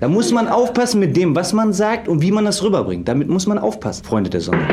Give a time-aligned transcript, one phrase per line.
[0.00, 3.06] Da muss man aufpassen mit dem, was man sagt und wie man das rüberbringt.
[3.06, 4.66] Damit muss man aufpassen, Freunde der Sonne.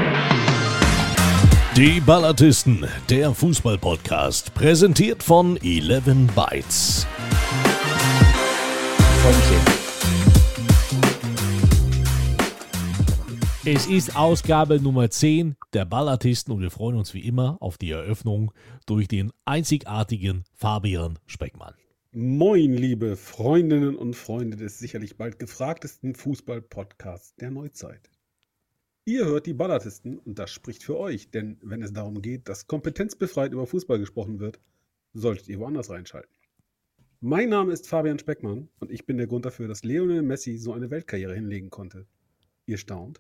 [1.76, 7.06] Die Ballatisten, der Fußball-Podcast, präsentiert von 11 Bytes.
[13.66, 17.92] Es ist Ausgabe Nummer 10 der Ballatisten und wir freuen uns wie immer auf die
[17.92, 18.54] Eröffnung
[18.86, 21.74] durch den einzigartigen Fabian Speckmann.
[22.14, 28.10] Moin, liebe Freundinnen und Freunde des sicherlich bald gefragtesten Fußball-Podcasts der Neuzeit.
[29.04, 32.66] Ihr hört die Ballatisten und das spricht für euch, denn wenn es darum geht, dass
[32.66, 34.62] kompetenzbefreit über Fußball gesprochen wird,
[35.14, 36.34] solltet ihr woanders reinschalten.
[37.20, 40.72] Mein Name ist Fabian Speckmann und ich bin der Grund dafür, dass Lionel Messi so
[40.72, 42.08] eine Weltkarriere hinlegen konnte.
[42.66, 43.20] Ihr staunt.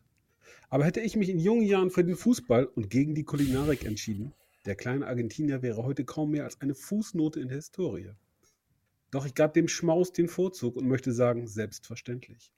[0.69, 4.31] Aber hätte ich mich in jungen Jahren für den Fußball und gegen die Kulinarik entschieden,
[4.65, 8.11] der kleine Argentinier wäre heute kaum mehr als eine Fußnote in der Historie.
[9.11, 12.51] Doch ich gab dem Schmaus den Vorzug und möchte sagen, selbstverständlich.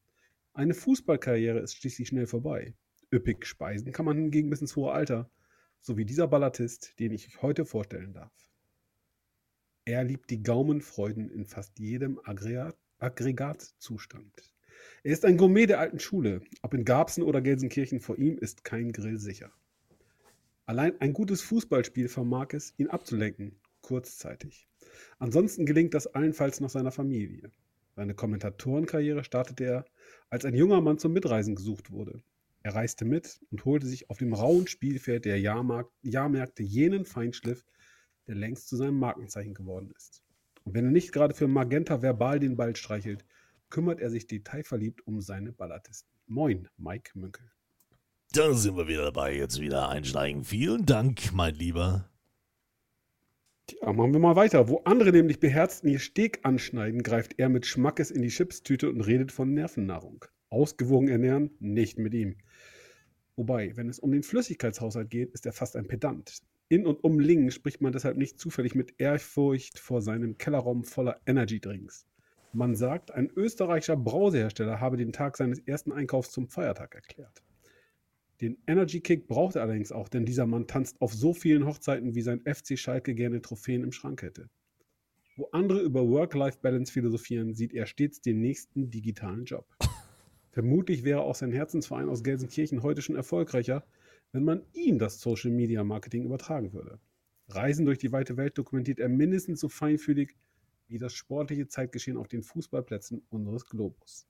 [0.54, 2.74] Eine Fußballkarriere ist schließlich schnell vorbei.
[3.12, 5.30] Üppig speisen kann man hingegen bis ins hohe Alter,
[5.80, 8.34] so wie dieser Ballatist, den ich euch heute vorstellen darf.
[9.86, 14.54] Er liebt die Gaumenfreuden in fast jedem Aggregat Aggregatzustand.
[15.04, 16.42] Er ist ein Gourmet der alten Schule.
[16.62, 19.52] Ob in Garbsen oder Gelsenkirchen, vor ihm ist kein Grill sicher.
[20.66, 24.69] Allein ein gutes Fußballspiel vermag es, ihn abzulenken, kurzzeitig.
[25.18, 27.52] Ansonsten gelingt das allenfalls noch seiner Familie.
[27.96, 29.86] Seine Kommentatorenkarriere startete er,
[30.30, 32.22] als ein junger Mann zum Mitreisen gesucht wurde.
[32.62, 37.66] Er reiste mit und holte sich auf dem rauen Spielfeld der Jahrmarkt, Jahrmärkte jenen Feinschliff,
[38.28, 40.24] der längst zu seinem Markenzeichen geworden ist.
[40.64, 43.26] Und wenn er nicht gerade für Magenta verbal den Ball streichelt,
[43.70, 46.10] kümmert er sich detailverliebt um seine Ballatisten.
[46.28, 47.50] Moin, Mike Münkel.
[48.32, 50.44] Da sind wir wieder dabei, jetzt wieder einsteigen.
[50.44, 52.10] Vielen Dank, mein Lieber.
[53.82, 54.68] Ja, machen wir mal weiter.
[54.70, 58.90] Wo andere nämlich beherzt in ihr Steg anschneiden, greift er mit Schmackes in die Chipstüte
[58.90, 60.26] und redet von Nervennahrung.
[60.50, 61.52] Ausgewogen ernähren?
[61.60, 62.38] Nicht mit ihm.
[63.36, 66.42] Wobei, wenn es um den Flüssigkeitshaushalt geht, ist er fast ein Pedant.
[66.68, 71.20] In und um Lingen spricht man deshalb nicht zufällig mit Ehrfurcht vor seinem Kellerraum voller
[71.26, 72.06] Energy-Drinks.
[72.52, 77.44] Man sagt, ein österreichischer Brausehersteller habe den Tag seines ersten Einkaufs zum Feiertag erklärt.
[78.42, 82.16] Den Energy Kick braucht er allerdings auch, denn dieser Mann tanzt auf so vielen Hochzeiten,
[82.16, 84.50] wie sein FC Schalke gerne Trophäen im Schrank hätte.
[85.36, 89.66] Wo andere über Work-Life-Balance philosophieren, sieht er stets den nächsten digitalen Job.
[90.52, 93.84] Vermutlich wäre auch sein Herzensverein aus Gelsenkirchen heute schon erfolgreicher,
[94.32, 97.00] wenn man ihm das Social Media Marketing übertragen würde.
[97.50, 100.36] Reisen durch die weite Welt dokumentiert er mindestens so feinfühlig
[100.88, 104.28] wie das sportliche Zeitgeschehen auf den Fußballplätzen unseres Globus.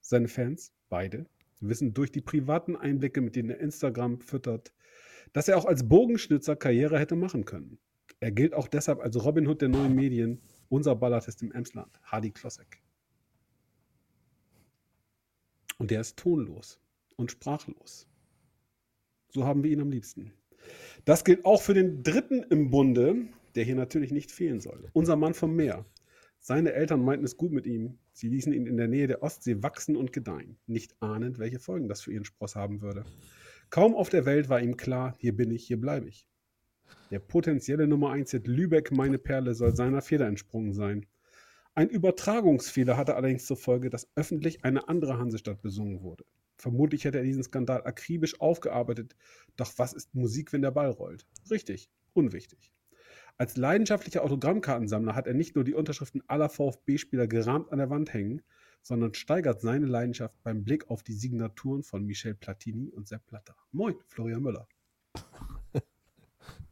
[0.00, 1.26] Seine Fans, beide,
[1.68, 4.72] wissen durch die privaten Einblicke, mit denen er Instagram füttert,
[5.32, 7.78] dass er auch als Bogenschnitzer Karriere hätte machen können.
[8.20, 12.30] Er gilt auch deshalb als Robin Hood der neuen Medien, unser Ballartist im Emsland, Hardy
[12.30, 12.82] Klossek.
[15.78, 16.78] Und der ist tonlos
[17.16, 18.06] und sprachlos.
[19.30, 20.32] So haben wir ihn am liebsten.
[21.04, 24.88] Das gilt auch für den dritten im Bunde, der hier natürlich nicht fehlen soll.
[24.92, 25.84] Unser Mann vom Meer.
[26.38, 27.98] Seine Eltern meinten es gut mit ihm.
[28.12, 31.88] Sie ließen ihn in der Nähe der Ostsee wachsen und gedeihen, nicht ahnend, welche Folgen
[31.88, 33.04] das für ihren Spross haben würde.
[33.70, 36.26] Kaum auf der Welt war ihm klar, hier bin ich, hier bleibe ich.
[37.10, 41.06] Der potenzielle Nummer 1 Hit Lübeck, meine Perle, soll seiner Feder entsprungen sein.
[41.74, 46.24] Ein Übertragungsfehler hatte allerdings zur Folge, dass öffentlich eine andere Hansestadt besungen wurde.
[46.58, 49.16] Vermutlich hätte er diesen Skandal akribisch aufgearbeitet,
[49.56, 51.26] doch was ist Musik, wenn der Ball rollt?
[51.50, 52.72] Richtig, unwichtig.
[53.38, 58.12] Als leidenschaftlicher Autogrammkartensammler hat er nicht nur die Unterschriften aller VfB-Spieler gerahmt an der Wand
[58.12, 58.42] hängen,
[58.82, 63.56] sondern steigert seine Leidenschaft beim Blick auf die Signaturen von Michel Platini und Sepp Blatter.
[63.70, 64.68] Moin, Florian Müller.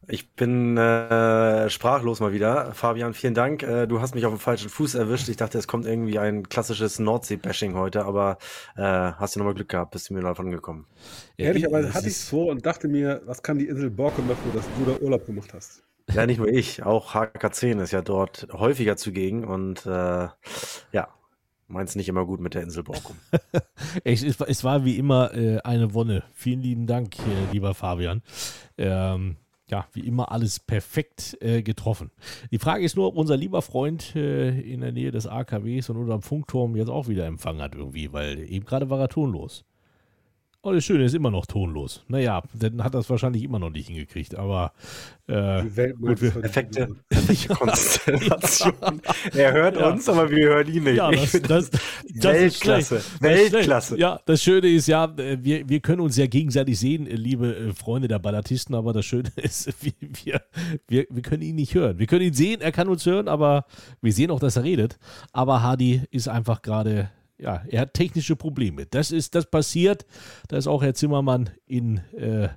[0.08, 2.74] Ich bin äh, sprachlos mal wieder.
[2.74, 3.62] Fabian, vielen Dank.
[3.62, 5.28] Äh, du hast mich auf dem falschen Fuß erwischt.
[5.28, 8.38] Ich dachte, es kommt irgendwie ein klassisches Nordsee-Bashing heute, aber
[8.76, 10.86] äh, hast du nochmal Glück gehabt, bist du mir davon gekommen.
[11.36, 14.64] Ehrlicherweise hatte ich es vor und dachte mir, was kann die Insel Borkum dafür, dass
[14.78, 15.84] du da Urlaub gemacht hast?
[16.14, 20.28] Ja, nicht nur ich, auch HK10 ist ja dort häufiger zugegen und äh,
[20.92, 21.08] ja,
[21.68, 23.16] meint's nicht immer gut mit der Insel Borkum.
[24.04, 26.24] es, es, war wie immer äh, eine Wonne.
[26.34, 28.22] Vielen lieben Dank, äh, lieber Fabian.
[28.76, 29.36] Ähm,
[29.70, 32.10] ja, wie immer alles perfekt äh, getroffen.
[32.50, 35.96] Die Frage ist nur, ob unser lieber Freund äh, in der Nähe des AKWs und
[35.96, 39.64] unterm Funkturm jetzt auch wieder Empfang hat irgendwie, weil eben gerade war er tonlos.
[40.62, 42.04] Oh, das Schöne ist immer noch tonlos.
[42.08, 44.72] Naja, dann hat das wahrscheinlich immer noch nicht hingekriegt, aber
[45.26, 45.62] äh,
[45.92, 48.74] gut, wir, perfekte, perfekte Konstellation.
[49.34, 49.88] er hört ja.
[49.88, 50.96] uns, aber wir hören ihn nicht.
[50.96, 51.80] Ja, das, das, das,
[52.22, 53.02] Weltklasse.
[53.20, 53.98] Weltklasse.
[53.98, 58.08] Ja, das Schöne ist ja, wir, wir können uns ja gegenseitig sehen, liebe äh, Freunde
[58.08, 60.42] der Ballatisten, aber das Schöne ist, wir,
[60.88, 61.98] wir, wir können ihn nicht hören.
[61.98, 63.64] Wir können ihn sehen, er kann uns hören, aber
[64.02, 64.98] wir sehen auch, dass er redet.
[65.32, 67.08] Aber Hardy ist einfach gerade
[67.40, 68.86] ja, er hat technische Probleme.
[68.86, 70.06] Das ist, das passiert.
[70.48, 72.48] Da ist auch Herr Zimmermann in, äh,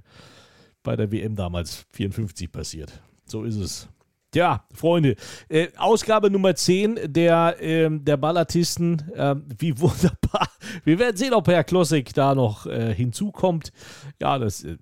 [0.83, 3.01] bei der WM damals 54 passiert.
[3.25, 3.87] So ist es.
[4.35, 5.15] Ja, Freunde,
[5.47, 9.11] äh, Ausgabe Nummer 10 der, äh, der Ballatisten.
[9.13, 10.49] Äh, wie wunderbar.
[10.83, 13.71] Wir werden sehen, ob Herr Klossek da noch äh, hinzukommt.
[14.19, 14.77] Ja, das äh,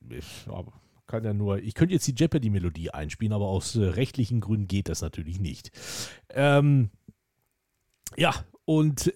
[1.06, 1.60] kann ja nur.
[1.60, 5.72] Ich könnte jetzt die Jeopardy-Melodie einspielen, aber aus äh, rechtlichen Gründen geht das natürlich nicht.
[6.30, 6.90] Ähm,
[8.18, 8.34] ja,
[8.76, 9.12] und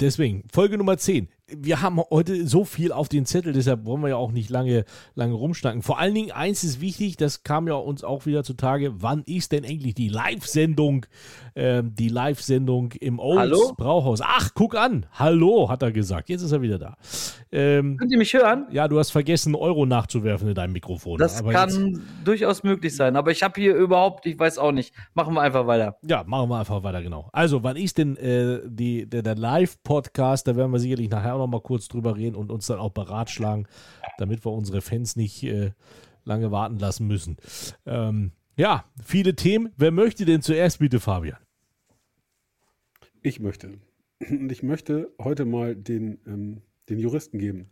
[0.00, 4.10] deswegen, Folge Nummer 10 wir haben heute so viel auf den Zettel, deshalb wollen wir
[4.10, 4.84] ja auch nicht lange,
[5.14, 5.82] lange rumschnacken.
[5.82, 9.52] Vor allen Dingen, eins ist wichtig, das kam ja uns auch wieder zutage, wann ist
[9.52, 11.06] denn endlich die Live-Sendung,
[11.54, 14.20] äh, die Live-Sendung im Olds Brauhaus?
[14.22, 16.96] Ach, guck an, hallo, hat er gesagt, jetzt ist er wieder da.
[17.50, 18.66] Ähm, Könnt ihr mich hören?
[18.70, 21.18] Ja, du hast vergessen, Euro nachzuwerfen in deinem Mikrofon.
[21.18, 22.00] Das kann jetzt...
[22.24, 25.66] durchaus möglich sein, aber ich habe hier überhaupt, ich weiß auch nicht, machen wir einfach
[25.66, 25.96] weiter.
[26.06, 27.30] Ja, machen wir einfach weiter, genau.
[27.32, 31.46] Also, wann ist denn äh, die, der, der Live-Podcast, da werden wir sicherlich nachher auch
[31.46, 33.66] noch mal kurz drüber reden und uns dann auch beratschlagen,
[34.18, 35.72] damit wir unsere Fans nicht äh,
[36.24, 37.36] lange warten lassen müssen.
[37.86, 39.72] Ähm, ja, viele Themen.
[39.76, 41.38] Wer möchte denn zuerst bitte, Fabian?
[43.22, 43.78] Ich möchte.
[44.28, 47.70] Und ich möchte heute mal den, ähm, den Juristen geben.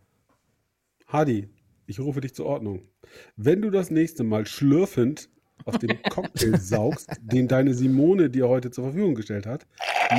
[1.07, 1.49] Hadi,
[1.87, 2.89] ich rufe dich zur Ordnung.
[3.37, 5.29] Wenn du das nächste Mal schlürfend
[5.65, 9.67] aus dem Cocktail saugst, den deine Simone dir heute zur Verfügung gestellt hat,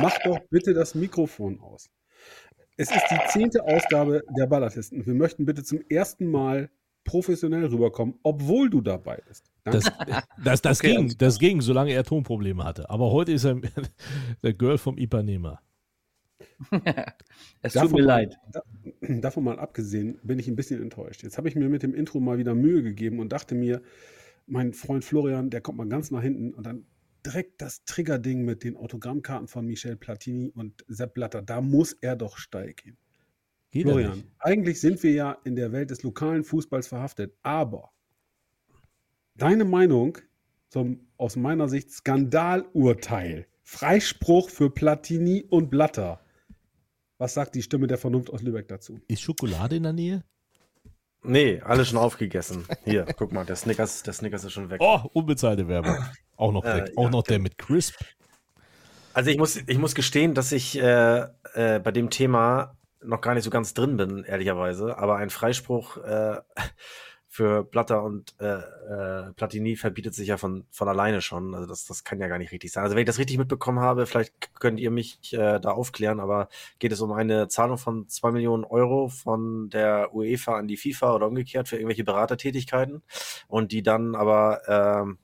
[0.00, 1.90] mach doch bitte das Mikrofon aus.
[2.80, 5.04] Es ist die zehnte Ausgabe der Ballatisten.
[5.04, 6.70] Wir möchten bitte zum ersten Mal
[7.02, 9.50] professionell rüberkommen, obwohl du dabei bist.
[9.64, 9.90] Das,
[10.44, 12.88] das, das, okay, ging, das ging, solange er Tonprobleme hatte.
[12.88, 13.60] Aber heute ist er
[14.44, 15.60] der Girl vom Ipanema.
[17.62, 18.38] es tut mir leid.
[19.00, 21.24] davon mal abgesehen, bin ich ein bisschen enttäuscht.
[21.24, 23.82] Jetzt habe ich mir mit dem Intro mal wieder Mühe gegeben und dachte mir,
[24.46, 26.86] mein Freund Florian, der kommt mal ganz nach hinten und dann
[27.24, 31.42] direkt das Triggerding mit den Autogrammkarten von Michel Platini und Sepp Blatter.
[31.42, 32.96] Da muss er doch steil gehen.
[33.70, 37.90] Geht Florian, eigentlich sind wir ja in der Welt des lokalen Fußballs verhaftet, aber
[39.34, 40.18] deine Meinung
[40.70, 46.20] zum aus meiner Sicht Skandalurteil, Freispruch für Platini und Blatter.
[47.18, 49.00] Was sagt die Stimme der Vernunft aus Lübeck dazu?
[49.08, 50.24] Ist Schokolade in der Nähe?
[51.22, 52.64] Nee, alles schon aufgegessen.
[52.84, 54.80] Hier, guck mal, der Snickers, der Snickers ist schon weg.
[54.80, 55.96] Oh, unbezahlte Werbung.
[56.38, 56.64] Auch noch.
[56.64, 57.96] Äh, auch ja, noch der mit Crisp.
[59.12, 63.34] Also ich muss, ich muss gestehen, dass ich äh, äh, bei dem Thema noch gar
[63.34, 64.96] nicht so ganz drin bin, ehrlicherweise.
[64.96, 66.36] Aber ein Freispruch äh,
[67.26, 71.54] für Platter und äh, äh, Platini verbietet sich ja von, von alleine schon.
[71.54, 72.84] Also das, das kann ja gar nicht richtig sein.
[72.84, 76.48] Also wenn ich das richtig mitbekommen habe, vielleicht könnt ihr mich äh, da aufklären, aber
[76.78, 81.16] geht es um eine Zahlung von zwei Millionen Euro von der UEFA an die FIFA
[81.16, 83.02] oder umgekehrt für irgendwelche Beratertätigkeiten
[83.48, 85.18] und die dann aber ähm,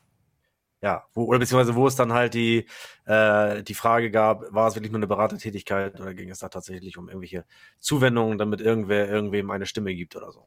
[0.84, 2.66] ja, wo, oder beziehungsweise wo es dann halt die,
[3.06, 6.98] äh, die Frage gab, war es wirklich nur eine Beratertätigkeit oder ging es da tatsächlich
[6.98, 7.46] um irgendwelche
[7.78, 10.46] Zuwendungen, damit irgendwer irgendwem eine Stimme gibt oder so?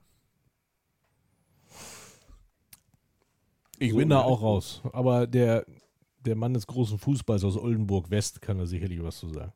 [3.80, 4.84] Ich bin da auch raus.
[4.94, 5.66] Aber der,
[6.20, 9.54] der Mann des großen Fußballs aus Oldenburg West kann da sicherlich was zu sagen.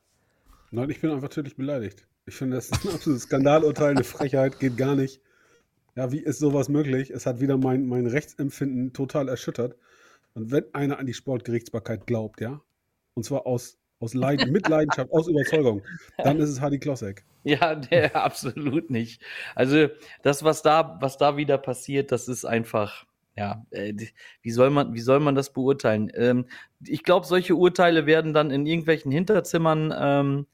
[0.72, 2.08] Nein, ich bin einfach tödlich beleidigt.
[2.26, 5.22] Ich finde, das ist ein absolutes Skandalurteil, eine Frechheit, geht gar nicht.
[5.96, 7.12] Ja, wie ist sowas möglich?
[7.12, 9.76] Es hat wieder mein, mein Rechtsempfinden total erschüttert.
[10.34, 12.62] Und wenn einer an die Sportgerichtsbarkeit glaubt, ja,
[13.14, 15.82] und zwar aus, aus Leid mit Leidenschaft, aus Überzeugung,
[16.18, 17.26] dann ist es Hardy Klossek.
[17.44, 19.22] Ja, der absolut nicht.
[19.56, 19.88] Also
[20.22, 23.06] das, was da, was da wieder passiert, das ist einfach,
[23.36, 23.94] ja, äh,
[24.42, 26.12] wie soll man, wie soll man das beurteilen?
[26.16, 26.46] Ähm,
[26.86, 30.48] ich glaube, solche Urteile werden dann in irgendwelchen Hinterzimmern ähm,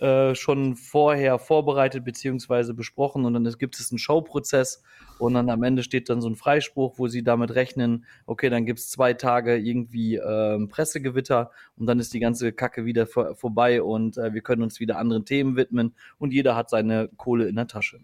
[0.00, 4.82] äh, schon vorher vorbereitet beziehungsweise besprochen und dann gibt es einen Showprozess
[5.18, 8.64] und dann am Ende steht dann so ein Freispruch, wo sie damit rechnen, okay, dann
[8.64, 13.34] gibt es zwei Tage irgendwie äh, Pressegewitter und dann ist die ganze Kacke wieder vor,
[13.34, 17.46] vorbei und äh, wir können uns wieder anderen Themen widmen und jeder hat seine Kohle
[17.46, 18.00] in der Tasche.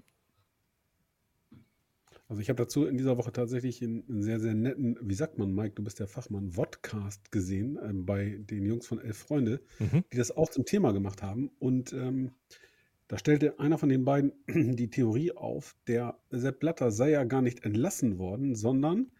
[2.28, 5.38] Also ich habe dazu in dieser Woche tatsächlich einen, einen, sehr, sehr netten, wie sagt
[5.38, 9.60] man, Mike, du bist der Fachmann, Vodcast gesehen ähm, bei den Jungs von Elf Freunde,
[9.78, 10.04] mhm.
[10.12, 11.50] die das auch zum Thema gemacht haben.
[11.60, 12.32] Und ähm,
[13.06, 14.32] da stellte einer von den beiden
[14.76, 19.12] die Theorie auf, der Sepp Blatter sei ja gar nicht entlassen worden, sondern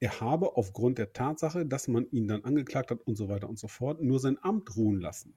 [0.00, 3.58] er habe aufgrund der Tatsache, dass man ihn dann angeklagt hat und so weiter und
[3.58, 5.34] so fort, nur sein Amt ruhen lassen.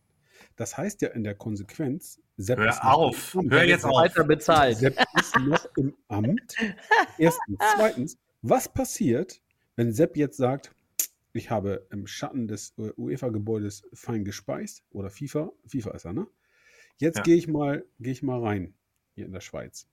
[0.58, 3.94] Das heißt ja in der Konsequenz, Sepp Hör ist auf, hör jetzt auf.
[3.96, 4.78] Weiter bezahlt.
[4.78, 6.56] Sepp ist noch im Amt.
[7.18, 7.58] Erstens.
[7.76, 9.42] Zweitens, was passiert,
[9.76, 10.72] wenn Sepp jetzt sagt,
[11.34, 16.28] ich habe im Schatten des äh, UEFA-Gebäudes fein gespeist oder FIFA, FIFA ist er, ne?
[16.98, 17.24] Jetzt ja.
[17.24, 18.74] gehe ich mal, gehe ich mal rein
[19.14, 19.88] hier in der Schweiz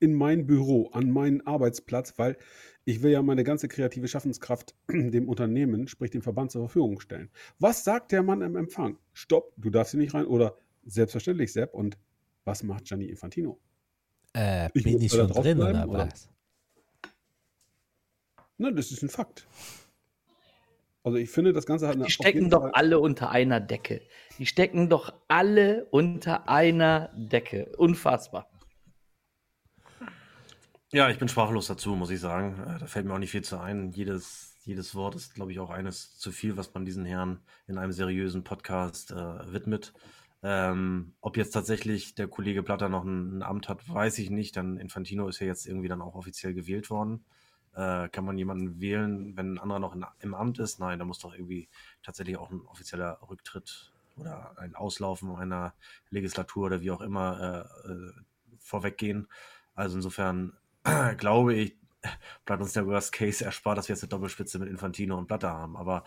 [0.00, 2.36] in mein Büro, an meinen Arbeitsplatz, weil
[2.84, 7.30] ich will ja meine ganze kreative Schaffenskraft dem Unternehmen, sprich dem Verband zur Verfügung stellen.
[7.58, 8.98] Was sagt der Mann im Empfang?
[9.12, 11.98] Stopp, du darfst hier nicht rein oder selbstverständlich, Sepp, und
[12.44, 13.60] Was macht Gianni Infantino?
[14.34, 16.28] Äh, Ich bin ich schon drin bleiben, oder was?
[18.56, 19.46] Nein, das ist ein Fakt.
[21.02, 24.00] Also ich finde, das Ganze hat eine Die stecken doch Fall- alle unter einer Decke.
[24.38, 27.72] Die stecken doch alle unter einer Decke.
[27.78, 28.50] Unfassbar.
[30.92, 32.58] Ja, ich bin sprachlos dazu, muss ich sagen.
[32.66, 33.92] Äh, Da fällt mir auch nicht viel zu ein.
[33.92, 37.78] Jedes, jedes Wort ist, glaube ich, auch eines zu viel, was man diesen Herren in
[37.78, 39.92] einem seriösen Podcast äh, widmet.
[40.42, 44.56] Ähm, ob jetzt tatsächlich der Kollege Blatter noch ein, ein Amt hat, weiß ich nicht.
[44.56, 47.24] Dann Infantino ist ja jetzt irgendwie dann auch offiziell gewählt worden.
[47.74, 50.80] Äh, kann man jemanden wählen, wenn ein anderer noch in, im Amt ist?
[50.80, 51.68] Nein, da muss doch irgendwie
[52.02, 55.74] tatsächlich auch ein offizieller Rücktritt oder ein Auslaufen einer
[56.08, 58.12] Legislatur oder wie auch immer äh, äh,
[58.58, 59.28] vorweggehen.
[59.74, 60.54] Also insofern
[61.18, 61.76] glaube ich,
[62.44, 65.50] bleibt uns der Worst Case erspart, dass wir jetzt eine Doppelspitze mit Infantino und Blatter
[65.50, 65.76] haben.
[65.76, 66.04] Aber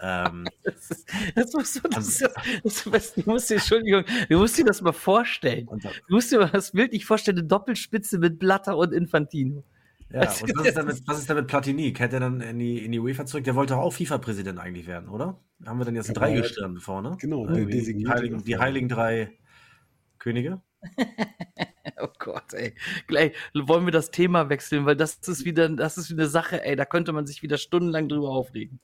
[0.00, 2.20] ähm, Das, ist, das, musst du, das,
[2.64, 5.68] ist, das, du musst dir, Entschuldigung, du musst dir das mal vorstellen.
[6.08, 9.64] Du musst dir mal das bildlich vorstellen, eine Doppelspitze mit Blatter und Infantino.
[10.10, 11.92] ja, und was ist, denn mit, was ist denn mit Platini?
[11.92, 13.44] Kehrt er dann in die, in die UEFA zurück?
[13.44, 15.38] Der wollte doch auch FIFA-Präsident eigentlich werden, oder?
[15.66, 17.16] Haben wir dann jetzt ein Ja, Dreigestirn vorne?
[17.20, 19.32] Genau, die, designierte heiligen, die heiligen drei
[20.18, 20.62] Könige?
[22.00, 22.74] Oh Gott, ey.
[23.06, 26.62] Gleich wollen wir das Thema wechseln, weil das ist wieder, das ist wieder eine Sache,
[26.64, 28.80] ey, da könnte man sich wieder stundenlang drüber aufregen.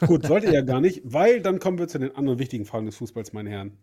[0.06, 2.96] Gut, sollte er gar nicht, weil dann kommen wir zu den anderen wichtigen Fragen des
[2.96, 3.78] Fußballs, meine Herren.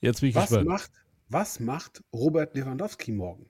[0.00, 0.68] Jetzt bin ich Was gespannt.
[0.68, 0.90] macht,
[1.28, 3.48] was macht Robert Lewandowski morgen?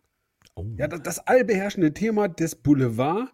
[0.55, 0.65] Oh.
[0.77, 3.33] Ja, das, das allbeherrschende Thema des Boulevard.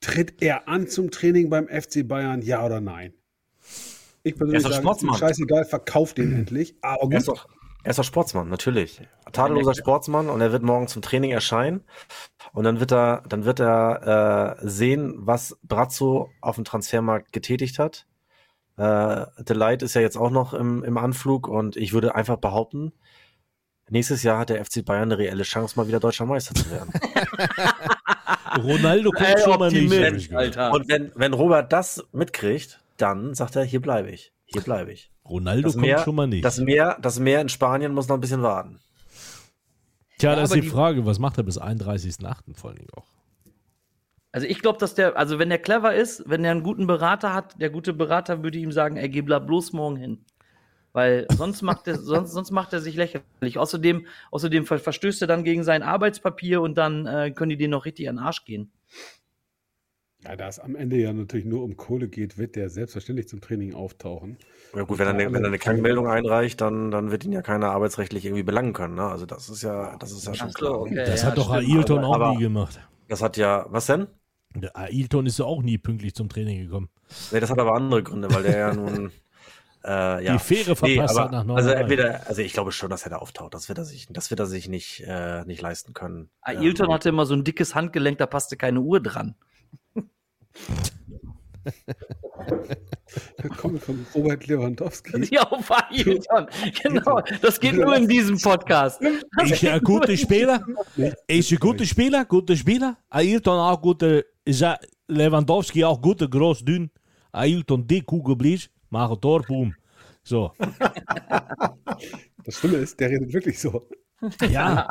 [0.00, 3.14] Tritt er an zum Training beim FC Bayern, ja oder nein?
[4.24, 6.74] Ich Er persönlich ist doch sage, scheißegal, verkauft den endlich.
[6.80, 7.48] Aber Er ist gut, doch,
[7.84, 9.02] er ist doch Sportsmann, natürlich.
[9.32, 11.82] Tadelloser Sportsmann und er wird morgen zum Training erscheinen.
[12.52, 17.78] Und dann wird er, dann wird er äh, sehen, was Brazzo auf dem Transfermarkt getätigt
[17.78, 18.06] hat.
[18.76, 22.92] Äh, Delight ist ja jetzt auch noch im, im Anflug und ich würde einfach behaupten,
[23.88, 26.92] nächstes Jahr hat der FC Bayern eine reelle Chance, mal wieder deutscher Meister zu werden.
[28.62, 30.32] Ronaldo kommt schon mal nicht.
[30.34, 30.72] Alter.
[30.72, 34.32] und wenn, wenn Robert das mitkriegt, dann sagt er, hier bleibe ich.
[34.46, 35.11] Hier bleibe ich.
[35.28, 36.44] Ronaldo Das kommt Meer, schon mal nicht.
[36.44, 38.78] das, Meer, das Meer in Spanien muss noch ein bisschen warten.
[40.18, 42.54] Tja, Ja, das ist die die- Frage, was macht er bis 31.8.
[42.54, 43.06] vor allen Dingen auch?
[44.32, 47.34] Also ich glaube, dass der, also wenn der clever ist, wenn er einen guten Berater
[47.34, 50.24] hat, der gute Berater würde ihm sagen, ey, geh bloß morgen hin.
[50.94, 53.58] Weil sonst macht er, sonst, sonst macht er sich lächerlich.
[53.58, 57.70] Außerdem, außerdem ver verstößt er dann gegen sein Arbeitspapier und dann äh, können die den
[57.70, 58.70] noch richtig an den Arsch gehen.
[60.24, 63.40] Ja, da es am Ende ja natürlich nur um Kohle geht, wird der selbstverständlich zum
[63.40, 64.36] Training auftauchen.
[64.74, 67.42] Ja gut, wenn er, eine, wenn er eine Krankmeldung einreicht, dann, dann wird ihn ja
[67.42, 68.94] keiner arbeitsrechtlich irgendwie belangen können.
[68.94, 69.02] Ne?
[69.02, 70.80] Also das ist ja, das ist ja schon klar.
[70.80, 70.94] okay.
[70.94, 72.80] Das ja, hat doch Ailton auch nie gemacht.
[73.08, 74.06] Das hat ja, was denn?
[74.54, 76.88] Der Ailton ist ja auch nie pünktlich zum Training gekommen.
[77.30, 79.10] Nee, das hat aber andere Gründe, weil der ja nun
[79.84, 80.32] äh, ja.
[80.34, 81.76] Die Fähre verpasst aber, hat nach also Nordrhein.
[81.78, 83.54] entweder, also ich glaube schon, dass er da auftaucht.
[83.54, 86.30] Das wird er sich, das wird er sich nicht, äh, nicht leisten können.
[86.42, 89.34] Ailton Ähm, hatte immer so ein dickes Handgelenk, da passte keine Uhr dran.
[93.36, 95.34] Da kommen wir von Robert Lewandowski.
[95.34, 96.46] Ja, auf Ailton.
[96.82, 97.20] Genau.
[97.40, 99.00] Das geht nur in diesem Podcast.
[99.00, 100.64] Ist er ein guter Spieler?
[101.26, 102.24] Ist er ein guter Spieler?
[102.24, 102.96] Guter Spieler?
[103.10, 104.22] Ailton auch guter.
[104.44, 106.90] Ist er Lewandowski auch guter, groß, dünn?
[107.30, 109.74] Ailton dick, kugelblies, machen Tor, boom.
[110.22, 110.52] So.
[112.44, 113.86] Das Schlimme ist, der redet wirklich so.
[114.48, 114.88] Ja,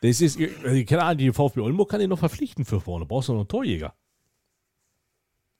[0.00, 3.06] das ist, also, keine Ahnung, die VfB Oldenburg kann ihn noch verpflichten für vorne.
[3.06, 3.94] Brauchst du noch einen Torjäger.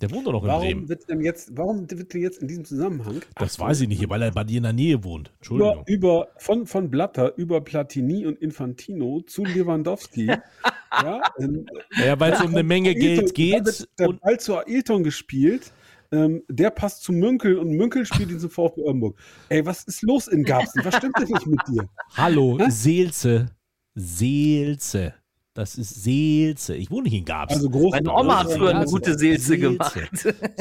[0.02, 0.88] Der wohnt doch noch in Warum Bremen.
[0.90, 4.20] wird denn jetzt, warum wird denn jetzt in diesem Zusammenhang Das weiß ich nicht, weil
[4.20, 5.28] er bei dir in der Nähe wohnt.
[5.28, 5.84] über, Entschuldigung.
[5.86, 10.26] über von, von Blatter über Platini und Infantino zu Lewandowski?
[10.92, 13.88] ja, ähm, Ja, weil es um eine Menge Geld geht.
[13.98, 15.72] der Und Ball zu Ailton gespielt.
[16.12, 19.18] Ähm, der passt zu Münkel und Münkel spielt ihn zum VfB Oldenburg.
[19.48, 20.84] Ey, was ist los in Garbsen?
[20.84, 21.88] Was stimmt denn nicht mit dir?
[22.16, 22.58] hallo?
[22.68, 23.46] Seelze.
[23.94, 25.14] Seelze.
[25.56, 26.76] Das ist Seelze.
[26.76, 27.56] Ich wohne nicht in Garbsen.
[27.56, 27.92] Also groß.
[27.92, 29.58] Meine Oma hat früher eine Also, gute Seelze Seelze.
[29.58, 29.98] gemacht.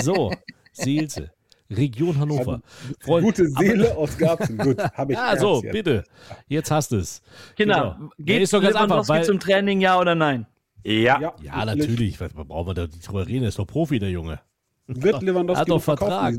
[0.01, 0.31] So,
[0.71, 1.31] Seelze.
[1.69, 2.61] Region Hannover.
[3.01, 4.57] Freunde, Gute Seele aus Garbsen.
[4.57, 5.17] Gut, habe ich.
[5.19, 5.71] Ja, so, jetzt.
[5.73, 6.03] bitte.
[6.47, 7.21] Jetzt hast du es.
[7.57, 8.09] Kinder, Genau.
[8.19, 10.45] Ja, geht ist doch ganz einfach, weil- zum Training, ja oder nein?
[10.85, 12.19] Ja, Ja, Ja, natürlich.
[12.21, 13.43] Was brauchen wir da drüber reden?
[13.43, 14.39] Er ist doch Profi, der Junge.
[14.87, 16.35] Wird Lewandowski Hat doch Vertrag.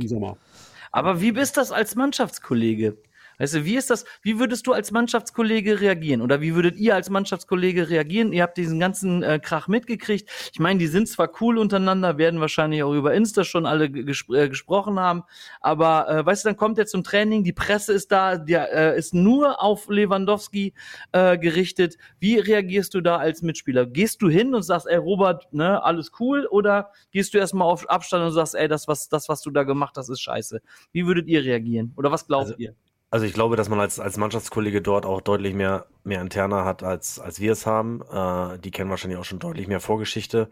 [0.92, 2.96] Aber wie bist das als Mannschaftskollege?
[3.38, 6.22] Weißt du, wie ist das, wie würdest du als Mannschaftskollege reagieren?
[6.22, 8.32] Oder wie würdet ihr als Mannschaftskollege reagieren?
[8.32, 10.28] Ihr habt diesen ganzen äh, Krach mitgekriegt.
[10.52, 14.04] Ich meine, die sind zwar cool untereinander, werden wahrscheinlich auch über Insta schon alle ge-
[14.04, 15.22] gespr äh, gesprochen haben,
[15.60, 18.98] aber äh, weißt du, dann kommt er zum Training, die Presse ist da, der äh,
[18.98, 20.72] ist nur auf Lewandowski
[21.12, 21.96] äh, gerichtet.
[22.18, 23.86] Wie reagierst du da als Mitspieler?
[23.86, 26.46] Gehst du hin und sagst, ey Robert, ne, alles cool?
[26.50, 29.62] Oder gehst du erstmal auf Abstand und sagst, ey, das was, das, was du da
[29.64, 30.60] gemacht hast, ist scheiße?
[30.92, 31.92] Wie würdet ihr reagieren?
[31.96, 32.74] Oder was glaubt Also- ihr?
[33.16, 36.82] Also ich glaube, dass man als, als Mannschaftskollege dort auch deutlich mehr, mehr Interna hat,
[36.82, 38.02] als, als wir es haben.
[38.12, 40.50] Äh, die kennen wahrscheinlich auch schon deutlich mehr Vorgeschichte,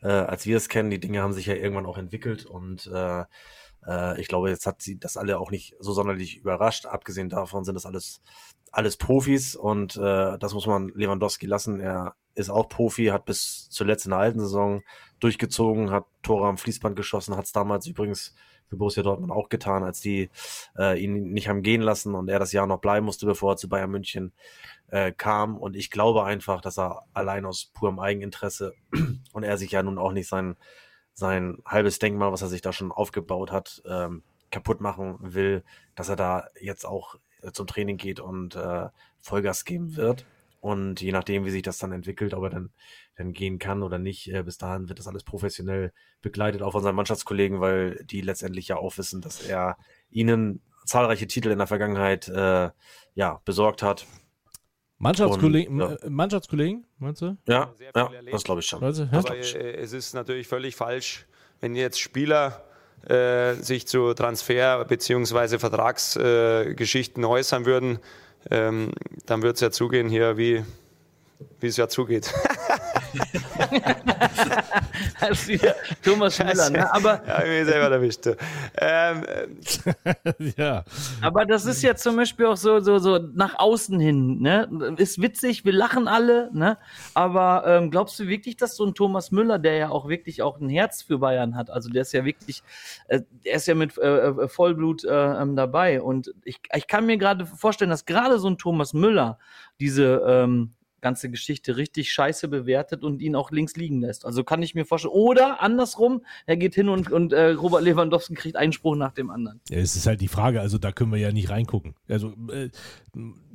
[0.00, 0.88] äh, als wir es kennen.
[0.88, 3.24] Die Dinge haben sich ja irgendwann auch entwickelt und äh,
[3.86, 6.86] äh, ich glaube, jetzt hat sie das alle auch nicht so sonderlich überrascht.
[6.86, 8.22] Abgesehen davon sind das alles,
[8.72, 11.80] alles Profis und äh, das muss man Lewandowski lassen.
[11.80, 14.82] Er ist auch Profi, hat bis zuletzt in der alten Saison
[15.20, 18.34] durchgezogen, hat Tore am Fließband geschossen, hat es damals übrigens
[18.68, 20.30] für Borussia Dortmund auch getan, als die
[20.78, 23.56] äh, ihn nicht haben gehen lassen und er das Jahr noch bleiben musste, bevor er
[23.56, 24.32] zu Bayern München
[24.88, 25.56] äh, kam.
[25.56, 28.74] Und ich glaube einfach, dass er allein aus purem Eigeninteresse
[29.32, 30.56] und er sich ja nun auch nicht sein,
[31.12, 36.08] sein halbes Denkmal, was er sich da schon aufgebaut hat, ähm, kaputt machen will, dass
[36.08, 38.88] er da jetzt auch äh, zum Training geht und äh,
[39.20, 40.26] Vollgas geben wird.
[40.60, 42.70] Und je nachdem, wie sich das dann entwickelt, ob er dann,
[43.16, 46.82] dann gehen kann oder nicht, äh, bis dahin wird das alles professionell begleitet, auch von
[46.82, 49.76] seinen Mannschaftskollegen, weil die letztendlich ja auch wissen, dass er
[50.10, 52.70] ihnen zahlreiche Titel in der Vergangenheit äh,
[53.14, 54.06] ja, besorgt hat.
[54.98, 56.08] Mannschaftskollegen, Und, ja.
[56.08, 57.36] Mannschaftskollegen, meinst du?
[57.46, 58.82] Ja, ja das glaube ich schon.
[58.82, 59.18] Also, ja?
[59.18, 61.26] Aber äh, es ist natürlich völlig falsch,
[61.60, 62.64] wenn jetzt Spieler
[63.08, 65.58] äh, sich zu Transfer- bzw.
[65.58, 67.98] Vertragsgeschichten äh, äußern würden,
[68.50, 68.92] ähm,
[69.26, 70.64] dann wird es ja zugehen hier, wie
[71.60, 72.32] es ja zugeht.
[75.20, 75.64] das ist
[76.02, 76.92] Thomas Müller, ne?
[76.92, 78.26] Aber, ja, ich bin selber erwischt.
[78.78, 79.24] Ähm,
[80.56, 80.84] ja.
[81.20, 84.68] Aber das ist ja zum Beispiel auch so, so, so nach außen hin, ne?
[84.96, 86.78] Ist witzig, wir lachen alle, ne?
[87.14, 90.60] Aber ähm, glaubst du wirklich, dass so ein Thomas Müller, der ja auch wirklich auch
[90.60, 92.62] ein Herz für Bayern hat, also der ist ja wirklich,
[93.08, 96.00] äh, der ist ja mit äh, äh Vollblut äh, ähm, dabei.
[96.00, 99.38] Und ich, ich kann mir gerade vorstellen, dass gerade so ein Thomas Müller
[99.80, 100.75] diese ähm,
[101.06, 104.26] ganze Geschichte richtig scheiße bewertet und ihn auch links liegen lässt.
[104.26, 105.14] Also kann ich mir vorstellen.
[105.14, 109.30] Oder andersrum, er geht hin und, und äh, Robert Lewandowski kriegt einen Spruch nach dem
[109.30, 109.60] anderen.
[109.70, 111.94] Ja, es ist halt die Frage, also da können wir ja nicht reingucken.
[112.08, 112.70] Also äh,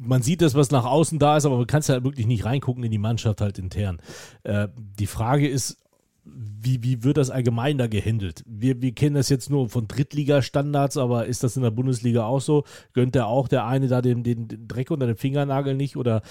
[0.01, 2.45] man sieht das, was nach außen da ist, aber man kann es halt wirklich nicht
[2.45, 3.99] reingucken in die Mannschaft halt intern.
[4.43, 5.80] Äh, die Frage ist,
[6.23, 8.43] wie, wie wird das allgemein da gehandelt?
[8.47, 12.41] Wir, wir kennen das jetzt nur von Drittliga-Standards, aber ist das in der Bundesliga auch
[12.41, 12.63] so?
[12.93, 15.97] Gönnt der auch der eine da den, den, Dreck unter den Fingernagel nicht?
[15.97, 16.21] Oder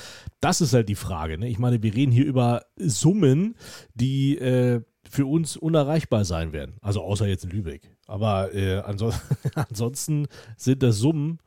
[0.41, 1.39] das ist halt die Frage.
[1.39, 1.49] Ne?
[1.49, 3.57] Ich meine, wir reden hier über Summen,
[3.95, 6.77] die äh, für uns unerreichbar sein werden.
[6.83, 7.97] Also außer jetzt in Lübeck.
[8.07, 10.27] Aber äh, ansonsten, ansonsten
[10.57, 11.39] sind das Summen,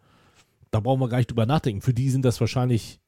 [0.72, 1.82] da brauchen wir gar nicht drüber nachdenken.
[1.82, 3.00] Für die sind das wahrscheinlich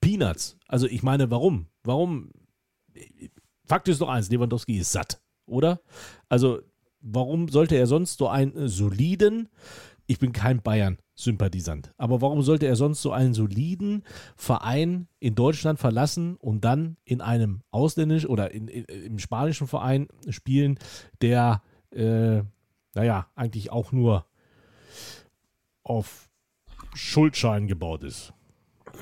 [0.00, 0.58] Peanuts.
[0.68, 1.66] Also ich meine, warum?
[1.82, 2.30] Warum?
[3.70, 5.80] Fakt ist doch eins, Lewandowski ist satt, oder?
[6.28, 6.58] Also,
[7.00, 9.48] warum sollte er sonst so einen soliden,
[10.08, 14.02] ich bin kein Bayern-Sympathisant, aber warum sollte er sonst so einen soliden
[14.34, 20.08] Verein in Deutschland verlassen und dann in einem ausländischen oder in, in, im spanischen Verein
[20.30, 20.76] spielen,
[21.22, 22.42] der, äh,
[22.94, 24.26] naja, eigentlich auch nur
[25.84, 26.28] auf
[26.92, 28.32] Schuldschein gebaut ist?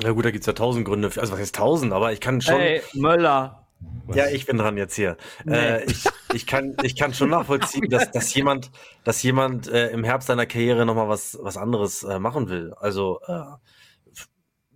[0.03, 1.11] Na gut, da gibt es ja tausend Gründe.
[1.11, 2.57] Für, also was heißt tausend, aber ich kann schon.
[2.57, 3.68] Hey, Möller,
[4.07, 4.17] was?
[4.17, 5.17] Ja, ich bin dran jetzt hier.
[5.45, 5.57] Nee.
[5.57, 8.71] Äh, ich, ich, kann, ich kann schon nachvollziehen, dass, dass jemand,
[9.05, 12.75] dass jemand äh, im Herbst seiner Karriere nochmal was, was anderes äh, machen will.
[12.79, 13.43] Also äh,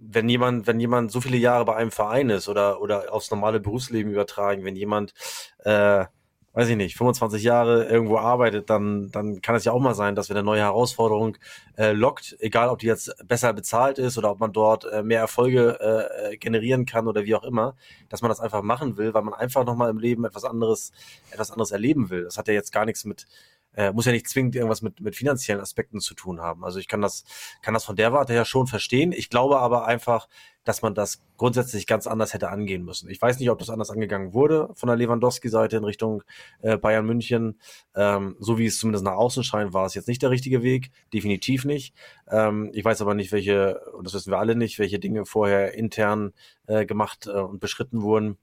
[0.05, 3.61] wenn jemand, wenn jemand so viele Jahre bei einem Verein ist oder, oder aufs normale
[3.61, 5.15] Berufsleben übertragen, wenn jemand
[5.59, 6.07] äh,
[6.55, 10.15] weiß ich nicht, 25 Jahre irgendwo arbeitet, dann, dann kann es ja auch mal sein,
[10.15, 11.39] dass wir eine neue Herausforderung
[11.79, 15.21] äh, lockt, egal ob die jetzt besser bezahlt ist oder ob man dort äh, mehr
[15.21, 17.75] Erfolge äh, generieren kann oder wie auch immer,
[18.11, 20.93] dass man das einfach machen will, weil man einfach nochmal im Leben etwas anderes,
[21.31, 22.25] etwas anderes erleben will.
[22.25, 23.27] Das hat ja jetzt gar nichts mit,
[23.75, 26.65] äh, muss ja nicht zwingend irgendwas mit, mit finanziellen Aspekten zu tun haben.
[26.65, 27.25] Also ich kann das,
[27.63, 29.13] kann das von der Warte her schon verstehen.
[29.13, 30.29] Ich glaube aber einfach,
[30.65, 33.11] dass man das grundsätzlich ganz anders hätte angehen müssen.
[33.11, 36.23] Ich weiß nicht, ob das anders angegangen wurde von der Lewandowski-Seite in Richtung
[36.61, 37.59] äh, Bayern München.
[37.97, 40.91] Ähm, so wie es zumindest nach außen scheint, war es jetzt nicht der richtige Weg.
[41.13, 41.95] Definitiv nicht.
[42.31, 45.75] Ähm, ich weiß aber nicht, welche, und das wissen wir alle nicht, welche Dinge vorher
[45.75, 46.33] intern
[46.67, 48.39] äh, gemacht äh, und beschritten wurden.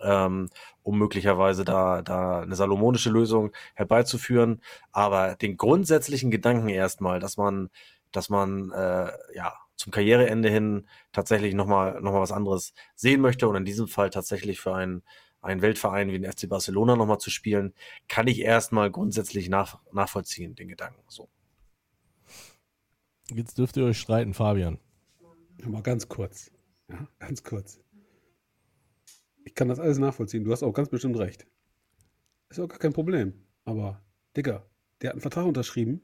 [0.00, 0.48] Ähm,
[0.82, 4.60] um möglicherweise da, da eine salomonische Lösung herbeizuführen.
[4.90, 7.70] Aber den grundsätzlichen Gedanken erstmal, dass man,
[8.10, 13.48] dass man äh, ja zum Karriereende hin tatsächlich nochmal noch mal was anderes sehen möchte
[13.48, 15.02] und in diesem Fall tatsächlich für einen,
[15.40, 17.74] einen Weltverein wie den FC Barcelona nochmal zu spielen,
[18.08, 21.02] kann ich erstmal grundsätzlich nach, nachvollziehen, den Gedanken.
[21.08, 21.28] So.
[23.34, 24.78] Jetzt dürft ihr euch streiten, Fabian.
[25.64, 26.50] Mal ganz kurz.
[26.88, 27.80] Ja, ganz kurz.
[29.44, 30.44] Ich kann das alles nachvollziehen.
[30.44, 31.46] Du hast auch ganz bestimmt recht.
[32.48, 33.34] Ist auch gar kein Problem.
[33.64, 34.02] Aber,
[34.36, 34.66] Digga,
[35.00, 36.02] der hat einen Vertrag unterschrieben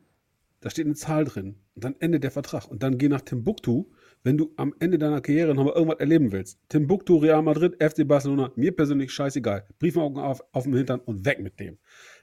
[0.60, 1.54] da steht eine Zahl drin.
[1.76, 2.68] Und dann endet der Vertrag.
[2.68, 3.84] Und dann geh nach Timbuktu
[4.24, 6.58] wenn du am Ende deiner Karriere nochmal irgendwas erleben willst.
[6.68, 9.66] Timbuktu, Real Madrid, FC Barcelona, mir persönlich scheißegal.
[9.78, 11.78] Briefmarken auf, auf dem Hintern und weg mit dem.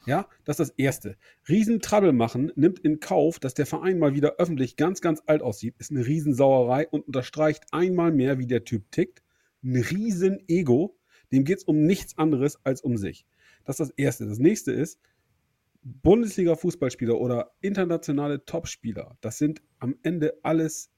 [0.05, 1.17] Ja, das ist das Erste.
[1.47, 5.75] Riesentrouble machen nimmt in Kauf, dass der Verein mal wieder öffentlich ganz, ganz alt aussieht,
[5.77, 9.23] ist eine Riesensauerei und unterstreicht einmal mehr, wie der Typ tickt.
[9.63, 10.97] Ein Riesen-Ego.
[11.31, 13.25] Dem geht es um nichts anderes als um sich.
[13.65, 14.25] Das ist das Erste.
[14.27, 14.99] Das Nächste ist,
[15.83, 20.89] Bundesliga-Fußballspieler oder internationale Topspieler, das sind am Ende alles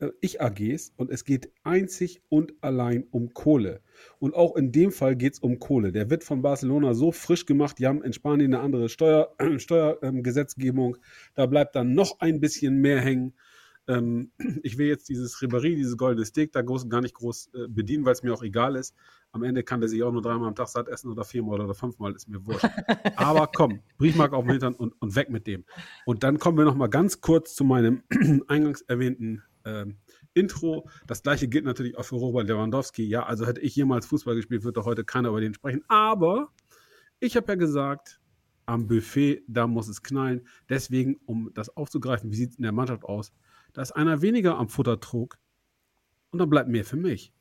[0.00, 3.82] äh, Ich-AGs und es geht einzig und allein um Kohle.
[4.18, 5.92] Und auch in dem Fall geht es um Kohle.
[5.92, 9.58] Der wird von Barcelona so frisch gemacht, die haben in Spanien eine andere Steuer, äh,
[9.58, 10.98] Steuergesetzgebung.
[11.34, 13.34] Da bleibt dann noch ein bisschen mehr hängen.
[13.90, 14.30] Ähm,
[14.62, 18.04] ich will jetzt dieses Ribéry, dieses goldene Steak da groß, gar nicht groß äh, bedienen,
[18.04, 18.94] weil es mir auch egal ist.
[19.32, 21.74] Am Ende kann der sich auch nur dreimal am Tag satt essen oder viermal oder
[21.74, 22.64] fünfmal, ist mir wurscht.
[23.16, 25.64] Aber komm, Briefmarke auf dem Hintern und, und weg mit dem.
[26.04, 28.02] Und dann kommen wir noch mal ganz kurz zu meinem
[28.48, 29.96] eingangs erwähnten ähm,
[30.34, 30.88] Intro.
[31.06, 33.04] Das gleiche gilt natürlich auch für Robert Lewandowski.
[33.04, 35.82] Ja, also hätte ich jemals Fußball gespielt, würde heute keiner über den sprechen.
[35.88, 36.52] Aber
[37.18, 38.20] ich habe ja gesagt,
[38.66, 40.46] am Buffet, da muss es knallen.
[40.68, 43.32] Deswegen, um das aufzugreifen, wie sieht es in der Mannschaft aus?
[43.72, 45.38] Da ist einer weniger am Futtertrog
[46.30, 47.32] und dann bleibt mehr für mich.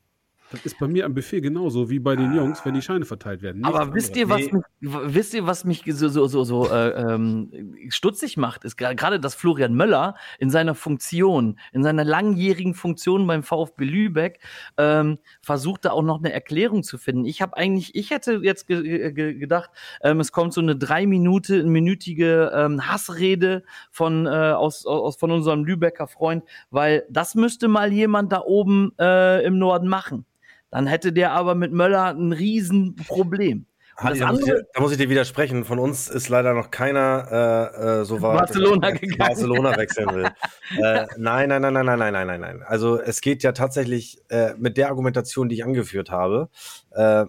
[0.51, 3.43] Das ist bei mir am Buffet genauso wie bei den Jungs, wenn die Scheine verteilt
[3.43, 3.61] werden.
[3.61, 4.53] Nichts Aber wisst ihr, was nee.
[4.53, 9.19] mich, wisst ihr, was mich so, so, so, so äh, ähm, stutzig macht, ist gerade,
[9.19, 14.39] dass Florian Möller in seiner Funktion, in seiner langjährigen Funktion beim VfB Lübeck,
[14.77, 17.25] ähm, versucht da auch noch eine Erklärung zu finden.
[17.25, 19.69] Ich habe eigentlich, ich hätte jetzt ge ge gedacht,
[20.01, 25.29] ähm, es kommt so eine drei Minute, minütige ähm, Hassrede von, äh, aus, aus, von
[25.29, 30.25] unserem Lübecker Freund, weil das müsste mal jemand da oben äh, im Norden machen.
[30.71, 33.65] Dann hätte der aber mit Möller ein Riesenproblem.
[33.99, 35.65] Hadi, da, muss ich, da, muss ich, dir widersprechen.
[35.65, 37.27] Von uns ist leider noch keiner
[37.75, 40.25] äh, äh, so weit, Barcelona, Barcelona wechseln will.
[40.81, 42.63] äh, nein, nein, nein, nein, nein, nein, nein, nein, nein.
[42.65, 46.49] Also es geht ja tatsächlich äh, mit der Argumentation, die ich angeführt habe,
[46.91, 47.25] äh,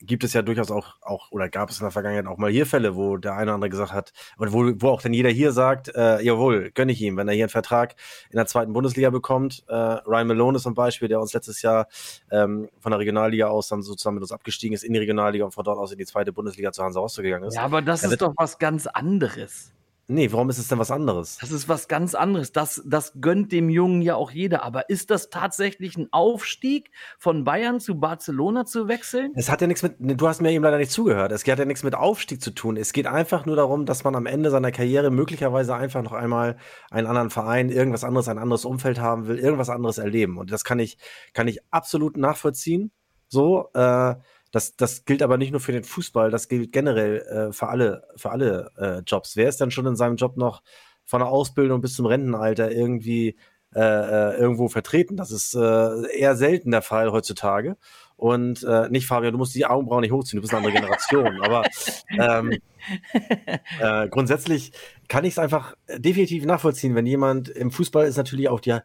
[0.00, 2.66] gibt es ja durchaus auch, auch, oder gab es in der Vergangenheit auch mal hier
[2.66, 5.52] Fälle, wo der eine oder andere gesagt hat, und wo, wo auch dann jeder hier
[5.52, 7.94] sagt, äh, jawohl, gönne ich ihm, wenn er hier einen Vertrag
[8.30, 9.64] in der zweiten Bundesliga bekommt.
[9.68, 11.88] Äh, Ryan Malone ist zum Beispiel, der uns letztes Jahr
[12.30, 15.52] ähm, von der Regionalliga aus dann sozusagen mit uns abgestiegen ist in die Regionalliga und
[15.52, 17.56] von dort aus in die zweite Bundesliga zu Hansa Rostock gegangen ist.
[17.56, 19.72] Ja, aber das er ist doch was ganz anderes.
[20.08, 21.38] Nee, warum ist es denn was anderes?
[21.40, 22.50] Das ist was ganz anderes.
[22.52, 24.64] Das, das gönnt dem Jungen ja auch jeder.
[24.64, 29.32] Aber ist das tatsächlich ein Aufstieg von Bayern zu Barcelona zu wechseln?
[29.36, 31.30] Es hat ja nichts mit, du hast mir eben leider nicht zugehört.
[31.30, 32.76] Es hat ja nichts mit Aufstieg zu tun.
[32.76, 36.56] Es geht einfach nur darum, dass man am Ende seiner Karriere möglicherweise einfach noch einmal
[36.90, 40.36] einen anderen Verein, irgendwas anderes, ein anderes Umfeld haben will, irgendwas anderes erleben.
[40.36, 40.98] Und das kann ich,
[41.32, 42.90] kann ich absolut nachvollziehen.
[43.28, 44.16] So, äh,
[44.52, 48.04] das, das gilt aber nicht nur für den Fußball, das gilt generell äh, für alle,
[48.16, 49.34] für alle äh, Jobs.
[49.34, 50.62] Wer ist denn schon in seinem Job noch
[51.04, 53.38] von der Ausbildung bis zum Rentenalter irgendwie
[53.74, 55.16] äh, äh, irgendwo vertreten?
[55.16, 57.78] Das ist äh, eher selten der Fall heutzutage.
[58.16, 61.42] Und äh, nicht, Fabian, du musst die Augenbrauen nicht hochziehen, du bist eine andere Generation.
[61.42, 61.64] aber
[62.10, 62.52] ähm,
[63.80, 64.72] äh, grundsätzlich
[65.08, 68.78] kann ich es einfach definitiv nachvollziehen, wenn jemand im Fußball ist natürlich auch die,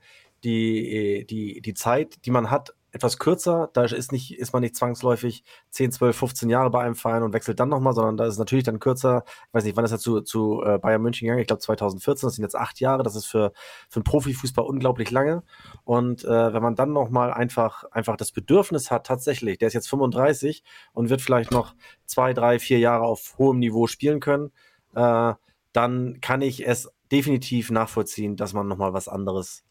[0.45, 3.69] die, die, die Zeit, die man hat, etwas kürzer.
[3.73, 7.33] Da ist, nicht, ist man nicht zwangsläufig 10, 12, 15 Jahre bei einem Verein und
[7.33, 9.23] wechselt dann nochmal, sondern da ist natürlich dann kürzer.
[9.27, 11.41] Ich weiß nicht, wann ist er zu, zu äh, Bayern München gegangen?
[11.41, 13.03] Ich glaube 2014, das sind jetzt acht Jahre.
[13.03, 13.53] Das ist für,
[13.89, 15.43] für einen Profifußball unglaublich lange.
[15.83, 19.89] Und äh, wenn man dann nochmal einfach, einfach das Bedürfnis hat, tatsächlich, der ist jetzt
[19.89, 24.51] 35 und wird vielleicht noch zwei, drei, vier Jahre auf hohem Niveau spielen können,
[24.95, 25.33] äh,
[25.73, 29.63] dann kann ich es definitiv nachvollziehen, dass man nochmal was anderes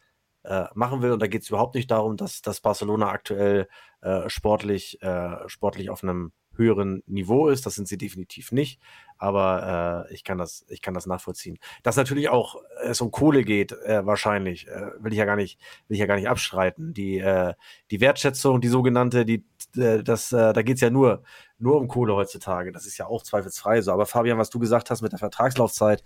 [0.47, 1.11] äh, machen will.
[1.11, 3.67] Und da geht es überhaupt nicht darum, dass, dass Barcelona aktuell
[4.01, 7.65] äh, sportlich, äh, sportlich auf einem höheren Niveau ist.
[7.65, 8.79] Das sind sie definitiv nicht.
[9.17, 11.57] Aber äh, ich, kann das, ich kann das nachvollziehen.
[11.83, 15.59] Dass natürlich auch es um Kohle geht, äh, wahrscheinlich, äh, will ich ja gar nicht,
[15.87, 16.93] will ich ja gar nicht abstreiten.
[16.93, 17.53] Die, äh,
[17.91, 21.23] die Wertschätzung, die sogenannte, die, äh, das, äh, da geht's ja nur,
[21.59, 22.71] nur um Kohle heutzutage.
[22.71, 23.91] Das ist ja auch zweifelsfrei so.
[23.91, 26.03] Aber Fabian, was du gesagt hast mit der Vertragslaufzeit,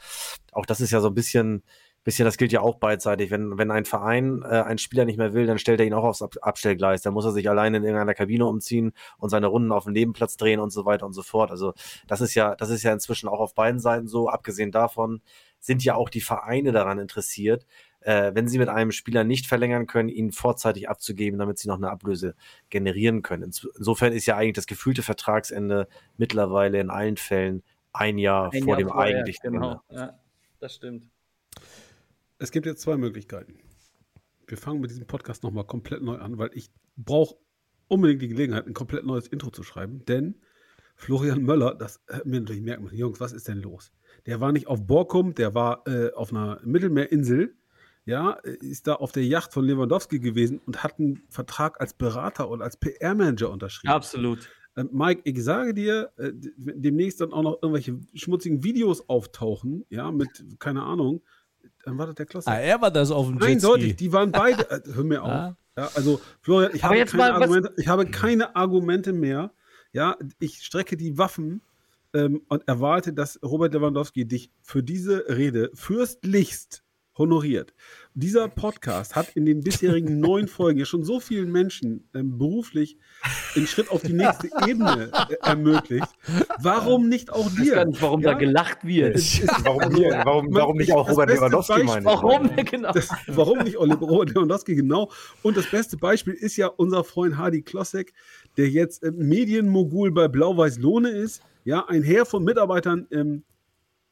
[0.51, 1.63] auch das ist ja so ein bisschen
[2.03, 3.31] bisschen, das gilt ja auch beidseitig.
[3.31, 6.03] Wenn, wenn ein Verein äh, einen Spieler nicht mehr will, dann stellt er ihn auch
[6.03, 7.01] aufs Ab Abstellgleis.
[7.01, 10.37] Dann muss er sich alleine in irgendeiner Kabine umziehen und seine Runden auf dem Nebenplatz
[10.37, 11.51] drehen und so weiter und so fort.
[11.51, 11.73] Also
[12.07, 14.29] das ist ja, das ist ja inzwischen auch auf beiden Seiten so.
[14.29, 15.21] Abgesehen davon
[15.59, 17.67] sind ja auch die Vereine daran interessiert,
[18.01, 21.77] äh, wenn sie mit einem Spieler nicht verlängern können, ihn vorzeitig abzugeben, damit sie noch
[21.77, 22.35] eine Ablöse
[22.69, 23.43] generieren können.
[23.43, 25.87] Insofern ist ja eigentlich das gefühlte Vertragsende
[26.17, 29.81] mittlerweile in allen Fällen ein Jahr ein vor Jahr dem vorher, eigentlichen genau.
[29.87, 30.01] Ende.
[30.01, 30.19] Ja,
[30.59, 31.03] das stimmt.
[32.41, 33.60] Es gibt jetzt zwei Möglichkeiten.
[34.47, 37.36] Wir fangen mit diesem Podcast nochmal komplett neu an, weil ich brauche
[37.88, 40.41] unbedingt die Gelegenheit, ein komplett neues Intro zu schreiben, denn
[40.95, 43.91] Florian Möller, das hört mir natürlich merkt man, Jungs, was ist denn los?
[44.25, 47.56] Der war nicht auf Borkum, der war äh, auf einer Mittelmeerinsel
[48.06, 52.49] ja, ist da auf der Yacht von Lewandowski gewesen und hat einen Vertrag als Berater
[52.49, 53.93] und als PR-Manager unterschrieben.
[53.93, 54.49] Absolut.
[54.75, 60.12] Ähm, Mike, ich sage dir, äh, demnächst dann auch noch irgendwelche schmutzigen Videos auftauchen, ja,
[60.12, 61.21] mit, keine Ahnung,
[61.84, 62.50] dann war das der Klasse.
[62.50, 64.06] Ah, er war das auf dem Eindeutig, Jetski.
[64.06, 64.70] die waren beide.
[64.70, 65.30] Äh, hör mir auf.
[65.30, 65.58] Ah.
[65.78, 69.52] Ja, also, Florian, ich habe, jetzt keine Argumente, ich habe keine Argumente mehr.
[69.94, 71.62] Ja, ich strecke die Waffen
[72.13, 76.84] ähm, und erwarte, dass Robert Lewandowski dich für diese Rede fürstlichst
[77.17, 77.74] honoriert.
[78.13, 82.97] Dieser Podcast hat in den bisherigen neun Folgen ja schon so vielen Menschen ähm, beruflich
[83.56, 86.08] einen Schritt auf die nächste Ebene äh, ermöglicht.
[86.60, 87.76] Warum nicht auch Ich weiß dir?
[87.76, 88.34] gar nicht, warum Ja?
[88.34, 89.15] da gelacht wird.
[89.63, 92.06] Warum, hier, warum, warum nicht auch Robert Lewandowski, meine ich?
[92.06, 92.50] Warum?
[92.56, 92.91] Genau.
[92.91, 95.10] Das, warum nicht Robert Lewandowski genau?
[95.41, 98.13] Und das beste Beispiel ist ja unser Freund Hardy Klossek,
[98.58, 101.41] der jetzt äh, Medienmogul bei Blau-Weiß Lohne ist.
[101.63, 103.43] Ja, ein Heer von Mitarbeitern ähm,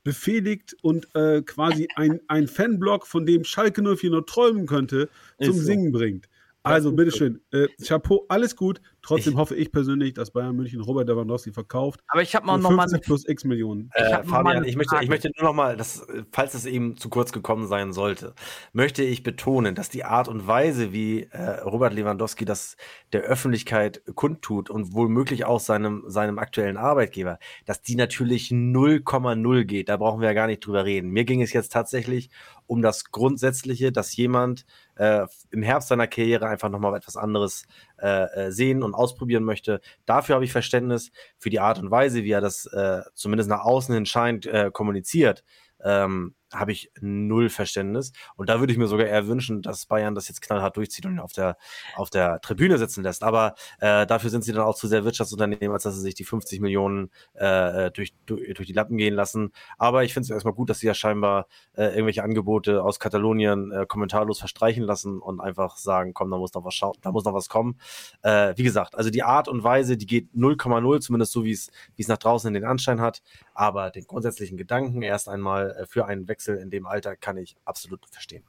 [0.03, 5.09] befehligt und äh, quasi ein, ein Fanblog, von dem Schalke 04 nur träumen könnte,
[5.41, 5.61] zum so.
[5.61, 6.28] Singen bringt.
[6.63, 7.41] Also, bitteschön.
[7.51, 8.81] Äh, Chapeau, alles gut.
[9.01, 12.01] Trotzdem hoffe ich persönlich, dass Bayern München Robert Lewandowski verkauft.
[12.07, 13.89] Aber ich habe mal Für noch mal 50 plus X Millionen.
[13.95, 16.53] Ich Äh, hab noch mal Fabian, ich möchte, ich möchte nur noch mal, dass, falls
[16.53, 18.33] es eben zu kurz gekommen sein sollte,
[18.73, 22.75] möchte ich betonen, dass die Art und Weise, wie äh, Robert Lewandowski das
[23.13, 29.87] der Öffentlichkeit kundtut und womöglich auch seinem, seinem aktuellen Arbeitgeber, dass die natürlich 0,0 geht.
[29.89, 31.09] Da brauchen wir ja gar nicht drüber reden.
[31.09, 32.29] Mir ging es jetzt tatsächlich
[32.69, 34.63] um das Grundsätzliche, dass jemand
[34.95, 37.65] äh, im Herbst seiner Karriere einfach nochmal etwas anderes
[37.97, 39.81] äh, äh, sehen und ausprobieren möchte.
[40.05, 43.65] Dafür habe ich Verständnis für die Art und Weise, wie er das äh, zumindest nach
[43.65, 45.43] außen hin scheint, äh, kommuniziert.
[45.83, 48.11] Ähm, habe ich null Verständnis.
[48.35, 51.13] Und da würde ich mir sogar eher wünschen, dass Bayern das jetzt knallhart durchzieht und
[51.13, 51.57] ihn auf der,
[51.95, 53.23] auf der Tribüne sitzen lässt.
[53.23, 56.23] Aber äh, dafür sind sie dann auch zu sehr Wirtschaftsunternehmen, als dass sie sich die
[56.23, 59.51] 50 Millionen äh, durch, durch, durch die Lappen gehen lassen.
[59.77, 63.71] Aber ich finde es erstmal gut, dass sie ja scheinbar äh, irgendwelche Angebote aus Katalonien
[63.71, 67.25] äh, kommentarlos verstreichen lassen und einfach sagen, komm, da muss noch was schauen, da muss
[67.25, 67.79] noch was kommen.
[68.21, 71.69] Äh, wie gesagt, also die Art und Weise, die geht 0,0, zumindest so wie es
[71.95, 73.21] wie es nach draußen in den Anschein hat.
[73.53, 77.55] Aber den grundsätzlichen Gedanken erst einmal äh, für einen Wechsel in dem Alter kann ich
[77.65, 78.43] absolut verstehen.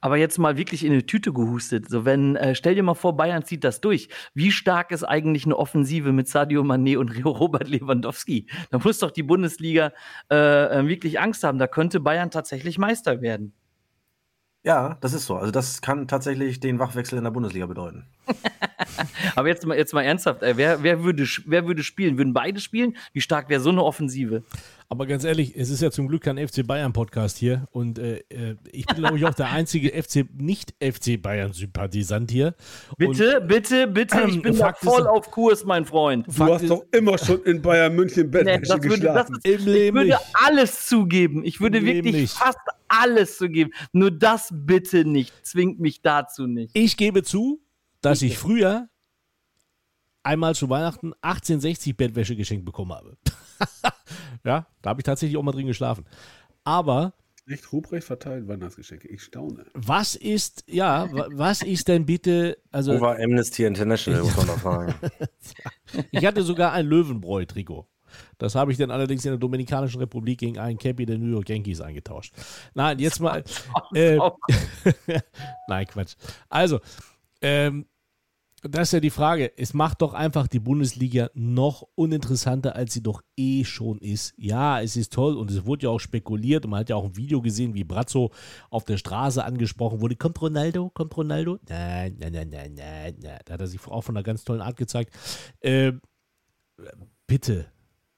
[0.00, 1.88] Aber jetzt mal wirklich in eine Tüte gehustet.
[1.88, 4.08] So, wenn, äh, stell dir mal vor, Bayern zieht das durch.
[4.34, 8.48] Wie stark ist eigentlich eine Offensive mit Sadio Mané und Robert Lewandowski?
[8.70, 9.92] Da muss doch die Bundesliga
[10.30, 11.58] äh, äh, wirklich Angst haben.
[11.58, 13.54] Da könnte Bayern tatsächlich Meister werden.
[14.64, 15.36] Ja, das ist so.
[15.36, 18.06] Also das kann tatsächlich den Wachwechsel in der Bundesliga bedeuten.
[19.34, 22.16] Aber jetzt mal, jetzt mal ernsthaft, äh, wer, wer, würde, wer würde spielen?
[22.16, 22.96] Würden beide spielen?
[23.12, 24.44] Wie stark wäre so eine Offensive?
[24.92, 28.18] Aber ganz ehrlich, es ist ja zum Glück kein FC Bayern Podcast hier und äh,
[28.28, 32.54] äh, ich bin glaube ich auch der einzige FC nicht FC Bayern Sympathisant hier.
[32.98, 36.26] Bitte, bitte, bitte, ich bin da Fakt ist- voll auf Kurs, mein Freund.
[36.28, 39.36] Du hast doch immer schon in Bayern München Nee, Bettwäsche das würde, das geschlafen.
[39.42, 41.42] ist, Im ich würde alles zugeben.
[41.42, 42.32] Ich würde Im wirklich nicht.
[42.34, 43.70] fast alles zugeben.
[43.92, 45.32] Nur das bitte nicht.
[45.42, 46.76] Zwingt mich dazu nicht.
[46.76, 47.62] Ich gebe zu,
[48.02, 48.90] dass ich früher
[50.22, 53.16] einmal zu Weihnachten 1860 Bettwäsche geschenkt bekommen habe.
[54.44, 56.04] ja, da habe ich tatsächlich auch mal drin geschlafen.
[56.64, 57.14] Aber
[57.48, 59.08] Echt Ruprecht verteilt Weihnachtsgeschenke.
[59.08, 59.66] Ich staune.
[59.74, 64.94] was ist, ja, wa- was ist denn bitte, also Over Amnesty International, muss man fragen.
[66.12, 67.88] ich hatte sogar ein Löwenbräu-Trikot.
[68.38, 71.48] Das habe ich dann allerdings in der Dominikanischen Republik gegen einen Cappy der New York
[71.48, 72.32] Yankees eingetauscht.
[72.74, 73.42] Nein, jetzt mal.
[73.94, 74.18] Äh,
[75.68, 76.14] Nein, Quatsch.
[76.48, 76.80] Also,
[77.40, 77.86] ähm,
[78.62, 79.52] das ist ja die Frage.
[79.56, 84.34] Es macht doch einfach die Bundesliga noch uninteressanter, als sie doch eh schon ist.
[84.36, 87.06] Ja, es ist toll und es wurde ja auch spekuliert und man hat ja auch
[87.06, 88.30] ein Video gesehen, wie Brazzo
[88.70, 90.14] auf der Straße angesprochen wurde.
[90.14, 90.90] Kommt Ronaldo?
[90.90, 91.58] Kommt Ronaldo?
[91.68, 93.38] Nein, nein, nein, nein, nein, nein.
[93.44, 95.12] Da hat er sich auch von einer ganz tollen Art gezeigt.
[95.60, 96.00] Ähm,
[97.26, 97.66] bitte,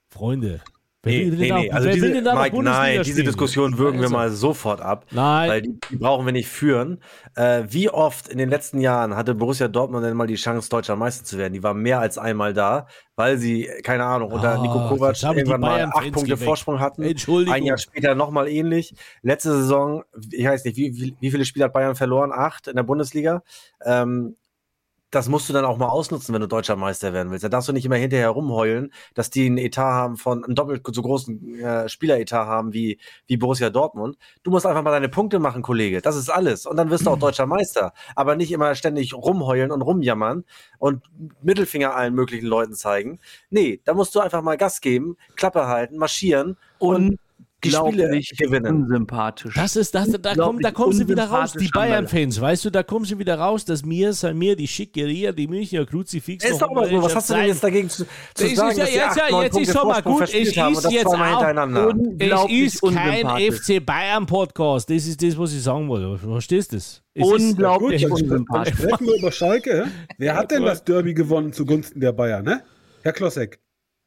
[0.08, 0.60] Freunde.
[1.04, 1.70] Wer Nee, will nee, nee.
[1.70, 3.22] Also diese, Mike, nein, diese?
[3.22, 5.06] Diskussion würgen wir Also, mal sofort ab.
[5.10, 5.50] Nein.
[5.50, 7.00] Weil die, die brauchen wir nicht führen.
[7.36, 10.96] Äh, wie oft in den letzten Jahren hatte Borussia Dortmund denn mal die Chance, deutscher
[10.96, 11.52] Meister zu werden?
[11.52, 12.86] Die war mehr als einmal da,
[13.16, 16.42] weil sie, keine Ahnung, unter Ah, Nico Kovac irgendwann mal acht Punkte geweckt.
[16.44, 17.02] Vorsprung hatten.
[17.02, 17.54] Entschuldigung.
[17.54, 18.94] Ein Jahr später nochmal ähnlich.
[19.22, 22.32] Letzte Saison, ich weiß nicht, wie, wie, wie viele Spiele hat Bayern verloren?
[22.32, 23.42] Acht in der Bundesliga.
[23.84, 24.36] Ähm,
[25.14, 27.44] das musst du dann auch mal ausnutzen, wenn du deutscher Meister werden willst.
[27.44, 30.82] Da darfst du nicht immer hinterher rumheulen, dass die einen Etat haben von, einen doppelt
[30.92, 34.16] so großen äh, Spieleretat haben wie, wie Borussia Dortmund.
[34.42, 36.00] Du musst einfach mal deine Punkte machen, Kollege.
[36.00, 36.66] Das ist alles.
[36.66, 37.92] Und dann wirst du auch deutscher Meister.
[38.16, 40.44] Aber nicht immer ständig rumheulen und rumjammern
[40.78, 41.02] und
[41.42, 43.20] Mittelfinger allen möglichen Leuten zeigen.
[43.50, 47.18] Nee, da musst du einfach mal Gas geben, Klappe halten, marschieren und, Und
[47.64, 48.82] die Spiele unglaublich gewinnen.
[48.82, 49.54] unsympathisch.
[49.54, 51.68] Das ist, das, da, kommen, da Unglaublich kommen sie wieder raus, die.
[51.68, 55.84] Bayern-Fans, weißt du, da kommen sie wieder raus, dass mir, Samir, die Schickeria, die Münchner
[55.84, 56.44] Kruzifix.
[56.44, 58.78] Ist doch aber so, was hast du denn jetzt dagegen zu, zu Es sagen, ist
[58.78, 61.88] ja jetzt, ja, jetzt Punkte ist doch mal gut, und ist das jetzt auch hintereinander.
[61.88, 63.52] Es Unglaublich ist kein.
[63.52, 66.18] FC Bayern-Podcast, das ist das, was ich sagen wollte.
[66.18, 67.02] Verstehst du das?
[67.14, 68.74] Es ist- Unglaublich dann unsympathisch.
[68.74, 69.86] sprechen wir über Schalke.
[70.18, 72.62] Wer hat denn das Derby gewonnen zugunsten der Bayern, ne?
[73.02, 73.58] Herr Klossek.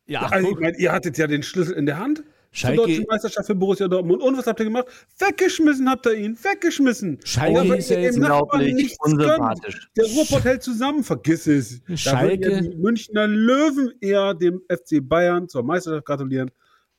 [0.08, 3.06] Ja, Also, ich meine, ihr hattet ja den Schlüssel in der Hand zur Schalke- deutschen
[3.10, 4.22] Meisterschaft für Borussia Dortmund.
[4.22, 4.86] Und was habt ihr gemacht?
[5.20, 6.38] Weggeschmissen habt ihr ihn.
[6.42, 7.20] Weggeschmissen.
[7.24, 9.90] Schalke ist ja ihr jetzt unglaublich unsympathisch.
[9.94, 11.82] gönnt, Der Ruhrpott hält zusammen, vergiss es.
[11.84, 16.50] Da Schalke- würden ja die Münchner Löwen eher dem FC Bayern zur Meisterschaft gratulieren,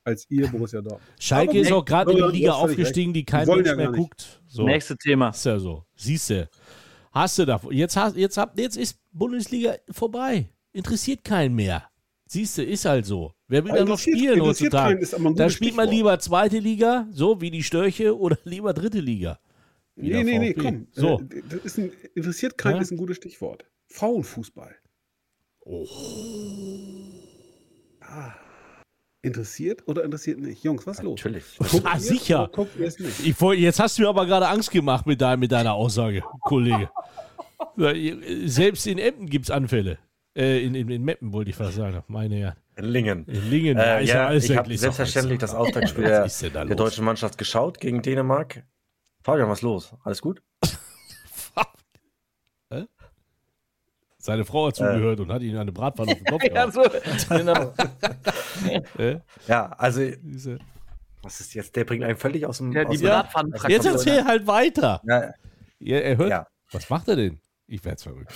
[0.03, 1.03] als ihr Borussia Dortmund.
[1.19, 4.41] Schalke Aber ist auch gerade in die Liga aufgestiegen, die kein Mensch ja mehr guckt.
[4.47, 4.63] So.
[4.63, 5.29] Nächste Thema.
[5.29, 5.83] Ist ja so.
[5.95, 6.49] Siehst du.
[7.11, 7.59] Hast du da.
[7.71, 10.49] Jetzt, hast, jetzt, habt, jetzt ist Bundesliga vorbei.
[10.71, 11.88] Interessiert keinen mehr.
[12.31, 13.33] Siehst du, ist halt so.
[13.47, 15.03] Wer will da noch spielen heutzutage?
[15.35, 19.39] Da spielt man lieber zweite Liga, so wie die Störche, oder lieber dritte Liga.
[19.95, 20.85] Nee, nee, nee, komm.
[20.91, 21.19] So.
[21.21, 22.81] Äh, Das ist ein, interessiert keinen, Ja?
[22.83, 23.65] ist ein gutes Stichwort.
[23.87, 24.75] Frauenfußball.
[25.61, 25.87] Oh.
[28.01, 28.33] Ah.
[29.23, 30.63] Interessiert oder interessiert nicht?
[30.63, 31.19] Jungs, was ist los?
[31.19, 31.43] Natürlich.
[31.83, 32.51] Ah, sicher.
[33.23, 36.91] Ich, jetzt hast du mir aber gerade Angst gemacht mit, dein, mit deiner Aussage, Kollege.
[37.75, 37.93] Ja,
[38.45, 39.97] Selbst in Emden gibt es Anfälle.
[40.39, 42.01] Äh, in, in, in Meppen wollte ich fast sagen.
[42.07, 42.55] Meine Herren.
[42.77, 43.25] In Lingen.
[43.25, 43.77] In Lingen.
[43.77, 47.37] Äh, ist ja, alles ich habe wirklich selbstverständlich das Auftaktspiel der, da der deutschen Mannschaft
[47.37, 48.63] geschaut gegen Dänemark.
[49.21, 49.93] Fabian, was ist los?
[50.05, 50.41] Alles gut?
[54.21, 56.83] Seine Frau hat zugehört und hat ihn eine Bratpfanne auf den Kopf Ja, so,
[57.29, 57.73] genau.
[58.97, 60.59] Äh, Ja, also, diese-
[61.21, 61.75] was ist jetzt?
[61.75, 62.71] Der bringt einen völlig aus dem.
[62.71, 63.67] Ja, die aus dem Ja.
[63.67, 65.01] Jetzt erzähl halt weiter.
[65.05, 65.33] ja,
[65.79, 66.29] Ja, er hört.
[66.29, 66.47] Ja.
[66.71, 67.39] Was macht er denn?
[67.67, 68.33] Ich werd's verrückt.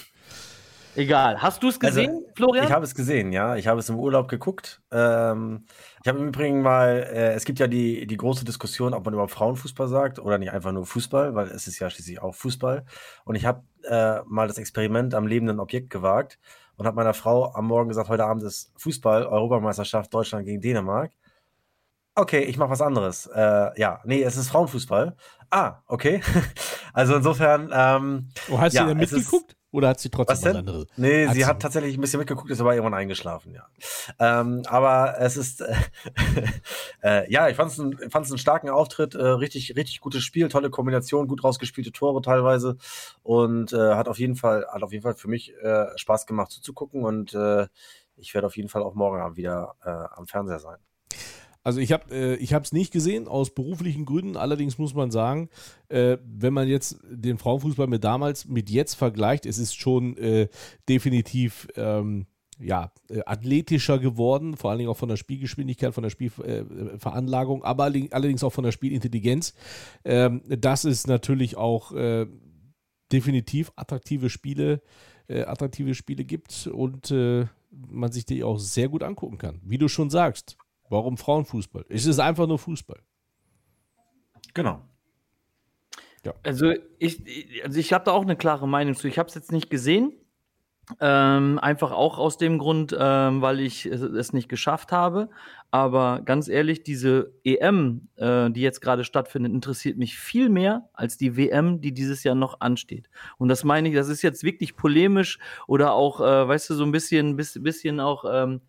[0.95, 1.41] Egal.
[1.41, 2.65] Hast du es gesehen, Also, Florian?
[2.65, 3.55] Ich habe es gesehen, ja.
[3.55, 4.81] Ich habe es im Urlaub geguckt.
[4.91, 5.65] Ähm,
[6.03, 9.13] ich habe im Übrigen mal, äh, es gibt ja die, die große Diskussion, ob man
[9.13, 12.85] überhaupt Frauenfußball sagt oder nicht einfach nur Fußball, weil es ist ja schließlich auch Fußball.
[13.25, 16.37] Und ich habe äh, mal das Experiment am lebenden Objekt gewagt
[16.77, 21.11] und habe meiner Frau am Morgen gesagt, heute Abend ist Fußball, Europameisterschaft Deutschland gegen Dänemark.
[22.15, 23.25] Okay, ich mache was anderes.
[23.25, 25.15] Äh, ja, nee, es ist Frauenfußball.
[25.49, 26.21] Ah, okay.
[26.93, 29.55] also insofern, ähm, Oh, hast Ja, du denn mitgeguckt?
[29.73, 30.85] Oder hat sie trotzdem was was, anderes?
[30.97, 33.65] Nee, Hat sie sie- hat tatsächlich ein bisschen mitgeguckt, ist aber irgendwann eingeschlafen, ja.
[34.19, 35.73] Ähm, aber es ist, äh,
[37.01, 40.69] äh, ja, ich fand es ein, einen starken Auftritt, äh, richtig, richtig gutes Spiel, tolle
[40.69, 42.77] Kombination, gut rausgespielte Tore teilweise
[43.23, 46.51] und äh, hat auf jeden Fall, hat auf jeden Fall für mich äh, Spaß gemacht
[46.51, 47.33] zuzugucken und
[48.15, 49.75] ich werde auf jeden Fall auch morgen Abend wieder
[50.15, 50.77] am Fernseher sein.
[51.63, 54.37] Also ich habe äh, ich es nicht gesehen aus beruflichen Gründen.
[54.37, 55.49] Allerdings muss man sagen,
[55.89, 60.49] äh, wenn man jetzt den Frauenfußball mit damals mit jetzt vergleicht, es ist schon äh,
[60.89, 62.25] definitiv ähm,
[62.59, 67.65] ja, äh, athletischer geworden, vor allen Dingen auch von der Spielgeschwindigkeit, von der Spielveranlagung, äh,
[67.65, 69.53] aber allerdings auch von der Spielintelligenz.
[70.05, 72.27] Ähm, dass es natürlich auch äh,
[73.11, 74.81] definitiv attraktive Spiele,
[75.27, 79.59] äh, attraktive Spiele gibt und äh, man sich die auch sehr gut angucken kann.
[79.63, 80.57] Wie du schon sagst,
[80.93, 81.85] warum Frauenfußball?
[81.89, 83.01] Es ist einfach nur Fußball.
[84.53, 84.81] Genau.
[86.43, 87.21] Also ich,
[87.65, 89.09] also ich habe da auch eine klare Meinung zu.
[89.09, 90.13] Ich habe es jetzt nicht gesehen.
[90.99, 95.29] Ähm, einfach auch aus dem Grund, ähm, weil ich es, es nicht geschafft habe.
[95.71, 101.17] Aber ganz ehrlich, diese EM, äh, die jetzt gerade stattfindet, interessiert mich viel mehr als
[101.17, 103.09] die WM, die dieses Jahr noch ansteht.
[103.37, 106.83] Und das meine ich, das ist jetzt wirklich polemisch oder auch, äh, weißt du, so
[106.83, 108.61] ein bisschen, bisschen, bisschen auch ähm,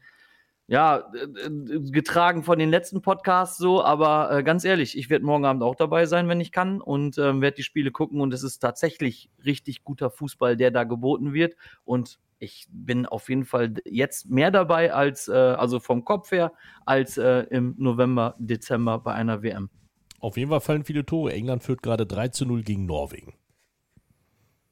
[0.67, 5.25] ja, äh, äh, getragen von den letzten Podcasts so, aber äh, ganz ehrlich, ich werde
[5.25, 8.33] morgen Abend auch dabei sein, wenn ich kann und ähm, werde die Spiele gucken und
[8.33, 13.45] es ist tatsächlich richtig guter Fußball, der da geboten wird und ich bin auf jeden
[13.45, 16.53] Fall jetzt mehr dabei als, äh, also vom Kopf her,
[16.85, 19.71] als äh, im November, Dezember bei einer WM.
[20.19, 21.33] Auf jeden Fall fallen viele Tore.
[21.33, 23.35] England führt gerade 3 zu 0 gegen Norwegen.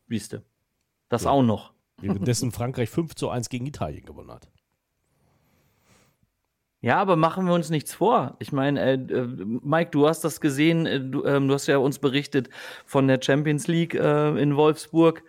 [0.09, 0.45] Siehste.
[1.09, 1.73] Das auch noch.
[2.01, 4.52] Währenddessen Frankreich 5 zu 1 gegen Italien gewonnen hat.
[6.83, 8.37] Ja, aber machen wir uns nichts vor.
[8.41, 9.27] Ich meine, äh, äh,
[9.63, 12.49] Mike, du hast das gesehen, äh, du, ähm, du hast ja uns berichtet
[12.85, 15.23] von der Champions League äh, in Wolfsburg.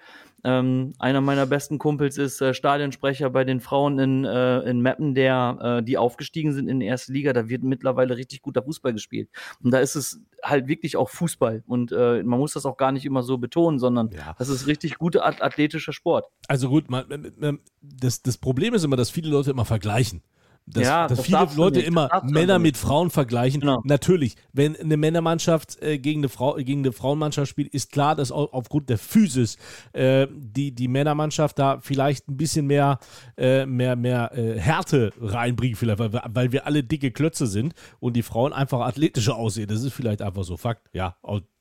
[0.45, 5.13] Ähm, einer meiner besten Kumpels ist äh, Stadionsprecher bei den Frauen in, äh, in Meppen,
[5.15, 7.31] der, äh, die aufgestiegen sind in die erste Liga.
[7.31, 9.29] Da wird mittlerweile richtig guter Fußball gespielt.
[9.63, 11.63] Und da ist es halt wirklich auch Fußball.
[11.65, 14.35] Und äh, man muss das auch gar nicht immer so betonen, sondern Ja.
[14.37, 16.25] das ist richtig guter ath- athletischer Sport.
[16.49, 20.23] Also gut, man- das, das Problem ist immer, dass viele Leute immer vergleichen.
[20.65, 23.59] Dass, Ja, dass das viele Leute nicht, immer Männer mit Frauen vergleichen.
[23.59, 23.81] Genau.
[23.83, 28.31] Natürlich, wenn eine Männermannschaft äh, gegen, eine Frau, gegen eine Frauenmannschaft spielt, ist klar, dass
[28.31, 29.57] au- aufgrund der Physis
[29.91, 32.99] äh, die, die Männermannschaft da vielleicht ein bisschen mehr,
[33.37, 37.73] äh, mehr, mehr äh, Härte reinbringt, vielleicht, weil, wir- weil wir alle dicke Klötze sind
[37.99, 39.67] und die Frauen einfach athletischer aussehen.
[39.67, 40.87] Das ist vielleicht einfach so Fakt.
[40.93, 41.17] Ja,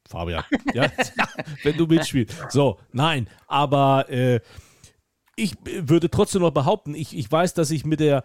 [0.09, 0.45] Fabian.
[0.75, 0.91] Ja,
[1.65, 2.37] wenn du mitspielst.
[2.51, 4.41] So, nein, aber äh,
[5.37, 8.23] ich würde trotzdem noch behaupten, ich, ich weiß, dass ich mit der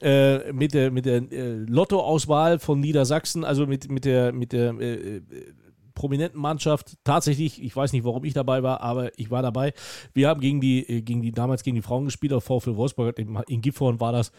[0.00, 4.74] äh, mit der, mit der äh, Lottoauswahl von Niedersachsen, also mit, mit der, mit der
[4.80, 5.22] äh, äh,
[5.94, 9.74] prominenten Mannschaft, tatsächlich, ich weiß nicht, warum ich dabei war, aber ich war dabei.
[10.14, 13.18] Wir haben gegen die, äh, gegen die damals gegen die Frauen gespielt, auf VfL Wolfsburg,
[13.18, 14.32] in, in Gifhorn war das.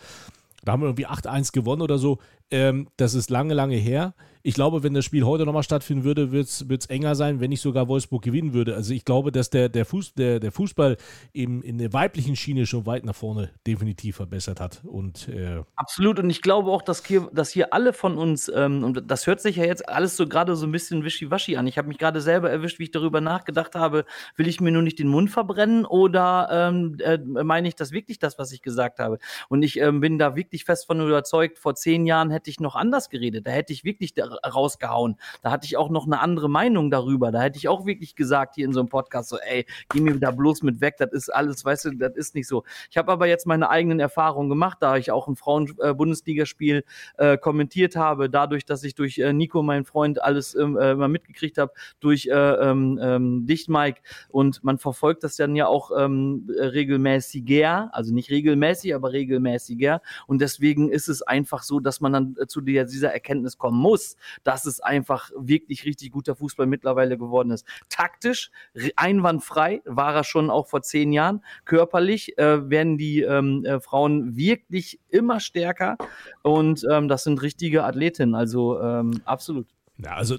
[0.63, 2.19] Da haben wir irgendwie 8-1 gewonnen oder so.
[2.51, 4.13] Ähm, das ist lange, lange her.
[4.43, 7.61] Ich glaube, wenn das Spiel heute nochmal stattfinden würde, wird es enger sein, wenn nicht
[7.61, 8.75] sogar Wolfsburg gewinnen würde.
[8.75, 10.97] Also ich glaube, dass der, der, Fuß, der, der Fußball
[11.31, 14.81] im, in der weiblichen Schiene schon weit nach vorne definitiv verbessert hat.
[14.83, 16.17] Und äh, Absolut.
[16.17, 19.41] Und ich glaube auch, dass hier, dass hier alle von uns, ähm, und das hört
[19.41, 21.67] sich ja jetzt alles so gerade so ein bisschen wischiwaschi an.
[21.67, 24.05] Ich habe mich gerade selber erwischt, wie ich darüber nachgedacht habe,
[24.37, 28.17] will ich mir nur nicht den Mund verbrennen oder ähm, äh, meine ich das wirklich
[28.17, 29.19] das, was ich gesagt habe?
[29.49, 32.75] Und ich ähm, bin da wirklich fest von überzeugt, vor zehn Jahren hätte ich noch
[32.75, 33.47] anders geredet.
[33.47, 35.17] Da hätte ich wirklich rausgehauen.
[35.41, 37.31] Da hatte ich auch noch eine andere Meinung darüber.
[37.31, 40.19] Da hätte ich auch wirklich gesagt hier in so einem Podcast so, ey, geh mir
[40.19, 42.63] da bloß mit weg, das ist alles, weißt du, das ist nicht so.
[42.89, 46.83] Ich habe aber jetzt meine eigenen Erfahrungen gemacht, da ich auch ein Frauen-Bundesligaspiel
[47.17, 51.07] äh, kommentiert habe, dadurch, dass ich durch äh, Nico, mein Freund, alles ähm, äh, mal
[51.07, 54.01] mitgekriegt habe, durch äh, ähm, ähm, dich, Mike.
[54.29, 60.01] Und man verfolgt das dann ja auch ähm, regelmäßiger, also nicht regelmäßig, aber regelmäßiger.
[60.27, 64.15] Und deswegen ist es einfach so, dass man dann äh, zu dieser Erkenntnis kommen muss,
[64.43, 67.65] dass es einfach wirklich richtig guter Fußball mittlerweile geworden ist.
[67.89, 71.43] Taktisch, re- einwandfrei war er schon auch vor zehn Jahren.
[71.65, 75.97] Körperlich äh, werden die ähm, äh, Frauen wirklich immer stärker
[76.43, 79.67] und ähm, das sind richtige Athletinnen, also ähm, absolut.
[79.97, 80.37] Ja, also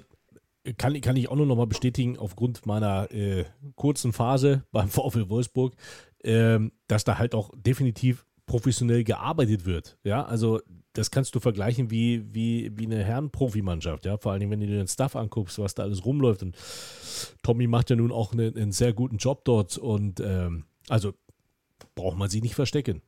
[0.77, 5.29] kann, kann ich auch nur noch mal bestätigen, aufgrund meiner äh, kurzen Phase beim VfL
[5.29, 5.75] Wolfsburg,
[6.23, 9.97] ähm, dass da halt auch definitiv professionell gearbeitet wird.
[10.03, 10.61] Ja, also
[10.93, 14.17] das kannst du vergleichen wie, wie, wie eine Herren-Profimannschaft, ja.
[14.17, 16.43] Vor allem, wenn du dir den Stuff anguckst, was da alles rumläuft.
[16.43, 16.55] Und
[17.41, 21.13] Tommy macht ja nun auch einen, einen sehr guten Job dort und ähm, also
[21.95, 23.01] braucht man sie nicht verstecken.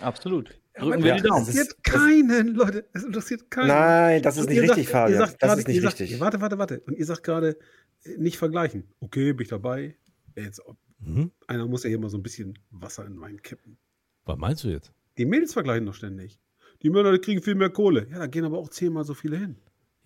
[0.00, 0.50] Absolut.
[0.78, 1.40] Drücken wir es die Daumen.
[1.40, 2.84] interessiert keinen, Leute.
[2.92, 3.68] Es interessiert keinen.
[3.68, 5.18] Nein, das ist nicht richtig, sagt, Fabian.
[5.20, 6.20] Das gerade, ist nicht sagt, richtig.
[6.20, 6.80] Warte, warte, warte.
[6.80, 7.56] Und ihr sagt gerade,
[8.04, 8.84] äh, nicht vergleichen.
[9.00, 9.96] Okay, bin ich dabei.
[10.36, 10.60] Jetzt,
[10.98, 11.30] Mhm.
[11.46, 13.78] einer muss ja hier mal so ein bisschen Wasser in Wein kippen.
[14.26, 14.92] Was meinst du jetzt?
[15.18, 16.38] Die Mädels vergleichen doch ständig.
[16.82, 18.06] Die Männer die kriegen viel mehr Kohle.
[18.10, 19.56] Ja, da gehen aber auch zehnmal so viele hin.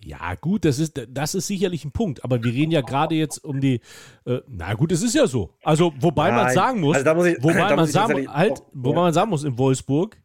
[0.02, 2.24] Ja, gut, das ist, das ist sicherlich ein Punkt.
[2.24, 3.80] Aber wir reden ja gerade jetzt um die.
[4.24, 5.54] Äh, na gut, es ist ja so.
[5.62, 9.02] Also, wobei man sagen muss, also ich- wobei, man sagen, tatsächlich halt, auch- wobei ja.
[9.04, 10.16] man sagen muss, in Wolfsburg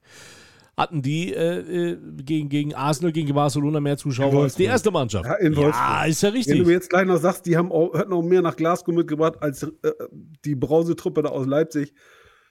[0.77, 5.25] hatten die äh, äh, gegen, gegen Arsenal, gegen Barcelona mehr Zuschauer als die erste Mannschaft.
[5.25, 6.65] Ja, in ja ist ja Wenn du richtig.
[6.67, 9.63] mir jetzt gleich noch sagst, die haben auch, hätten auch mehr nach Glasgow mitgebracht als
[9.63, 9.69] äh,
[10.45, 11.93] die Brausetruppe da aus Leipzig,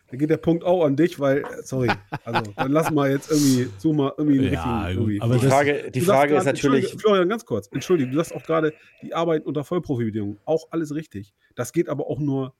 [0.08, 1.90] dann geht der Punkt auch an dich, weil, sorry,
[2.24, 5.00] also dann lass mal jetzt irgendwie, so mal irgendwie einen Ja, richtigen.
[5.00, 5.20] Irgendwie.
[5.22, 7.68] aber Die Frage, die Frage ist gerade- natürlich, Florian, ganz kurz.
[7.72, 10.38] Entschuldige, du sagst auch gerade, die Arbeit unter Vollprofibedingungen.
[10.44, 11.34] Auch alles richtig.
[11.54, 12.54] Das geht aber auch nur,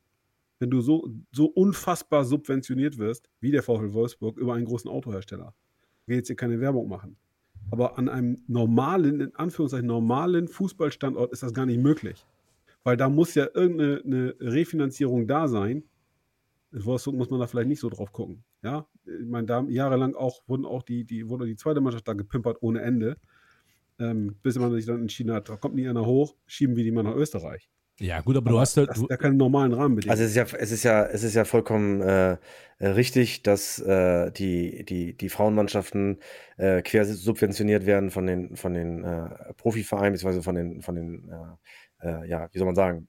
[0.59, 5.53] wenn du so, so unfassbar subventioniert wirst, wie der VfL Wolfsburg, über einen großen Autohersteller.
[6.03, 7.16] Ich will jetzt hier keine Werbung machen.
[7.70, 12.24] Aber an einem normalen, in Anführungszeichen normalen Fußballstandort ist das gar nicht möglich.
[12.84, 15.84] Weil da muss ja irgendeine eine Refinanzierung da sein.
[16.74, 18.42] In Wolfsburg muss man da vielleicht nicht so drauf gucken.
[18.62, 22.14] Ja, ich meine, da jahrelang auch wurden auch die, die, wurde die zweite Mannschaft da
[22.14, 23.16] gepimpert ohne Ende.
[24.00, 26.90] Ähm, bis man sich dann entschieden hat, da kommt nie einer hoch, schieben wir die
[26.90, 27.70] mal nach Österreich.
[28.00, 28.88] Ja, gut, aber du hast halt.
[28.88, 30.10] Das Du, ja keine normalen Rahmenbedingungen.
[30.10, 32.38] Also es ist ja, es ist ja, es ist ja vollkommen äh,
[32.78, 36.18] äh, richtig, dass äh, die, die, die Frauenmannschaften
[36.56, 41.30] äh, quer subventioniert werden von den, von den äh, Profivereinen, beziehungsweise von den, von den
[42.02, 43.08] äh, äh, ja, wie soll man sagen,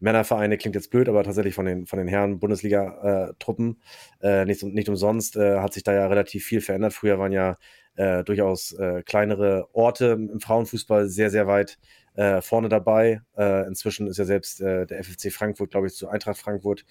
[0.00, 3.80] Männervereine klingt jetzt blöd, aber tatsächlich von den, von den Herren Bundesliga-Truppen.
[4.20, 6.92] Äh, nicht, nicht umsonst äh, hat sich da ja relativ viel verändert.
[6.92, 7.56] Früher waren ja
[7.96, 11.78] äh, durchaus äh, kleinere Orte im Frauenfußball sehr, sehr weit
[12.14, 13.20] äh, vorne dabei.
[13.36, 16.84] Inzwischen ist ja selbst der FFC Frankfurt, glaube ich, zu Eintracht Frankfurt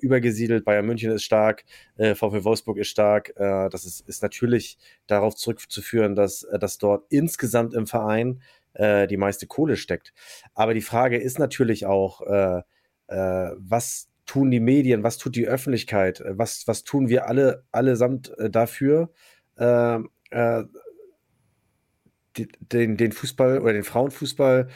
[0.00, 0.64] übergesiedelt.
[0.64, 1.64] Bayern München ist stark,
[1.96, 3.32] VfL Wolfsburg ist stark.
[3.36, 8.42] Das ist, ist natürlich darauf zurückzuführen, dass, dass dort insgesamt im Verein
[8.74, 10.12] äh, die meiste Kohle steckt.
[10.54, 12.62] Aber die Frage ist natürlich auch, äh,
[13.08, 17.64] äh, was tun die Medien, was tut die Öffentlichkeit, äh, was, was tun wir alle
[17.72, 19.10] allesamt äh, dafür,
[19.56, 19.98] äh,
[20.30, 20.64] äh,
[22.36, 24.68] den, den Fußball oder den Frauenfußball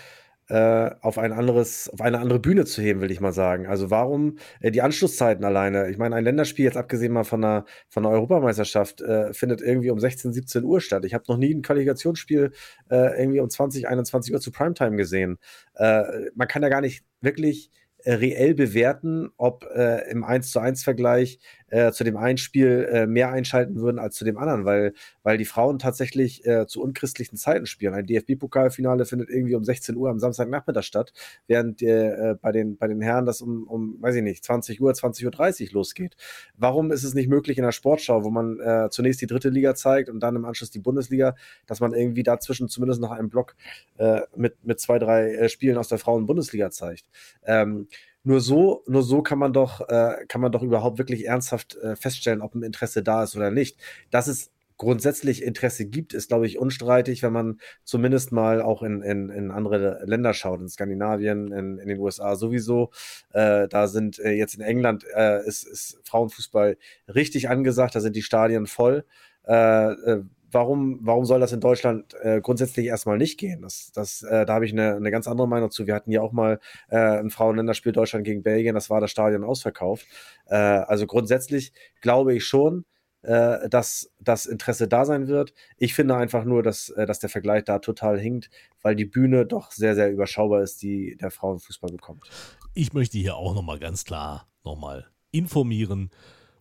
[0.49, 3.67] äh, auf ein anderes, auf eine andere Bühne zu heben, will ich mal sagen.
[3.67, 5.91] Also warum äh, die Anschlusszeiten alleine?
[5.91, 9.91] Ich meine, ein Länderspiel, jetzt abgesehen mal von einer, von einer Europameisterschaft, äh, findet irgendwie
[9.91, 11.05] um 16, 17 Uhr statt.
[11.05, 12.53] Ich habe noch nie ein Qualifikationsspiel
[12.91, 15.39] äh, irgendwie um 20, 21 Uhr zu Primetime gesehen.
[15.75, 17.71] Äh, man kann ja gar nicht wirklich
[18.05, 21.41] reell bewerten, ob äh, im 1 zu 1 Vergleich
[21.71, 24.93] äh, zu dem einen Spiel äh, mehr einschalten würden als zu dem anderen, weil,
[25.23, 27.95] weil die Frauen tatsächlich äh, zu unchristlichen Zeiten spielen.
[27.95, 31.13] Ein DFB-Pokalfinale findet irgendwie um 16 Uhr am Samstagnachmittag statt,
[31.47, 34.93] während äh, bei, den, bei den Herren das um, um, weiß ich nicht, 20 Uhr,
[34.93, 36.17] 20.30 Uhr losgeht.
[36.57, 39.75] Warum ist es nicht möglich in der Sportschau, wo man äh, zunächst die dritte Liga
[39.75, 41.35] zeigt und dann im Anschluss die Bundesliga,
[41.67, 43.57] dass man irgendwie dazwischen zumindest noch einen Block
[43.99, 47.05] äh, mit, mit zwei, drei äh, Spielen aus der Frauen-Bundesliga zeigt?
[47.45, 47.89] Ähm,
[48.29, 51.97] nur so, nur so kann man doch, äh, kann man doch überhaupt wirklich ernsthaft äh,
[51.97, 53.79] feststellen, ob ein Interesse da ist oder nicht.
[54.11, 59.01] Dass es grundsätzlich Interesse gibt, ist, glaube ich, unstreitig, wenn man zumindest mal auch in,
[59.01, 62.91] in, in andere Länder schaut, in Skandinavien, in, in den USA sowieso.
[63.33, 66.77] Äh, da sind äh, jetzt in England äh, ist, ist Frauenfußball
[67.13, 69.07] richtig angesagt, da sind die Stadien voll.
[69.47, 73.63] Äh, äh, warum, warum soll das in Deutschland äh, grundsätzlich erstmal nicht gehen?
[73.63, 75.87] Das, das, äh, da habe ich eine, eine ganz andere Meinung zu.
[75.87, 79.45] Wir hatten ja auch mal äh, ein Frauenländerspiel Deutschland gegen Belgien, das war das Stadion
[79.45, 80.07] ausverkauft.
[80.47, 82.85] Äh, also grundsätzlich glaube ich schon,
[83.23, 85.53] äh, dass das Interesse da sein wird.
[85.77, 88.49] Ich finde einfach nur, dass, äh, dass der Vergleich da total hinkt,
[88.81, 92.29] weil die Bühne doch sehr, sehr überschaubar ist, die der Frauenfußball bekommt.
[92.75, 96.11] Ich möchte hier auch nochmal ganz klar nochmal informieren.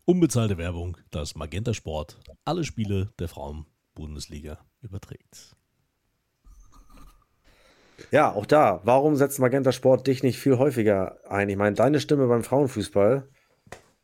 [0.05, 3.65] Unbezahlte Werbung, dass Magenta Sport alle Spiele der Frauen
[3.97, 5.55] Bundesliga überträgt.
[8.11, 8.79] Ja, auch da.
[8.83, 11.49] Warum setzt Magenta Sport dich nicht viel häufiger ein?
[11.49, 13.27] Ich meine, deine Stimme beim Frauenfußball.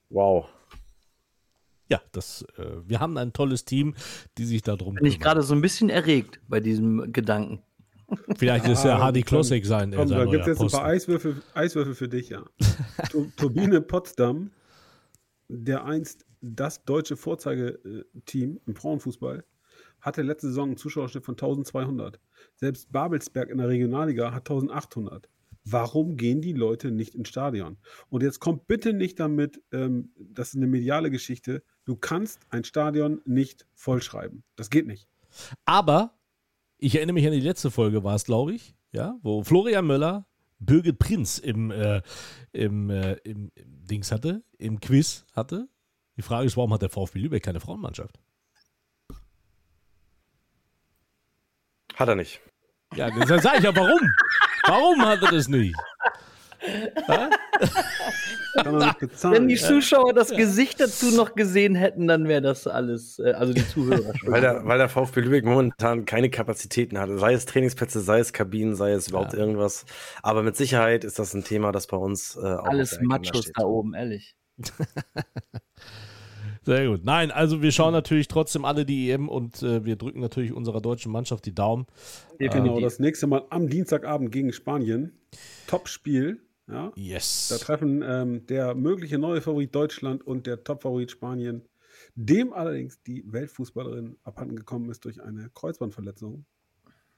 [0.10, 0.50] Wow.
[1.90, 3.94] Ja, das, äh, wir haben ein tolles Team,
[4.38, 7.62] die sich darum Bin ich gerade so ein bisschen erregt bei diesem Gedanken.
[8.36, 9.92] Vielleicht ist ja Ah, Hardy komm, Klossek sein.
[9.96, 10.86] Komm, sein da gibt es jetzt ein paar Posten.
[10.86, 12.44] Eiswürfel, Eiswürfel für dich, ja.
[13.12, 14.52] Tu- Turbine Potsdam,
[15.48, 19.44] der einst das deutsche Vorzeigeteam im Frauenfußball,
[20.04, 22.20] hatte letzte Saison einen Zuschauerschnitt von 1200.
[22.56, 25.30] Selbst Babelsberg in der Regionalliga hat 1800.
[25.66, 27.78] Warum gehen die Leute nicht ins Stadion?
[28.10, 32.66] Und jetzt kommt bitte nicht damit, ähm, das ist eine mediale Geschichte, du kannst ein
[32.66, 34.44] Stadion nicht vollschreiben.
[34.58, 35.08] Das geht nicht.
[35.66, 36.20] Aber
[36.78, 40.28] ich erinnere mich an die letzte Folge, war es, glaube ich, ja, wo Florian Möller
[40.60, 42.02] Birgit Prinz im, äh,
[42.52, 45.70] im, äh, im, im Dings hatte, im Quiz hatte.
[46.18, 48.20] Die Frage ist, warum hat der VfB Lübeck keine Frauenmannschaft?
[51.96, 52.42] Hat er nicht.
[52.96, 54.00] Ja, dann sage ich ja, warum?
[54.68, 55.76] Warum hat er das nicht?
[58.56, 63.54] Wenn die Zuschauer das Gesicht dazu noch gesehen hätten, dann wäre das alles, äh, also
[63.54, 64.32] die Zuhörer schon.
[64.32, 67.10] Weil der, weil der VfB Lübeck momentan keine Kapazitäten hat.
[67.16, 69.40] Sei es Trainingsplätze, sei es Kabinen, sei es überhaupt Ja.
[69.40, 69.86] irgendwas.
[70.22, 73.54] Aber mit Sicherheit ist das ein Thema, das bei uns äh, auch alles Machos steht.
[73.58, 74.36] da oben, ehrlich.
[76.66, 77.04] Sehr gut.
[77.04, 80.80] Nein, also wir schauen natürlich trotzdem alle die EM und äh, wir drücken natürlich unserer
[80.82, 81.86] deutschen Mannschaft die Daumen.
[82.40, 85.12] Genau, das nächste Mal am Dienstagabend gegen Spanien.
[85.68, 86.42] Top-Spiel.
[86.68, 86.88] Ja.
[86.88, 87.50] Da Yes.
[87.62, 91.64] treffen ähm, der mögliche neue Favorit Deutschland und der Top-Favorit Spanien,
[92.16, 96.46] dem allerdings die Weltfußballerin abhanden gekommen ist durch eine Kreuzbandverletzung,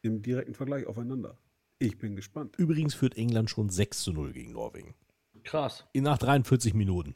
[0.02, 1.38] im direkten Vergleich aufeinander.
[1.78, 2.56] Ich bin gespannt.
[2.58, 4.96] Übrigens führt England schon 6 zu 0 gegen Norwegen.
[5.44, 5.86] Krass.
[5.94, 7.16] In nach 43 Minuten.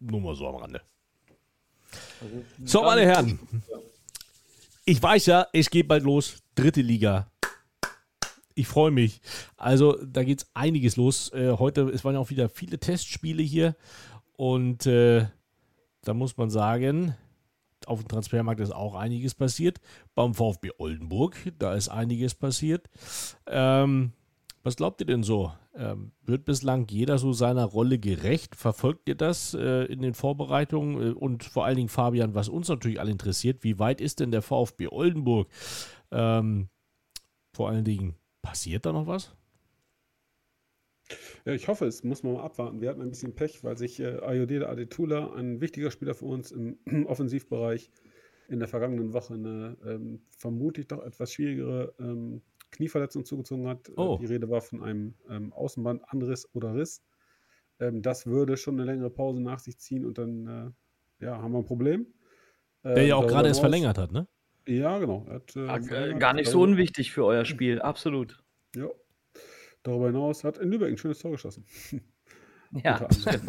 [0.00, 0.80] Nur mal so am Rande.
[2.64, 3.38] So, meine Herren.
[4.84, 6.42] Ich weiß ja, es geht bald los.
[6.54, 7.30] Dritte Liga.
[8.54, 9.20] Ich freue mich.
[9.56, 11.32] Also, da geht es einiges los.
[11.32, 13.76] Äh, heute, es waren ja auch wieder viele Testspiele hier.
[14.36, 15.26] Und äh,
[16.02, 17.16] da muss man sagen,
[17.86, 19.80] auf dem Transfermarkt ist auch einiges passiert.
[20.14, 22.88] Beim VfB Oldenburg, da ist einiges passiert.
[23.46, 24.12] Ähm,
[24.64, 25.52] was glaubt ihr denn so?
[25.76, 28.56] Ähm, wird bislang jeder so seiner Rolle gerecht?
[28.56, 31.10] Verfolgt ihr das äh, in den Vorbereitungen?
[31.10, 34.30] Äh, und vor allen Dingen, Fabian, was uns natürlich alle interessiert, wie weit ist denn
[34.30, 35.48] der VfB Oldenburg?
[36.10, 36.70] Ähm,
[37.52, 39.36] vor allen Dingen, passiert da noch was?
[41.44, 42.80] Ja, ich hoffe, es muss man mal abwarten.
[42.80, 46.50] Wir hatten ein bisschen Pech, weil sich äh, Ayodele Adetula, ein wichtiger Spieler für uns
[46.50, 47.90] im Offensivbereich,
[48.48, 52.40] in der vergangenen Woche eine ähm, vermutlich doch etwas schwierigere ähm,
[52.74, 53.88] Knieverletzung zugezogen hat.
[53.88, 54.18] Äh, Oh.
[54.20, 57.02] Die Rede war von einem ähm, Außenbandanriss oder Riss.
[57.80, 60.74] Ähm, das würde schon eine längere Pause nach sich ziehen und dann
[61.20, 62.06] äh, ja, haben wir ein Problem.
[62.82, 64.28] Äh, Der ja auch darüber gerade erst verlängert hat, ne?
[64.66, 65.24] Ja, genau.
[65.28, 66.20] Er hat, äh, Ja, verlängert.
[66.20, 68.42] gar nicht so unwichtig für euer Spiel, absolut.
[68.76, 68.88] Ja.
[69.82, 71.64] Darüber hinaus hat in Lübeck ein schönes Tor geschossen.
[72.82, 73.46] Ja, anderem.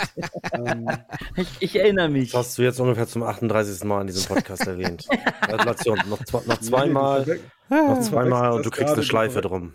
[0.88, 0.90] ähm,
[1.36, 2.32] ich, ich erinnere mich.
[2.32, 3.84] Das hast du jetzt ungefähr zum 38.
[3.84, 5.08] Mal in diesem Podcast erwähnt.
[5.42, 5.98] Gratulation.
[6.10, 7.26] Noch, noch zweimal,
[7.70, 9.74] Nee, noch zweimal und du kriegst eine Schleife drum.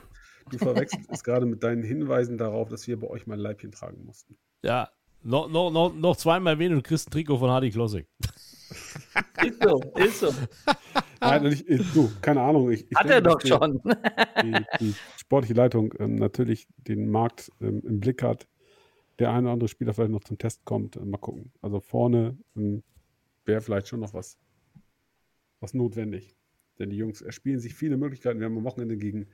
[0.51, 4.05] du verwechselst es gerade mit deinen Hinweisen darauf, dass wir bei euch mal Leibchen tragen
[4.05, 4.37] mussten.
[4.63, 4.91] Ja,
[5.23, 8.07] noch, noch, noch, noch zweimal erwähnen und kriegst ein Trikot von Hardy Klossig.
[9.45, 10.33] Ist so, ist so.
[11.21, 12.71] Nein, ich, ich, du, keine Ahnung.
[12.71, 13.81] Ich, ich Hat denke, er doch schon.
[14.45, 18.47] Die, die sportliche Leitung ähm, natürlich den Markt ähm, im Blick hat.
[19.21, 20.97] Der eine oder andere Spieler vielleicht noch zum Test kommt.
[20.97, 21.53] Äh, mal gucken.
[21.61, 22.83] Also vorne ähm,
[23.45, 24.39] wäre vielleicht schon noch was,
[25.61, 26.35] was notwendig.
[26.79, 28.41] Denn die Jungs erspielen sich viele Möglichkeiten.
[28.41, 29.27] Wir haben am Wochenende gegen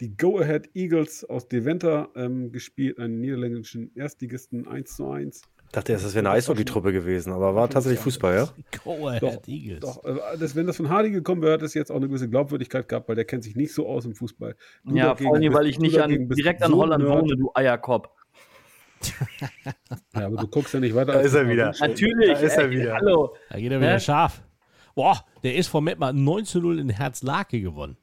[0.00, 5.42] die Go-Ahead Eagles aus Deventer ähm, gespielt, einen niederländischen Erstligisten 1 zu 1.
[5.66, 8.48] Ich dachte erst, das wäre eine Eishockey-Truppe gewesen, aber war tatsächlich Fußball, ja?
[8.82, 9.78] Go ahead, Doch, Eagles.
[9.78, 10.02] Doch,
[10.36, 13.08] das, wenn das von Hardy gekommen wäre, hat es jetzt auch eine gewisse Glaubwürdigkeit gehabt,
[13.08, 14.56] weil der kennt sich nicht so aus im Fußball.
[14.82, 18.08] Du Ja, vor allem, weil ich nicht an, direkt an Holland wohne, du Eierkopf.
[20.14, 21.12] Ja, aber du guckst ja nicht weiter.
[21.12, 21.72] Da ist er wieder.
[21.78, 22.32] Natürlich.
[22.32, 22.94] Da ist er ey, wieder.
[22.94, 23.34] Hallo.
[23.48, 24.00] Da geht er wieder Hä?
[24.00, 24.42] scharf.
[24.94, 27.96] Boah, der ist vom Mettmann 19-0 in Herzlake gewonnen.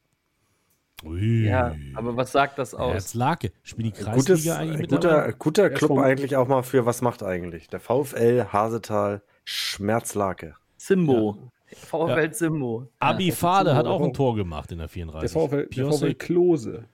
[1.03, 1.45] Ui.
[1.45, 2.93] Ja, aber was sagt das aus?
[2.93, 3.51] Herzlake.
[3.61, 7.01] Spielt die Kreisliga Gutes, eigentlich mit guter, guter Erst Club eigentlich auch mal für was
[7.01, 7.67] macht eigentlich?
[7.67, 10.55] Der VfL Hasetal Schmerzlake.
[10.77, 11.51] Simbo.
[11.67, 12.87] VfL Simbo.
[12.99, 15.31] Abi Fade hat auch ein Tor gemacht in der Der 34.
[15.31, 16.13] VfL, der VfL.
[16.15, 16.85] Klose.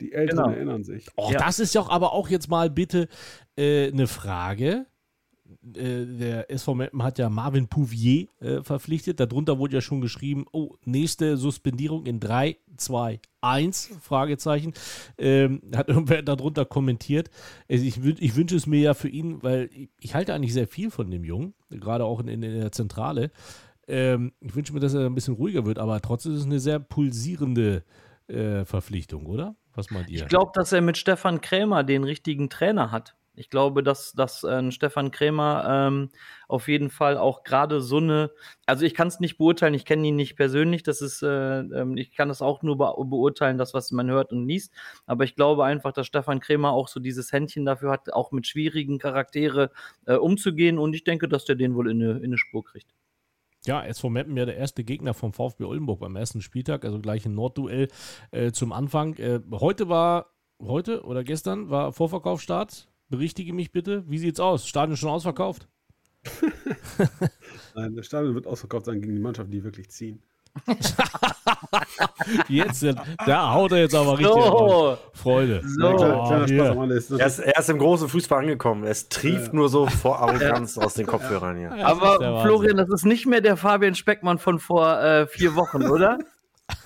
[0.00, 0.56] Die Älteren Genau.
[0.56, 1.06] erinnern sich.
[1.16, 1.38] Oh, Ja.
[1.38, 3.08] das ist doch aber auch jetzt mal bitte
[3.56, 4.86] äh, eine Frage.
[5.76, 9.20] Äh, der SV Meppen hat ja Marvin Pouvier äh, verpflichtet.
[9.20, 14.72] Darunter wurde ja schon geschrieben, oh, nächste Suspendierung in 3, 2, 1, Fragezeichen.
[15.18, 17.28] Ähm, hat irgendwer darunter kommentiert.
[17.68, 20.66] Also ich, ich wünsche es mir ja für ihn, weil ich, ich halte eigentlich sehr
[20.66, 23.30] viel von dem Jungen, gerade auch in, in, in der Zentrale.
[23.86, 26.58] Ähm, ich wünsche mir, dass er ein bisschen ruhiger wird, aber trotzdem ist es eine
[26.58, 27.84] sehr pulsierende
[28.28, 29.54] äh, Verpflichtung, oder?
[29.74, 30.22] Was meint ihr?
[30.22, 33.14] Ich glaube, dass er mit Stefan Krämer den richtigen Trainer hat.
[33.36, 36.10] Ich glaube, dass, dass äh, Stefan Krämer ähm,
[36.46, 38.30] auf jeden Fall auch gerade so eine,
[38.64, 41.96] also ich kann es nicht beurteilen, ich kenne ihn nicht persönlich, das ist, äh, ähm,
[41.96, 44.72] ich kann es auch nur be beurteilen, das, was man hört und liest,
[45.06, 48.46] aber ich glaube einfach, dass Stefan Krämer auch so dieses Händchen dafür hat, auch mit
[48.46, 49.72] schwierigen Charaktere
[50.06, 52.94] äh, umzugehen und ich denke, dass der den wohl in eine, in eine Spur kriegt.
[53.66, 57.24] Ja, SV Meppen ja der erste Gegner vom VfB Oldenburg beim ersten Spieltag, also gleich
[57.24, 57.88] ein Nordduell
[58.30, 59.14] äh, zum Anfang.
[59.16, 62.88] Äh, heute war, heute oder gestern war Vorverkaufsstart.
[63.08, 64.04] Berichtige mich bitte.
[64.08, 64.66] Wie sieht's aus?
[64.66, 65.68] Stadion schon ausverkauft?
[67.74, 70.22] Nein, das Stadion wird ausverkauft sein gegen die Mannschaft, die wirklich ziehen.
[72.48, 72.94] Jetzt, äh,
[73.26, 74.98] da haut er jetzt aber richtig raus.
[75.12, 75.60] Freude.
[75.64, 75.88] So.
[75.88, 78.84] Oh, ist Er ist, er ist im großen Fußball angekommen.
[78.84, 81.68] Es trieft nur so vor Arroganz aus den Kopfhörern hier.
[81.70, 82.42] Ja, das Aber Wahnsinn.
[82.46, 86.18] Florian, das ist nicht mehr der Fabian Speckmann von vor äh, vier Wochen, oder?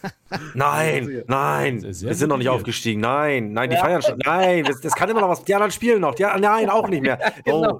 [0.55, 3.01] Nein, nein, Das wir sind noch nicht aufgestiegen.
[3.01, 4.19] Nein, nein, die feiern schon.
[4.25, 5.45] Nein, das, das kann immer noch was.
[5.45, 6.17] Die anderen spielen noch.
[6.17, 7.19] Die, nein, auch nicht mehr.
[7.45, 7.75] genau.
[7.75, 7.79] Oh,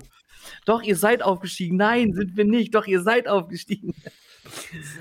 [0.65, 1.77] Doch, ihr seid aufgestiegen.
[1.77, 2.73] Nein, sind wir nicht.
[2.77, 3.95] Doch, ihr seid aufgestiegen.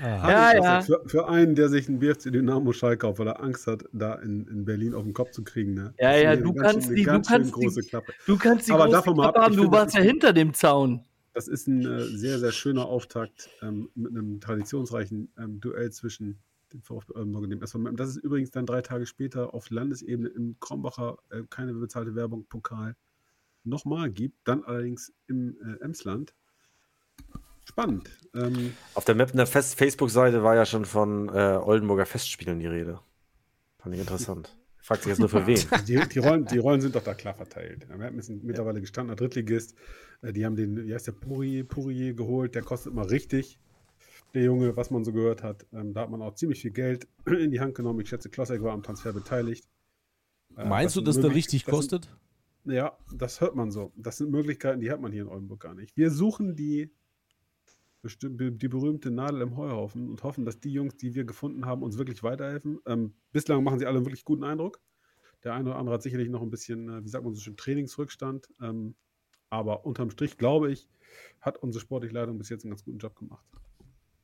[0.02, 0.30] Ah.
[0.30, 0.80] Ja, ja.
[0.82, 4.14] Für, für einen, der sich einen BFC Dynamo Schalke kauft, weil er Angst hat, da
[4.14, 5.74] in, in Berlin auf den Kopf zu kriegen.
[5.74, 5.94] Ne?
[5.98, 8.12] Ja, Das ist ja, eine du ganz kannst schön- die- du kannst die- große Klappe.
[8.26, 10.54] Du kannst die Aber große davon mal Klappe ab, haben, du warst ja hinter dem
[10.54, 11.04] Zaun.
[11.34, 16.38] Das ist ein äh, sehr, sehr schöner Auftakt ähm, mit einem traditionsreichen ähm, Duell zwischen
[16.72, 17.96] dem VfB Oldenburg und dem SV Meppen.
[17.96, 22.44] Das ist übrigens dann drei Tage später auf Landesebene im Krombacher äh, keine bezahlte Werbung
[22.48, 22.96] Pokal
[23.64, 24.36] nochmal gibt.
[24.44, 26.34] Dann allerdings im äh, Emsland.
[27.68, 28.08] Spannend.
[28.34, 33.00] Ähm, auf der Mapner Fest Facebook-Seite war ja schon von äh, Oldenburger Festspielen die Rede.
[33.78, 34.56] Fand ich interessant.
[34.78, 35.60] Fragt sich jetzt nur für wen.
[35.86, 37.86] die, die, Rollen, die Rollen sind doch da klar verteilt.
[37.94, 39.74] Meppen ist ein mittlerweile gestandener Drittligist.
[40.22, 42.54] Äh, die haben den, wie heißt der, Pourier, Pourier geholt.
[42.54, 43.58] Der kostet mal richtig.
[44.32, 45.66] Der Junge, was man so gehört hat.
[45.74, 48.00] Ähm, da hat man auch ziemlich viel Geld in die Hand genommen.
[48.00, 49.68] Ich schätze, Klossek war am Transfer beteiligt.
[50.56, 52.08] Äh, Meinst du, sind dass der richtig das kostet?
[52.64, 53.92] Sind, ja, das hört man so.
[53.94, 55.94] Das sind Möglichkeiten, die hat man hier in Oldenburg gar nicht.
[55.98, 56.90] Wir suchen die,
[58.02, 61.98] die berühmte Nadel im Heuhaufen und hoffen, dass die Jungs, die wir gefunden haben, uns
[61.98, 62.78] wirklich weiterhelfen.
[62.86, 64.80] Ähm, bislang machen sie alle einen wirklich guten Eindruck.
[65.44, 67.56] Der eine oder andere hat sicherlich noch ein bisschen, äh, wie sagt man so schön,
[67.56, 68.48] Trainingsrückstand.
[68.60, 68.94] Ähm,
[69.50, 70.88] aber unterm Strich, glaube ich,
[71.40, 73.44] hat unsere sportliche Leitung bis jetzt einen ganz guten Job gemacht.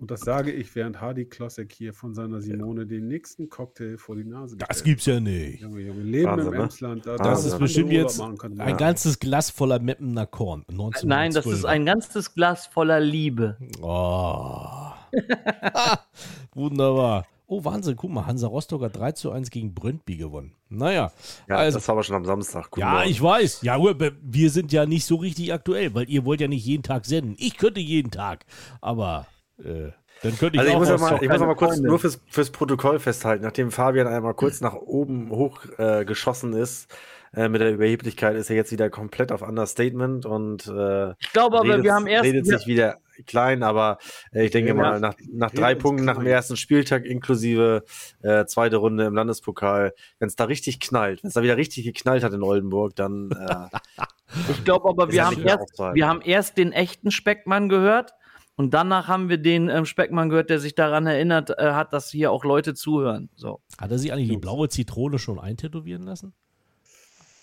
[0.04, 4.16] Und das sage ich, während Hardy Klossek hier von seiner Simone den nächsten Cocktail vor
[4.16, 5.62] die Nase Das gestellt gibt's ja nicht.
[5.62, 6.62] Junge, Junge, Leben Wahnsinn, im ne?
[6.64, 7.06] Emsland.
[7.06, 10.66] Da, Das ist bestimmt jetzt ein ganzes Glas voller Meppener Korn.
[10.68, 11.08] 1912.
[11.08, 13.56] Nein, das ist ein ganzes Glas voller Liebe.
[13.80, 14.66] Oh.
[16.54, 17.26] Wunderbar.
[17.46, 17.96] Oh, Wahnsinn.
[17.96, 20.52] Guck mal, Hansa Rostock hat 3 zu 1 gegen Brøndby gewonnen.
[20.68, 21.12] Naja,
[21.48, 22.70] Ja, also, das war aber schon am Samstag.
[22.70, 23.08] Guten ja, Morgen.
[23.08, 23.62] ich weiß.
[23.62, 27.06] Ja, wir sind ja nicht so richtig aktuell, weil ihr wollt ja nicht jeden Tag
[27.06, 27.36] senden.
[27.38, 28.44] Ich könnte jeden Tag,
[28.82, 29.26] aber
[29.58, 29.90] äh,
[30.22, 32.50] dann könnte ich Also ich auch muss, mal, ich muss mal kurz nur fürs, fürs
[32.50, 36.90] Protokoll festhalten, nachdem Fabian einmal kurz nach oben hoch äh, geschossen ist,
[37.34, 41.58] äh, mit der Überheblichkeit ist er jetzt wieder komplett auf Understatement und äh, Ich glaube
[41.58, 42.24] aber, redet, wir haben erst.
[42.24, 43.98] redet sich wieder klein, aber
[44.32, 47.84] äh, ich denke Ja, mal, nach, nach drei Punkten nach dem ersten Spieltag inklusive
[48.22, 51.84] äh, zweite Runde im Landespokal, wenn es da richtig knallt, wenn es da wieder richtig
[51.84, 54.04] geknallt hat in Oldenburg, dann äh,
[54.48, 58.14] Ich glaube aber, wir haben, erst, wir haben erst den echten Speckmann gehört
[58.56, 62.10] und danach haben wir den ähm, Speckmann gehört, der sich daran erinnert äh, hat, dass
[62.10, 63.28] hier auch Leute zuhören.
[63.34, 63.60] So.
[63.78, 66.32] Hat er sich eigentlich die blaue Zitrone schon eintätowieren lassen?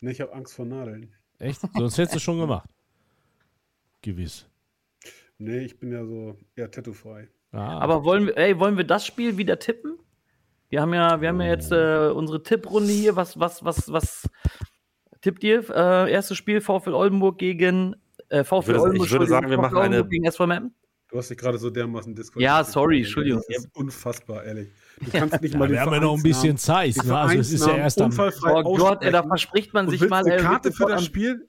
[0.02, 1.12] Nee, ich habe Angst vor Nadeln.
[1.40, 1.62] Echt?
[1.76, 2.70] Sonst hättest du es schon gemacht.
[4.02, 4.48] Gewiss.
[5.38, 7.28] Nee, ich bin ja so eher tattoo-frei.
[7.52, 9.98] Ah, Aber wollen wir, ey, wollen wir das Spiel wieder tippen?
[10.70, 13.16] Wir haben ja, wir haben ja jetzt äh, unsere Tipprunde hier.
[13.16, 14.30] Was, was, was, was
[15.22, 15.70] tippt ihr?
[15.70, 17.96] Äh, erstes Spiel VfL Oldenburg gegen
[18.30, 19.06] äh, VfL Ich würde- Oldenburg.
[19.08, 20.74] ich würde sagen, wir machen eine- gegen SV Meppen.
[21.12, 22.44] Du hast dich gerade so dermaßen diskutiert.
[22.48, 23.44] Ja, sorry, Entschuldigung.
[23.48, 24.70] Das ist unfassbar, ehrlich.
[25.00, 26.96] Du kannst nicht ja, mal wir den haben ja noch ein bisschen Zeit.
[27.04, 27.18] Ne?
[27.18, 28.08] Also es ist ja erst am.
[28.08, 31.48] unfallfrei Oh Gott, ey, da verspricht man sich mal, eine Karte für das an, Spiel?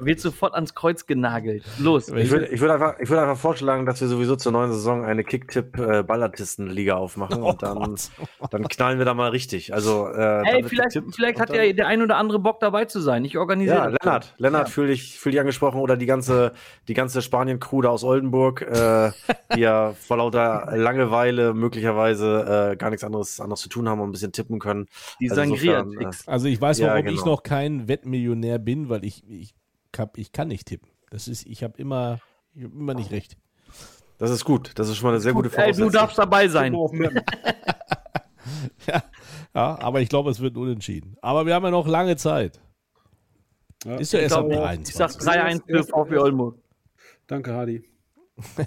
[0.00, 1.64] Wird sofort ans Kreuz genagelt.
[1.78, 2.08] Los.
[2.08, 5.04] ich würde ich würde einfach, ich würde einfach vorschlagen, dass wir sowieso zur neuen Saison
[5.04, 7.96] eine Kicktipp-Ballartisten-Liga aufmachen Oh und dann,
[8.50, 9.72] dann knallen wir da mal richtig.
[9.74, 12.86] Also, äh, dann Ey, wird vielleicht, vielleicht hat ja der ein oder andere Bock dabei
[12.86, 13.24] zu sein.
[13.24, 13.98] Ich organisiere Ja, das.
[14.02, 16.52] Lennart, Lennart, fühl dich, fühl dich angesprochen oder die ganze,
[16.88, 19.10] die ganze Spanien-Crew da aus Oldenburg, äh,
[19.54, 24.08] die ja vor lauter Langeweile möglicherweise äh, gar nichts anderes, anderes zu tun haben und
[24.08, 24.86] ein bisschen tippen können.
[25.20, 26.28] Die Also insofern, Sangria-Tricks.
[26.28, 27.26] Also ich weiß, Ja, warum ich genau.
[27.26, 29.54] noch kein Wettmillionär bin, weil ich, ich,
[29.96, 30.88] hab, ich kann nicht tippen.
[31.10, 32.20] Das ist, ich habe immer,
[32.54, 33.36] ich hab immer nicht recht.
[34.18, 34.72] Das ist gut.
[34.74, 35.86] Das ist schon mal eine sehr gute Ey, Voraussetzung.
[35.86, 36.72] du darfst dabei sein.
[36.72, 37.20] Mappen.
[39.54, 41.16] Ja, aber ich glaube, es wird unentschieden.
[41.22, 42.60] Aber wir haben ja noch lange Zeit.
[43.84, 44.66] Ja, Ist ja ich erst ab glaube auch.
[44.66, 44.94] 23.
[44.94, 46.58] Ich sag 3-1 für VfB Oldenburg.
[47.26, 47.82] Danke, Hadi.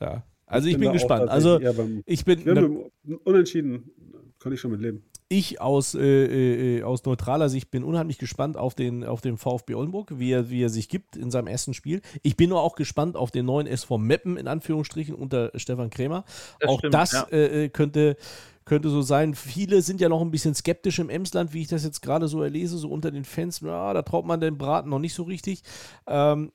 [0.00, 0.22] Ja.
[0.46, 1.28] Also ich bin auch gespannt.
[1.28, 1.60] Also
[2.06, 3.90] ich bin, im Unentschieden,
[4.38, 5.02] kann ich schon mit leben.
[5.28, 9.74] ich aus, äh, äh, aus neutraler Sicht bin unheimlich gespannt auf den, auf den VfB
[9.74, 12.00] Oldenburg, wie er, wie er sich gibt in seinem ersten Spiel.
[12.22, 16.24] Ich bin nur auch gespannt auf den neuen SV Meppen, in Anführungsstrichen, unter Stefan Krämer.
[16.60, 17.26] Das auch stimmt, das ja.
[17.32, 18.16] äh, äh, könnte,
[18.64, 19.34] könnte so sein.
[19.34, 22.42] Viele sind ja noch ein bisschen skeptisch im Emsland, wie ich das jetzt gerade so
[22.42, 23.60] erlese, so unter den Fans.
[23.60, 25.62] Ja, da traut man den Braten noch nicht so richtig.
[26.06, 26.52] Ähm,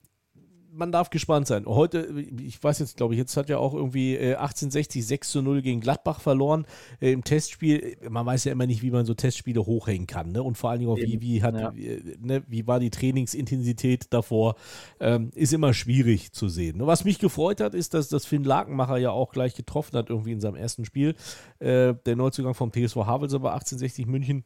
[0.74, 1.66] man darf gespannt sein.
[1.66, 2.08] Heute,
[2.40, 5.60] ich weiß jetzt, glaube ich, jetzt hat ja auch irgendwie äh, 1860 6 zu 0
[5.62, 6.66] gegen Gladbach verloren
[7.00, 7.96] äh, im Testspiel.
[8.08, 10.32] Man weiß ja immer nicht, wie man so Testspiele hochhängen kann.
[10.32, 10.42] Ne?
[10.42, 11.74] Und vor allen Dingen auch, wie, wie, hat, Ja.
[11.74, 14.54] wie, ne, wie war die Trainingsintensität davor.
[15.00, 16.78] Ähm, ist immer schwierig zu sehen.
[16.78, 16.86] Ne?
[16.86, 20.32] Was mich gefreut hat, ist, dass das Finn Lakenmacher ja auch gleich getroffen hat, irgendwie
[20.32, 21.14] in seinem ersten Spiel.
[21.58, 24.44] Äh, der Neuzugang vom TSV Havels, aber 1860 München.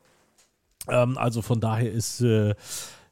[0.89, 2.55] Ähm, also von daher ist äh,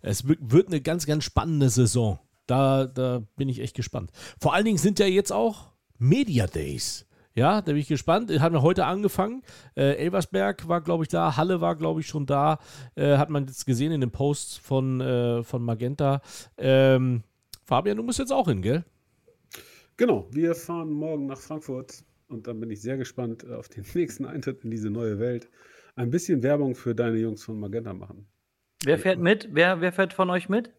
[0.02, 2.18] es wi- wird eine ganz, ganz spannende Saison.
[2.47, 4.11] Da, da bin ich echt gespannt.
[4.40, 7.07] Vor allen Dingen sind ja jetzt auch Media Days.
[7.36, 8.30] Ja, da bin ich gespannt.
[8.40, 9.42] Haben wir heute angefangen.
[9.76, 11.36] Äh, Elversberg war, glaube ich, da.
[11.36, 12.59] Halle war, glaube ich, schon da.
[12.95, 16.22] Äh, hat man jetzt gesehen in den Posts von, äh, von Magenta.
[16.57, 17.24] Ähm,
[17.64, 18.84] Fabian, du musst jetzt auch hin, gell?
[19.97, 24.26] Genau, wir fahren morgen nach Frankfurt und dann bin ich sehr gespannt auf den nächsten
[24.26, 25.49] Eintritt in diese neue Welt.
[25.97, 28.26] Ein bisschen Werbung für deine Jungs von Magenta machen.
[28.84, 29.49] Wer fährt mit?
[29.53, 30.72] Wer, wer fährt von euch mit?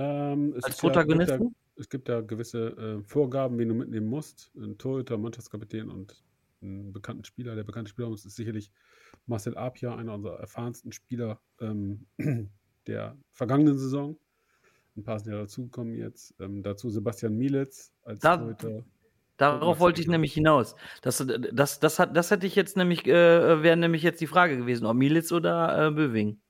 [0.00, 1.38] Ähm, es Als Protagonisten?
[1.38, 4.50] gibt ja, es gibt ja gewisse äh, Vorgaben, wie du mitnehmen musst.
[4.56, 6.24] Ein Torhüter, Mannschaftskapitän und
[6.62, 7.54] einen bekannten Spieler.
[7.54, 8.70] Der bekannte Spieler ist sicherlich
[9.26, 12.06] Marcel Apia, einer unserer erfahrensten Spieler ähm,
[12.86, 14.16] der vergangenen Saison.
[14.96, 16.34] Ein paar sind ja dazugekommen jetzt.
[16.40, 18.84] Ähm, dazu Sebastian Mielitz als Da- Torhüter.
[19.36, 20.76] Darauf wollte ich nämlich hinaus.
[21.00, 24.58] Das, das, das, hat, das hätte ich jetzt nämlich, äh, wäre nämlich jetzt die Frage
[24.58, 26.42] gewesen, ob Militz oder äh, Böwing.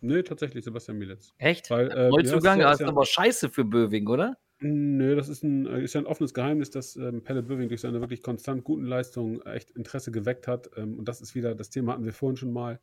[0.00, 1.34] Nö, tatsächlich Sebastian Mielitz.
[1.38, 1.70] Echt?
[1.70, 4.38] Weil, äh, Neuzugang, ja, ist ist ja- aber scheiße für Böwing, oder?
[4.62, 8.00] Nö, das ist, ein, ist ja ein offenes Geheimnis, dass ähm, Pelle Böwing durch seine
[8.00, 10.70] wirklich konstant guten Leistungen echt Interesse geweckt hat.
[10.76, 12.78] Ähm, und das ist wieder, das Thema hatten wir vorhin schon mal.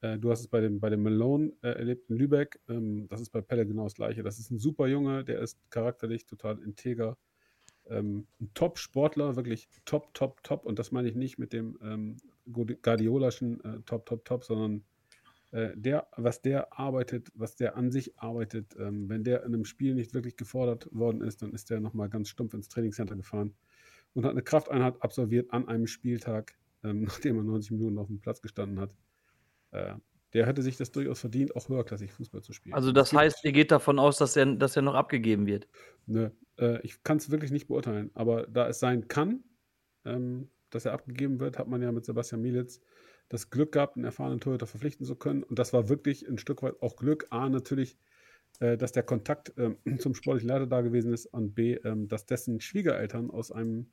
[0.00, 2.60] Äh, du hast es bei dem, bei dem Malone äh, erlebt in Lübeck.
[2.68, 4.22] Ähm, das ist bei Pelle genau das Gleiche.
[4.22, 7.16] Das ist ein super Junge, der ist charakterlich total integer.
[7.86, 10.64] Ähm, ein Top-Sportler, wirklich top, top, top.
[10.66, 12.16] Und das meine ich nicht mit dem ähm,
[12.82, 14.80] Guardiolaschen äh, top, top, top, sondern äh,
[15.50, 19.94] der, was der arbeitet, was der an sich arbeitet, ähm, wenn der in einem Spiel
[19.94, 23.54] nicht wirklich gefordert worden ist, dann ist der nochmal ganz stumpf ins Trainingscenter gefahren
[24.14, 28.20] und hat eine Krafteinheit absolviert an einem Spieltag, ähm, nachdem er 90 Minuten auf dem
[28.20, 28.94] Platz gestanden hat.
[29.70, 29.94] Äh,
[30.34, 32.74] der hätte sich das durchaus verdient, auch höherklassig Fußball zu spielen.
[32.74, 35.68] Also das heißt, ihr geht davon aus, dass er, dass er noch abgegeben wird.
[36.06, 36.28] Nö,
[36.58, 39.42] äh, ich kann es wirklich nicht beurteilen, aber da es sein kann,
[40.04, 42.82] ähm, dass er abgegeben wird, hat man ja mit Sebastian Mielitz
[43.28, 45.42] das Glück gehabt, einen erfahrenen Torhüter verpflichten zu können.
[45.42, 47.26] Und das war wirklich ein Stück weit auch Glück.
[47.30, 47.98] A, natürlich,
[48.60, 52.26] äh, dass der Kontakt ähm, zum sportlichen Leiter da gewesen ist und B, ähm, dass
[52.26, 53.86] dessen Schwiegereltern aus einem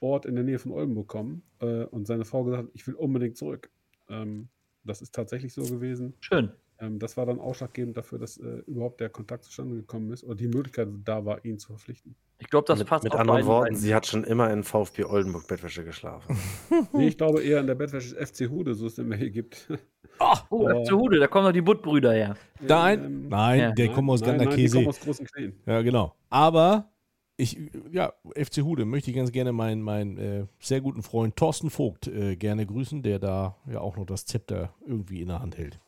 [0.00, 2.94] Ort in der Nähe von Oldenburg kommen äh, und seine Frau gesagt hat, ich will
[2.94, 3.70] unbedingt zurück.
[4.08, 4.48] Ähm,
[4.84, 6.14] das ist tatsächlich so gewesen.
[6.20, 6.52] Schön.
[6.78, 10.34] Ähm, das war dann ausschlaggebend dafür, dass äh, überhaupt der Kontakt zustande gekommen ist oder
[10.34, 12.14] die Möglichkeit da war, ihn zu verpflichten.
[12.38, 13.76] Ich glaube, das mit, passt mit anderen Worten, Seiten.
[13.76, 16.36] sie hat schon immer in VfB Oldenburg Bettwäsche geschlafen.
[16.92, 19.68] Nee, ich glaube eher in der Bettwäsche des FC Hude, so es immer hier gibt.
[20.18, 20.68] Oh, Oh.
[20.84, 22.36] FC Hude, da kommen doch die Buttbrüder her.
[22.60, 23.72] Nein, Ähm, nein, ja.
[23.72, 25.52] der kommt aus nein, nein, die kommen aus großen Knien.
[25.66, 26.14] Ja, genau.
[26.30, 26.90] Aber
[27.36, 27.58] ich,
[27.92, 32.06] ja, FC Hude möchte ich ganz gerne meinen, meinen äh, sehr guten Freund Thorsten Vogt
[32.06, 35.78] äh, gerne grüßen, der da ja auch noch das Zepter irgendwie in der Hand hält.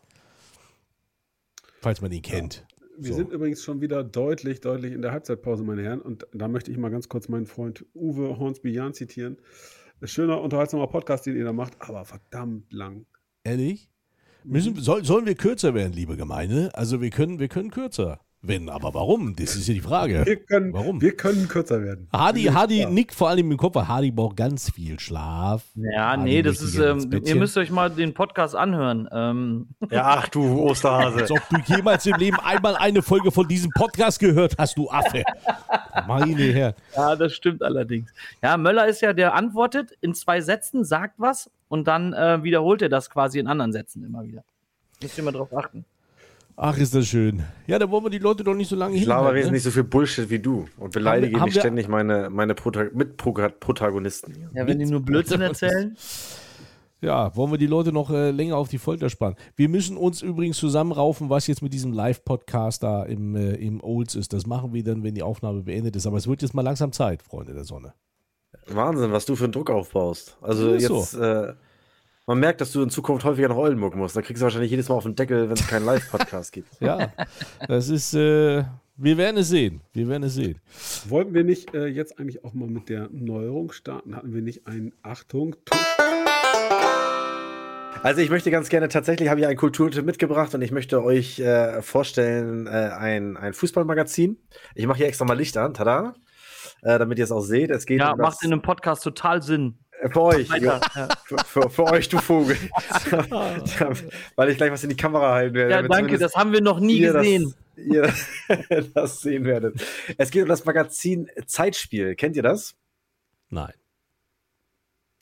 [1.81, 2.67] Falls man ihn kennt.
[2.99, 3.19] Wir So.
[3.19, 6.01] sind übrigens schon wieder deutlich, deutlich in der Halbzeitpause, meine Herren.
[6.01, 9.37] Und da möchte ich mal ganz kurz meinen Freund Uwe Hornsby-Jahn zitieren.
[10.01, 13.07] Ein schöner, unterhaltsamer Podcast, den ihr da macht, aber verdammt lang.
[13.45, 13.91] Ehrlich?
[14.45, 16.71] Müssen, soll, sollen wir kürzer werden, liebe Gemeinde?
[16.75, 18.69] Also wir können, wir können kürzer werden.
[18.69, 19.35] Aber warum?
[19.35, 20.25] Das ist ja die Frage.
[20.25, 21.01] Wir können, Warum?
[21.01, 22.09] Wir können kürzer werden.
[22.13, 22.55] Hardy, Ja.
[22.55, 25.65] Hardy nickt vor allem im Kopf, weil Hardy braucht ganz viel Schlaf.
[25.75, 29.09] Ja, Hardy nee, das ist, ähm, ihr müsst euch mal den Podcast anhören.
[29.13, 31.21] Ähm, ja, ach du Osterhase.
[31.21, 34.89] Als ob du jemals im Leben einmal eine Folge von diesem Podcast gehört hast, du
[34.91, 35.25] Affe.
[36.07, 36.75] Meine Herren.
[36.95, 38.13] ja, das stimmt allerdings.
[38.43, 42.83] Ja, Möller ist ja, der antwortet in zwei Sätzen, sagt was und dann äh, wiederholt
[42.83, 44.45] er das quasi in anderen Sätzen immer wieder.
[45.03, 45.85] Müsst ihr mal drauf achten.
[46.61, 47.45] Ach, ist das schön.
[47.69, 49.53] Ja, da wollen wir die Leute doch nicht so lange Ich labere jetzt ne?
[49.53, 54.35] nicht so viel Bullshit wie du und beleidige nicht ständig meine, meine Prota Mitprotagonisten.
[54.35, 54.51] hier.
[54.53, 55.97] Ja, wenn die nur Blödsinn erzählen.
[57.01, 59.37] Ja, wollen wir die Leute noch äh, länger auf die Folter spannen.
[59.55, 64.17] Wir müssen uns übrigens zusammenraufen, was jetzt mit diesem Live-Podcast da im, äh, im Olds
[64.17, 64.33] ist.
[64.33, 66.09] Das machen wir dann, wenn die Aufnahme beendet ist.
[66.09, 67.95] Aber es wird jetzt mal langsam Zeit, Freunde der Sonne.
[68.67, 70.37] Wahnsinn, was du für einen Druck aufbaust.
[70.43, 71.53] Also Ist jetzt, äh,
[72.29, 74.15] man merkt, dass du in Zukunft häufiger nach Oldenburg musst.
[74.15, 76.69] Da kriegst du wahrscheinlich jedes Mal auf den Deckel, wenn es keinen Live-Podcast gibt.
[76.81, 77.11] Ja,
[77.67, 78.65] das ist, äh,
[78.97, 79.81] wir werden es sehen.
[79.95, 80.61] Wir werden es sehen.
[81.09, 84.15] Wollten wir nicht äh, jetzt eigentlich auch mal mit der Neuerung starten?
[84.15, 85.57] Hatten wir nicht ein Achtung?
[88.03, 91.41] Also ich möchte ganz gerne, tatsächlich habe ich einen Kulturtipp mitgebracht und ich möchte euch
[91.41, 94.37] äh, vorstellen, äh, ein, ein Fußballmagazin.
[94.75, 96.15] Ich mache hier extra mal Licht an, tada,
[96.83, 97.71] äh, damit ihr es auch seht.
[97.71, 99.79] Es geht Ja, um macht das, in einem Podcast total Sinn.
[100.01, 100.81] Äh, für euch, ja,
[101.25, 102.57] für, für, für euch, du Vogel.
[104.37, 105.71] Weil ich gleich was in die Kamera halten werde.
[105.71, 107.55] ja danke, das haben wir noch nie ihr gesehen.
[107.77, 109.81] Das, ihr das sehen werdet.
[110.17, 112.15] Es geht um das Magazin Zeitspiel.
[112.15, 112.77] Kennt ihr das?
[113.51, 113.73] Nein.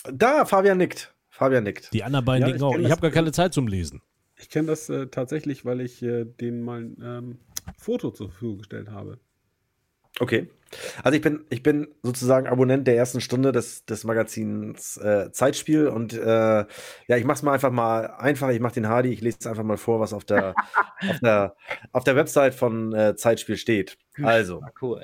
[0.05, 1.15] Da, Fabian nickt.
[1.29, 1.93] Fabian nickt.
[1.93, 4.03] Die anderen beiden Ja, ich auch, ich habe gar keine Zeit zum Lesen.
[4.39, 7.39] Ich kenne das äh, tatsächlich, weil ich äh, denen mal ein ähm,
[7.79, 9.19] Foto zur Verfügung gestellt habe.
[10.21, 10.51] Okay.
[11.03, 15.89] Also ich bin, ich bin sozusagen Abonnent der ersten Stunde des, des Magazins äh, Zeitspiel
[15.89, 19.49] und äh, ja, ich mach's mal einfach mal einfach, ich mach den Hardy, ich lese
[19.49, 20.55] einfach mal vor, was auf der,
[21.09, 21.57] auf der,
[21.93, 23.99] auf der Website von äh, Zeitspiel steht.
[24.23, 25.03] Also, Ah, cool.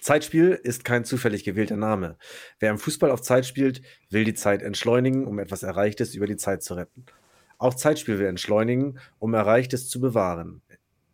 [0.00, 2.16] Zeitspiel ist kein zufällig gewählter Name.
[2.58, 6.36] Wer im Fußball auf Zeit spielt, will die Zeit entschleunigen, um etwas Erreichtes über die
[6.36, 7.06] Zeit zu retten.
[7.58, 10.62] Auch Zeitspiel will entschleunigen, um Erreichtes zu bewahren.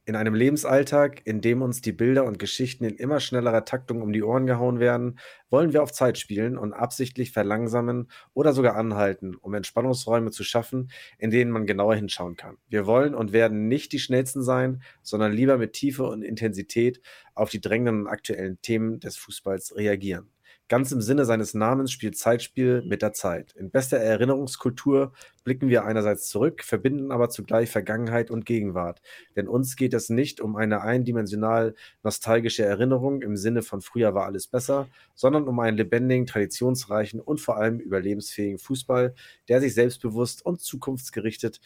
[0.05, 4.13] In einem Lebensalltag, in dem uns die Bilder und Geschichten in immer schnellerer Taktung um
[4.13, 9.37] die Ohren gehauen werden, wollen wir auf Zeit spielen und absichtlich verlangsamen oder sogar anhalten,
[9.37, 12.57] um Entspannungsräume zu schaffen, in denen man genauer hinschauen kann.
[12.69, 17.01] Wir wollen und werden nicht die Schnellsten sein, sondern lieber mit Tiefe und Intensität
[17.37, 20.33] auf die drängenden und aktuellen Themen des Fußballs reagieren.
[20.73, 23.53] Ganz im Sinne seines Namens spielt Zeitspiel mit der Zeit.
[23.59, 25.13] In bester Erinnerungskultur
[25.45, 29.03] blicken wir einerseits zurück, verbinden aber zugleich Vergangenheit und Gegenwart.
[29.37, 34.25] Denn uns geht es nicht um eine eindimensional nostalgische Erinnerung im Sinne von früher war
[34.25, 39.15] alles besser, sondern um einen lebendigen, traditionsreichen und vor allem überlebensfähigen Fußball,
[39.49, 41.61] der sich selbstbewusst und zukunftsgerichtet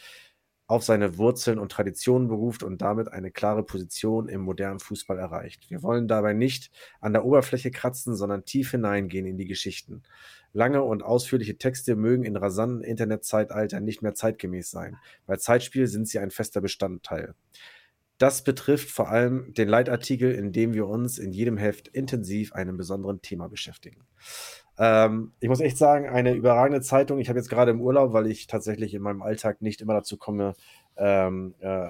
[0.67, 5.69] auf seine Wurzeln und Traditionen beruft und damit eine klare Position im modernen Fußball erreicht.
[5.69, 10.03] Wir wollen dabei nicht an der Oberfläche kratzen, sondern tief hineingehen in die Geschichten.
[10.51, 14.97] Lange und ausführliche Texte mögen in rasanten Internetzeitalter nicht mehr zeitgemäß sein.
[15.25, 17.33] Bei Zeitspiel sind sie ein fester Bestandteil.
[18.17, 22.75] Das betrifft vor allem den Leitartikel, in dem wir uns in jedem Heft intensiv einem
[22.75, 24.07] besonderen Thema beschäftigen.
[24.77, 27.19] Ähm, ich muss echt sagen, eine überragende Zeitung.
[27.19, 30.17] Ich habe jetzt gerade im Urlaub, weil ich tatsächlich in meinem Alltag nicht immer dazu
[30.17, 30.53] komme,
[30.97, 31.89] ähm, äh,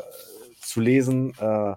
[0.61, 1.75] zu lesen, äh,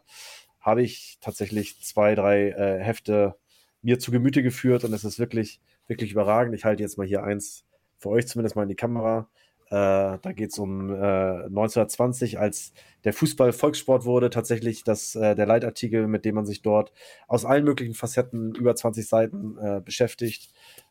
[0.60, 3.36] habe ich tatsächlich zwei, drei äh, Hefte
[3.82, 6.54] mir zu Gemüte geführt und es ist wirklich, wirklich überragend.
[6.54, 7.64] Ich halte jetzt mal hier eins
[7.98, 9.28] für euch zumindest mal in die Kamera.
[9.70, 12.72] Äh, da geht es um äh, 1920, als
[13.04, 16.92] der Fußball Volkssport wurde, tatsächlich das, äh, der Leitartikel, mit dem man sich dort
[17.28, 20.50] aus allen möglichen Facetten über 20 Seiten äh, beschäftigt.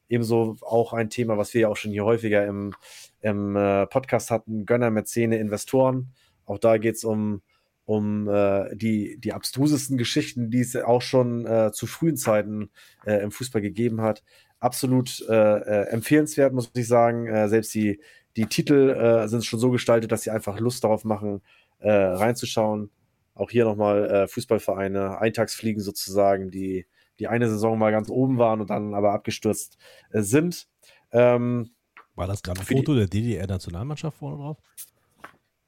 [0.10, 2.74] Ebenso auch ein Thema, was wir ja auch schon hier häufiger im,
[3.22, 6.10] im äh, Podcast hatten, Gönner, Mäzene, Investoren.
[6.46, 7.44] Auch da geht es um,
[7.86, 12.72] um äh, die, die abstrusesten Geschichten, die es auch schon äh, zu frühen Zeiten
[13.06, 14.24] äh, im Fußball gegeben hat.
[14.60, 17.48] Absolut äh, äh, empfehlenswert, muss ich sagen.
[17.48, 18.02] Selbst die,
[18.36, 21.42] die Titel sind schon so gestaltet, dass sie einfach Lust darauf machen,
[21.82, 22.90] reinzuschauen.
[23.36, 26.86] Auch hier nochmal Fußballvereine, Eintagsfliegen sozusagen, die
[27.20, 29.78] die eine Saison mal ganz oben waren und dann aber abgestürzt
[30.12, 30.68] äh, sind.
[31.12, 31.72] Ähm,
[32.16, 34.58] War das gerade ein Foto der DDR-Nationalmannschaft vorne drauf?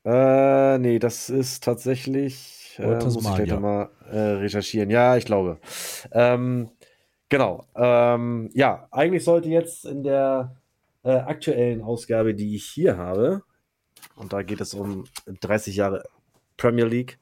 [0.03, 2.75] Äh, nee, das ist tatsächlich.
[2.79, 4.89] Äh, muss ich gleich nochmal äh, recherchieren.
[4.89, 5.59] Ja, ich glaube.
[6.11, 6.71] Ähm,
[7.29, 7.65] genau.
[7.75, 10.55] Ähm, ja, eigentlich sollte jetzt in der
[11.03, 13.43] äh, aktuellen Ausgabe, die ich hier habe,
[14.15, 16.03] und da geht es um 30 Jahre
[16.57, 17.19] Premier League,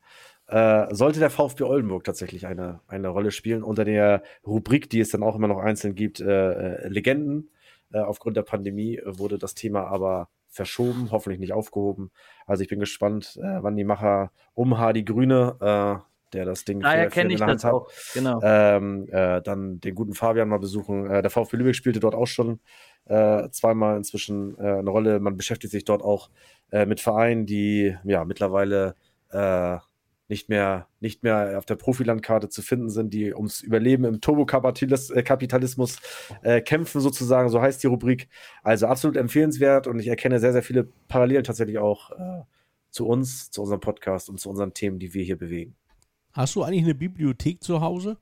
[0.49, 5.09] äh, sollte der VfB Oldenburg tatsächlich eine, eine Rolle spielen unter der Rubrik, die es
[5.09, 7.51] dann auch immer noch einzeln gibt, äh, äh, Legenden.
[7.91, 12.09] Äh, aufgrund der Pandemie wurde das Thema aber verschoben, hoffentlich nicht aufgehoben.
[12.47, 16.79] Also ich bin gespannt, äh, wann die Macher um Hardy Grüne, äh, der das Ding
[16.79, 17.91] Daher kenne ich das hat, auch.
[18.13, 18.39] Genau.
[18.43, 21.09] ähm, äh, dann den guten Fabian mal besuchen.
[21.09, 22.59] Äh, der VfB Lübeck spielte dort auch schon
[23.05, 25.19] äh, zweimal inzwischen äh, eine Rolle.
[25.19, 26.29] Man beschäftigt sich dort auch
[26.71, 28.95] äh, mit Vereinen, die ja mittlerweile
[29.31, 29.77] äh,
[30.29, 35.97] nicht mehr, nicht mehr auf der Profilandkarte zu finden sind, die ums Überleben im Turbokapitalismus
[36.43, 38.29] äh, kämpfen, sozusagen, so heißt die Rubrik.
[38.63, 42.43] Also absolut empfehlenswert und ich erkenne sehr, sehr viele Parallelen tatsächlich auch äh,
[42.91, 45.75] zu uns, zu unserem Podcast und zu unseren Themen, die wir hier bewegen.
[46.33, 48.17] Hast du eigentlich eine Bibliothek zu Hause?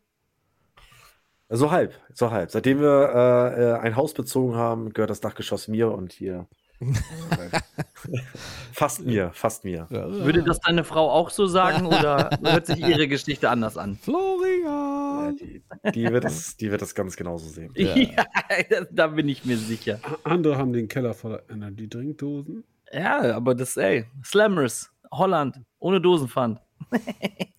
[1.49, 2.51] So halb, so halb.
[2.51, 6.47] Seitdem wir äh, äh, ein Haus bezogen haben, gehört das Dachgeschoss mir und hier.
[8.71, 9.87] fast mir, fast mir.
[9.89, 13.93] Würde das deine Frau auch so sagen oder hört sich ihre Geschichte anders an?
[13.93, 15.37] Ja, Florian!
[15.37, 15.63] die,
[15.93, 17.71] die, wird das, die wird das ganz genauso sehen.
[17.75, 18.25] Ja,
[18.91, 19.99] da bin ich mir sicher.
[20.23, 22.63] Andere haben den Keller voller Energy-Trinkdosen.
[22.91, 26.59] Ja, aber das, ey, Slammers, Holland, ohne Dosenpfand.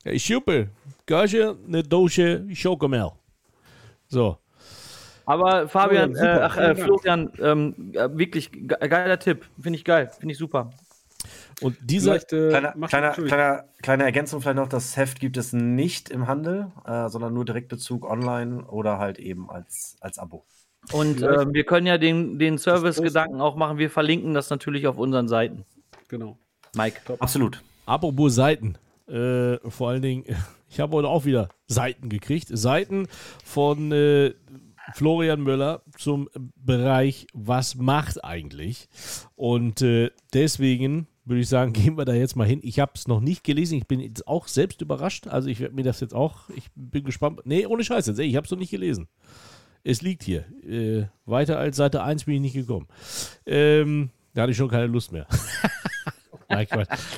[0.05, 0.69] Hey, super.
[1.07, 3.11] Gage, eine Dose Schokomel.
[4.07, 4.39] So.
[5.29, 6.75] Aber Fabian, Florian, super, äh, ach, äh.
[6.75, 9.45] Florian, ähm, äh, wirklich ge- geiler Tipp.
[9.61, 10.71] Finde ich geil, finde ich super.
[11.61, 15.53] Und dieser, Vielleicht, äh, Kleiner, kleiner, kleiner, kleine Ergänzung vielleicht noch, das Heft gibt es
[15.53, 20.47] nicht im Handel, äh, sondern nur Direktbezug online oder halt eben als, als Abo.
[20.93, 22.57] Und äh, wir können ja den, den.
[22.57, 23.77] Service-Gedanken auch machen.
[23.77, 25.65] Wir verlinken das natürlich auf unseren Seiten.
[26.09, 26.39] Genau.
[26.75, 27.01] Mike.
[27.19, 27.63] Absolut.
[27.85, 28.77] apropos Seiten.
[29.09, 30.25] Äh, vor allen Dingen,
[30.71, 32.49] ich habe heute auch wieder Seiten gekriegt.
[32.51, 33.09] Seiten
[33.45, 34.33] von äh,
[34.95, 38.89] Florian Müller zum Bereich, was macht eigentlich?
[39.37, 42.61] Und äh, deswegen würde ich sagen, gehen wir da jetzt mal hin.
[42.63, 43.79] Ich habe es noch nicht gelesen.
[43.79, 45.29] Ich bin jetzt auch selbst überrascht.
[45.29, 47.41] Also ich werde mir das jetzt auch, ich bin gespannt.
[47.45, 48.19] Nee, ohne Scheiß jetzt.
[48.19, 49.09] Ey, ich habe es noch nicht gelesen.
[49.85, 50.45] Es liegt hier.
[50.67, 52.89] Äh, weiter als Seite 1 bin ich nicht gekommen.
[53.47, 55.27] Ähm, da hatte ich schon keine Lust mehr.
[56.49, 56.67] Nein.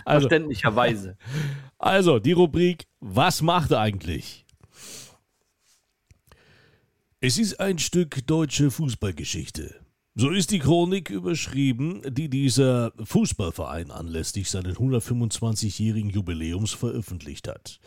[0.04, 1.16] Also, Verständlicherweise.
[1.78, 4.44] also, die Rubrik Was macht eigentlich?
[7.22, 9.74] Es ist ein Stück deutsche Fußballgeschichte.
[10.14, 17.78] So ist die Chronik überschrieben, die dieser Fußballverein anlässlich seines 125-jährigen Jubiläums veröffentlicht hat.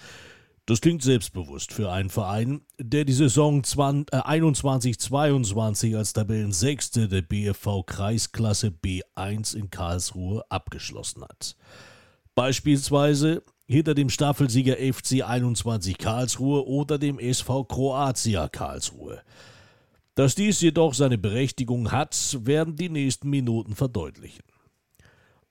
[0.68, 7.24] Das klingt selbstbewusst für einen Verein, der die Saison 20, äh, 21-22 als Tabellensechste der
[7.24, 11.56] BFV Kreisklasse B1 in Karlsruhe abgeschlossen hat.
[12.36, 19.22] Beispielsweise hinter dem Staffelsieger FC 21 Karlsruhe oder dem SV Kroatia Karlsruhe.
[20.16, 24.44] Dass dies jedoch seine Berechtigung hat, werden die nächsten Minuten verdeutlichen.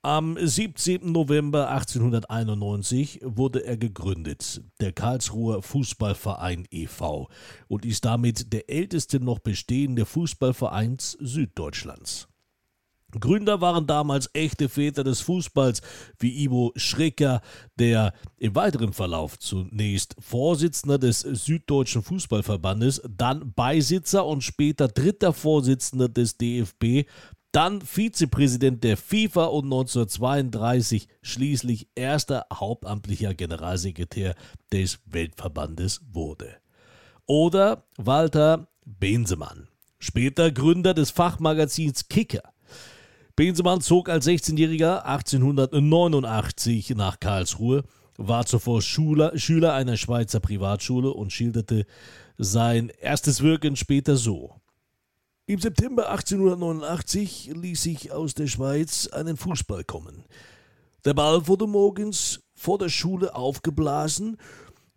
[0.05, 1.13] Am 17.
[1.13, 7.29] November 1891 wurde er gegründet, der Karlsruher Fußballverein e.V.
[7.69, 12.27] und ist damit der älteste noch bestehende Fußballverein Süddeutschlands.
[13.19, 15.83] Gründer waren damals echte Väter des Fußballs
[16.19, 17.43] wie Ivo Schrecker,
[17.79, 26.09] der im weiteren Verlauf zunächst Vorsitzender des Süddeutschen Fußballverbandes, dann Beisitzer und später dritter Vorsitzender
[26.09, 27.07] des DFB,
[27.53, 34.35] dann Vizepräsident der FIFA und 1932 schließlich erster hauptamtlicher Generalsekretär
[34.73, 36.57] des Weltverbandes wurde.
[37.27, 42.52] Oder Walter Bensemann, später Gründer des Fachmagazins Kicker.
[43.35, 47.85] Bensemann zog als 16-Jähriger 1889 nach Karlsruhe,
[48.18, 51.87] war zuvor Schüler, Schüler einer Schweizer Privatschule und schilderte
[52.37, 54.57] sein erstes Wirken später so.
[55.47, 60.24] Im September 1889 ließ ich aus der Schweiz einen Fußball kommen.
[61.05, 64.37] Der Ball wurde morgens vor der Schule aufgeblasen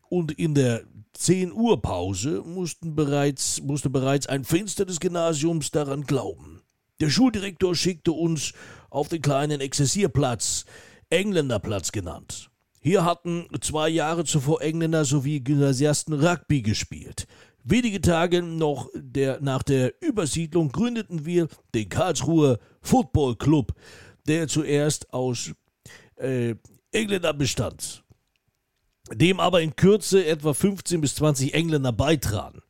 [0.09, 0.83] und in der
[1.13, 6.61] 10 Uhr Pause mussten bereits, musste bereits ein Fenster des Gymnasiums daran glauben.
[7.01, 8.53] Der Schuldirektor schickte uns
[8.89, 10.65] auf den kleinen Exerzierplatz,
[11.09, 12.49] Engländerplatz genannt.
[12.79, 17.27] Hier hatten zwei Jahre zuvor Engländer sowie Gymnasiasten Rugby gespielt.
[17.63, 23.73] Wenige Tage noch der, nach der Übersiedlung gründeten wir den Karlsruher Football Club,
[24.27, 25.51] der zuerst aus
[26.15, 26.55] äh,
[26.91, 28.03] Engländer bestand,
[29.11, 32.61] dem aber in Kürze etwa 15 bis 20 Engländer beitraten.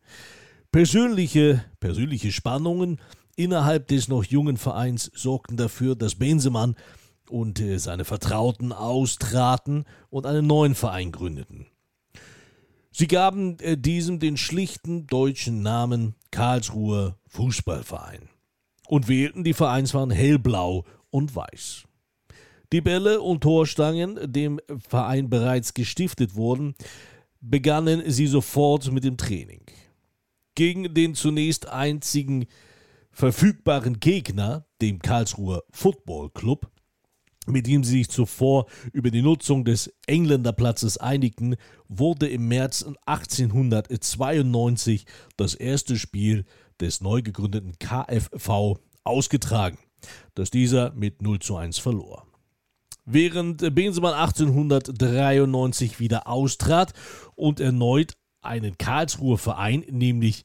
[0.71, 2.99] Persönliche, persönliche Spannungen
[3.35, 6.75] innerhalb des noch jungen Vereins sorgten dafür, dass Bensemann
[7.29, 11.67] und äh, seine Vertrauten austraten und einen neuen Verein gründeten.
[12.91, 18.29] Sie gaben äh, diesem den schlichten deutschen Namen Karlsruher Fußballverein
[18.87, 21.83] und wählten die Vereinsfarben hellblau und weiß.
[22.71, 26.75] Die Bälle und Torstangen, dem Verein bereits gestiftet wurden,
[27.41, 29.61] begannen sie sofort mit dem Training.
[30.55, 32.47] Gegen den zunächst einzigen
[33.15, 36.69] verfügbaren Gegner, dem Karlsruher Football Club,
[37.47, 41.55] mit dem sie sich zuvor über die Nutzung des Engländerplatzes einigten,
[41.87, 45.05] wurde im März 1892
[45.37, 46.43] das erste Spiel
[46.81, 49.77] des neu gegründeten KFV ausgetragen,
[50.33, 52.27] das dieser mit 0 zu 1 verlor.
[53.05, 56.93] Während Bensemann 1893 wieder austrat
[57.35, 60.43] und erneut einen Karlsruher Verein, nämlich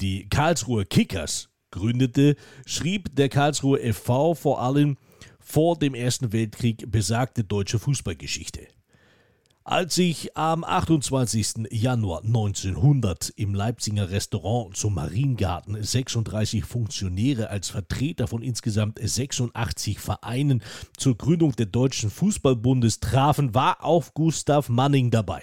[0.00, 4.96] die Karlsruher Kickers, gründete, schrieb der Karlsruher FV vor allem
[5.38, 8.68] vor dem Ersten Weltkrieg besagte deutsche Fußballgeschichte.
[9.62, 11.70] Als sich am 28.
[11.70, 20.62] Januar 1900 im Leipziger Restaurant zum Mariengarten 36 Funktionäre als Vertreter von insgesamt 86 Vereinen
[20.96, 25.42] zur Gründung der Deutschen Fußballbundes trafen, war auch Gustav Manning dabei.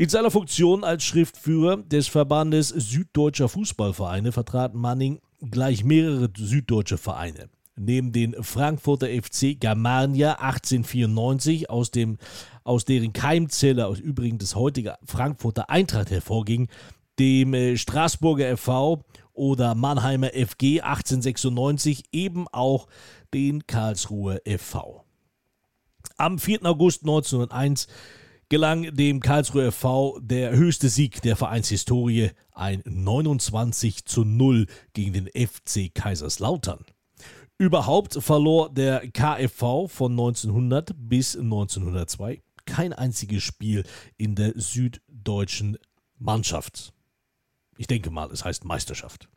[0.00, 5.20] In seiner Funktion als Schriftführer des Verbandes Süddeutscher Fußballvereine vertrat Manning
[5.50, 12.16] gleich mehrere süddeutsche Vereine neben den Frankfurter FC Germania 1894, aus, dem,
[12.64, 16.68] aus deren Keimzelle aus übrigens das heutige Frankfurter Eintracht hervorging,
[17.18, 22.88] dem äh, Straßburger FV oder Mannheimer FG 1896, eben auch
[23.34, 25.04] den Karlsruher FV.
[26.16, 26.64] Am 4.
[26.64, 27.86] August 1901
[28.50, 35.28] gelang dem Karlsruher FV der höchste Sieg der Vereinshistorie, ein 29 zu 0 gegen den
[35.28, 36.84] FC Kaiserslautern.
[37.58, 43.84] Überhaupt verlor der KFV von 1900 bis 1902 kein einziges Spiel
[44.16, 45.78] in der süddeutschen
[46.18, 46.92] Mannschaft.
[47.78, 49.28] Ich denke mal, es heißt Meisterschaft.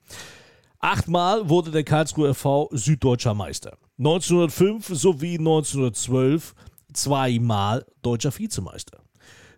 [0.79, 3.77] Achtmal wurde der Karlsruher FV süddeutscher Meister.
[3.99, 6.55] 1905 sowie 1912
[6.93, 9.02] zweimal deutscher Vizemeister.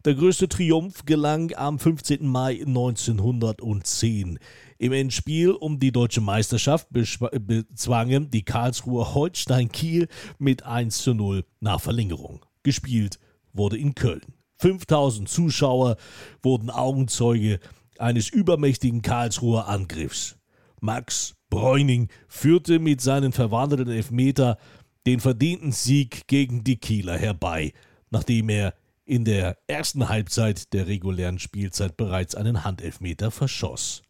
[0.05, 2.27] Der größte Triumph gelang am 15.
[2.27, 4.37] Mai 1910.
[4.77, 11.43] Im Endspiel um die deutsche Meisterschaft bezwangen die Karlsruher Holstein Kiel mit 1 zu 0
[11.59, 12.45] nach Verlängerung.
[12.61, 13.17] Gespielt
[13.51, 14.21] wurde in Köln.
[14.59, 15.95] 5000 Zuschauer
[16.43, 17.59] wurden Augenzeuge
[17.97, 20.37] eines übermächtigen Karlsruher Angriffs.
[20.81, 24.59] Max Bräuning führte mit seinen verwandelten Elfmeter
[25.07, 27.73] den verdienten Sieg gegen die Kieler herbei,
[28.11, 28.75] nachdem er
[29.05, 34.01] in der ersten Halbzeit der regulären Spielzeit bereits einen Handelfmeter verschoss.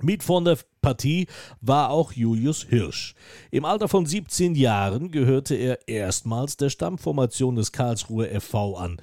[0.00, 1.26] Mit von der Partie
[1.60, 3.14] war auch Julius Hirsch.
[3.50, 8.96] Im Alter von 17 Jahren gehörte er erstmals der Stammformation des Karlsruher FV an.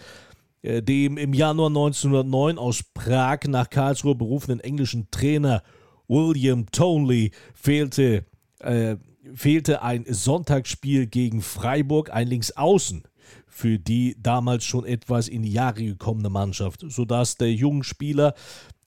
[0.61, 5.63] Äh, dem im Januar 1909 aus Prag nach Karlsruhe berufenen englischen Trainer
[6.07, 8.25] William Tonley fehlte,
[8.59, 8.97] äh,
[9.33, 13.03] fehlte ein Sonntagsspiel gegen Freiburg, ein Linksaußen
[13.59, 18.33] für die damals schon etwas in die Jahre gekommene Mannschaft, sodass der junge Spieler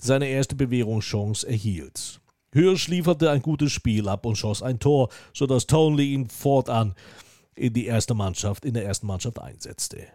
[0.01, 2.20] seine erste Bewährungschance erhielt.
[2.55, 6.95] Hirsch lieferte ein gutes Spiel ab und schoss ein Tor, sodass Tonley ihn fortan
[7.55, 10.07] in die erste Mannschaft, in der ersten Mannschaft einsetzte.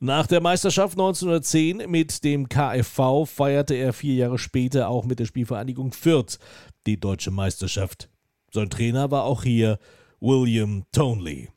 [0.00, 5.24] Nach der Meisterschaft 1910 mit dem KFV feierte er vier Jahre später auch mit der
[5.24, 6.38] Spielvereinigung Fürth
[6.86, 8.10] die deutsche Meisterschaft.
[8.52, 9.78] Sein Trainer war auch hier
[10.20, 11.48] William Tonley.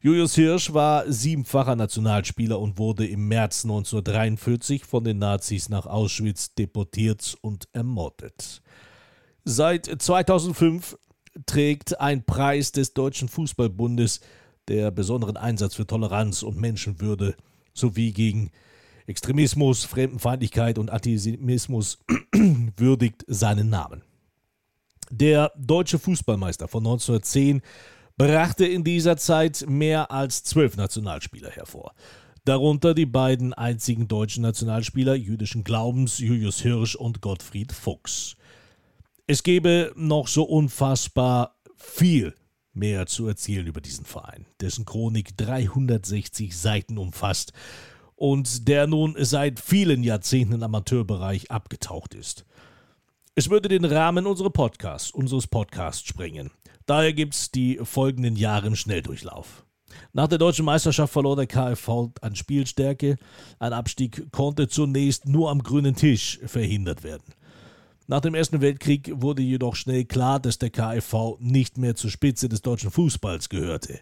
[0.00, 6.54] Julius Hirsch war siebenfacher Nationalspieler und wurde im März 1943 von den Nazis nach Auschwitz
[6.54, 8.62] deportiert und ermordet.
[9.44, 10.96] Seit 2005
[11.46, 14.20] trägt ein Preis des Deutschen Fußballbundes,
[14.68, 17.34] der besonderen Einsatz für Toleranz und Menschenwürde
[17.74, 18.52] sowie gegen
[19.08, 21.98] Extremismus, Fremdenfeindlichkeit und Antisemitismus
[22.76, 24.02] würdigt seinen Namen.
[25.10, 27.62] Der deutsche Fußballmeister von 1910
[28.18, 31.94] brachte in dieser Zeit mehr als zwölf Nationalspieler hervor.
[32.44, 38.36] Darunter die beiden einzigen deutschen Nationalspieler jüdischen Glaubens, Julius Hirsch und Gottfried Fuchs.
[39.26, 42.34] Es gäbe noch so unfassbar viel
[42.72, 47.52] mehr zu erzählen über diesen Verein, dessen Chronik 360 Seiten umfasst
[48.16, 52.44] und der nun seit vielen Jahrzehnten im Amateurbereich abgetaucht ist.
[53.36, 56.50] Es würde den Rahmen unseres Podcasts, unseres Podcasts sprengen.
[56.88, 59.66] Daher gibt es die folgenden Jahre im Schnelldurchlauf.
[60.14, 63.18] Nach der deutschen Meisterschaft verlor der KfV an Spielstärke.
[63.58, 67.34] Ein Abstieg konnte zunächst nur am grünen Tisch verhindert werden.
[68.06, 72.48] Nach dem Ersten Weltkrieg wurde jedoch schnell klar, dass der KfV nicht mehr zur Spitze
[72.48, 74.00] des deutschen Fußballs gehörte.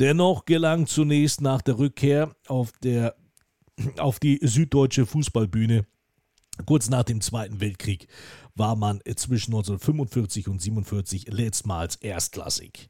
[0.00, 3.14] Dennoch gelang zunächst nach der Rückkehr auf, der,
[3.98, 5.84] auf die süddeutsche Fußballbühne
[6.64, 8.08] Kurz nach dem Zweiten Weltkrieg
[8.56, 12.88] war man zwischen 1945 und 1947 letztmals erstklassig.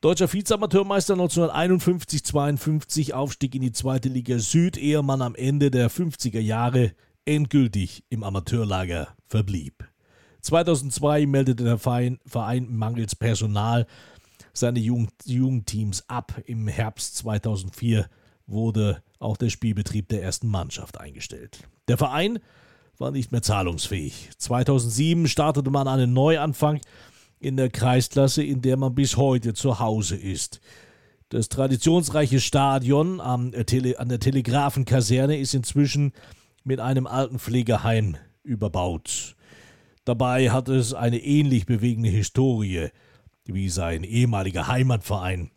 [0.00, 6.38] Deutscher Vizeamateurmeister 1951-52, Aufstieg in die zweite Liga Süd, ehe man am Ende der 50er
[6.38, 6.92] Jahre
[7.24, 9.88] endgültig im Amateurlager verblieb.
[10.42, 13.86] 2002 meldete der Verein, Verein mangels Personal
[14.52, 16.40] seine Jugend, Jugendteams ab.
[16.46, 18.08] Im Herbst 2004
[18.46, 21.68] wurde auch der Spielbetrieb der ersten Mannschaft eingestellt.
[21.88, 22.38] Der Verein
[23.00, 24.30] war nicht mehr zahlungsfähig.
[24.38, 26.80] 2007 startete man einen Neuanfang
[27.38, 30.60] in der Kreisklasse, in der man bis heute zu Hause ist.
[31.28, 36.12] Das traditionsreiche Stadion an der, Tele an der Telegrafenkaserne ist inzwischen
[36.64, 39.36] mit einem alten Pflegeheim überbaut.
[40.04, 42.88] Dabei hat es eine ähnlich bewegende Historie
[43.44, 45.50] wie sein ehemaliger Heimatverein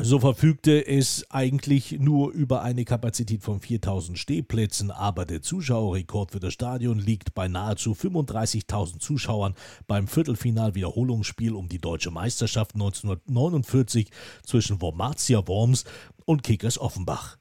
[0.00, 6.40] so verfügte es eigentlich nur über eine Kapazität von 4000 Stehplätzen, aber der Zuschauerrekord für
[6.40, 9.54] das Stadion liegt bei nahezu 35.000 Zuschauern
[9.86, 14.10] beim Viertelfinal-Wiederholungsspiel um die deutsche Meisterschaft 1949
[14.44, 15.84] zwischen Wormatia Worms
[16.24, 17.36] und Kickers Offenbach.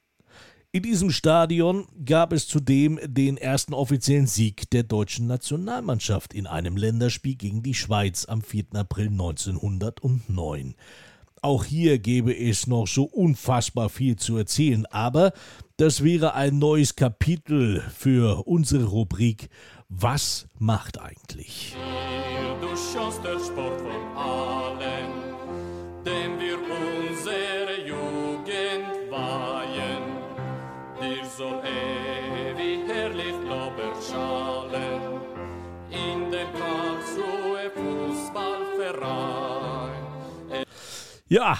[0.73, 6.77] In diesem Stadion gab es zudem den ersten offiziellen Sieg der deutschen Nationalmannschaft in einem
[6.77, 8.67] Länderspiel gegen die Schweiz am 4.
[8.75, 10.75] April 1909.
[11.43, 15.33] Auch hier gäbe es noch so unfassbar viel zu erzählen, aber
[15.75, 19.49] das wäre ein neues Kapitel für unsere Rubrik
[19.89, 21.75] Was macht eigentlich?
[22.61, 22.75] Du
[41.31, 41.57] Ja,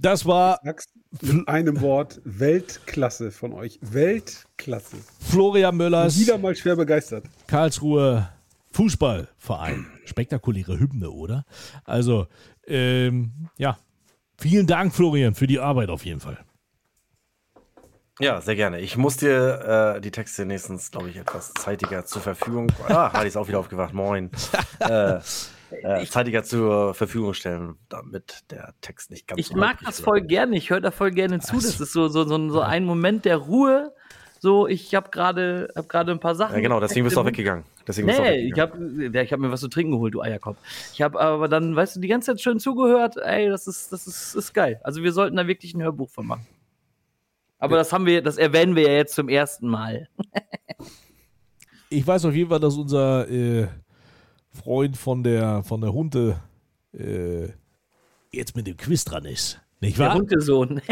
[0.00, 0.60] das war.
[1.22, 3.78] In einem Wort Weltklasse von euch.
[3.80, 4.98] Weltklasse.
[5.18, 6.18] Florian Möllers.
[6.18, 7.24] Wieder mal schwer begeistert.
[7.46, 8.28] Karlsruhe
[8.72, 9.86] Fußballverein.
[10.04, 11.46] Spektakuläre Hymne, oder?
[11.84, 12.26] Also,
[12.66, 13.78] ähm, ja.
[14.36, 16.36] Vielen Dank, Florian, für die Arbeit auf jeden Fall.
[18.20, 18.80] Ja, sehr gerne.
[18.80, 22.70] Ich muss dir äh, die Texte nächstens, glaube ich, etwas zeitiger zur Verfügung.
[22.88, 23.94] Ah, Hardy ist auch wieder aufgewacht.
[23.94, 24.30] Moin.
[24.80, 25.18] äh,
[25.70, 30.20] äh, zeitiger zur Verfügung stellen, damit der Text nicht ganz Ich so mag das voll
[30.20, 31.56] gerne, ich höre da voll gerne zu.
[31.56, 33.92] Das ist so, so, so, so ein Moment der Ruhe.
[34.40, 36.54] So, ich habe gerade hab ein paar Sachen.
[36.54, 37.64] Ja, genau, deswegen bist du auch weggegangen.
[37.86, 38.46] Deswegen nee, weggegangen.
[38.52, 40.58] ich habe ja, hab mir was zu trinken geholt, du Eierkopf.
[40.92, 43.16] Ich habe aber dann, weißt du, die ganze Zeit schön zugehört.
[43.16, 44.80] Ey, das ist, das ist, ist geil.
[44.84, 46.46] Also, wir sollten da wirklich ein Hörbuch von machen.
[47.58, 47.78] Aber ja.
[47.78, 50.08] das haben wir, das erwähnen wir ja jetzt zum ersten Mal.
[51.90, 53.66] ich weiß auf jeden Fall, dass unser äh,
[54.58, 56.40] Freund von der, von der Hunde
[56.92, 57.48] äh,
[58.32, 59.60] jetzt mit dem Quiz dran ist.
[59.80, 60.10] Nicht wahr?
[60.10, 60.80] Der Hundesohn.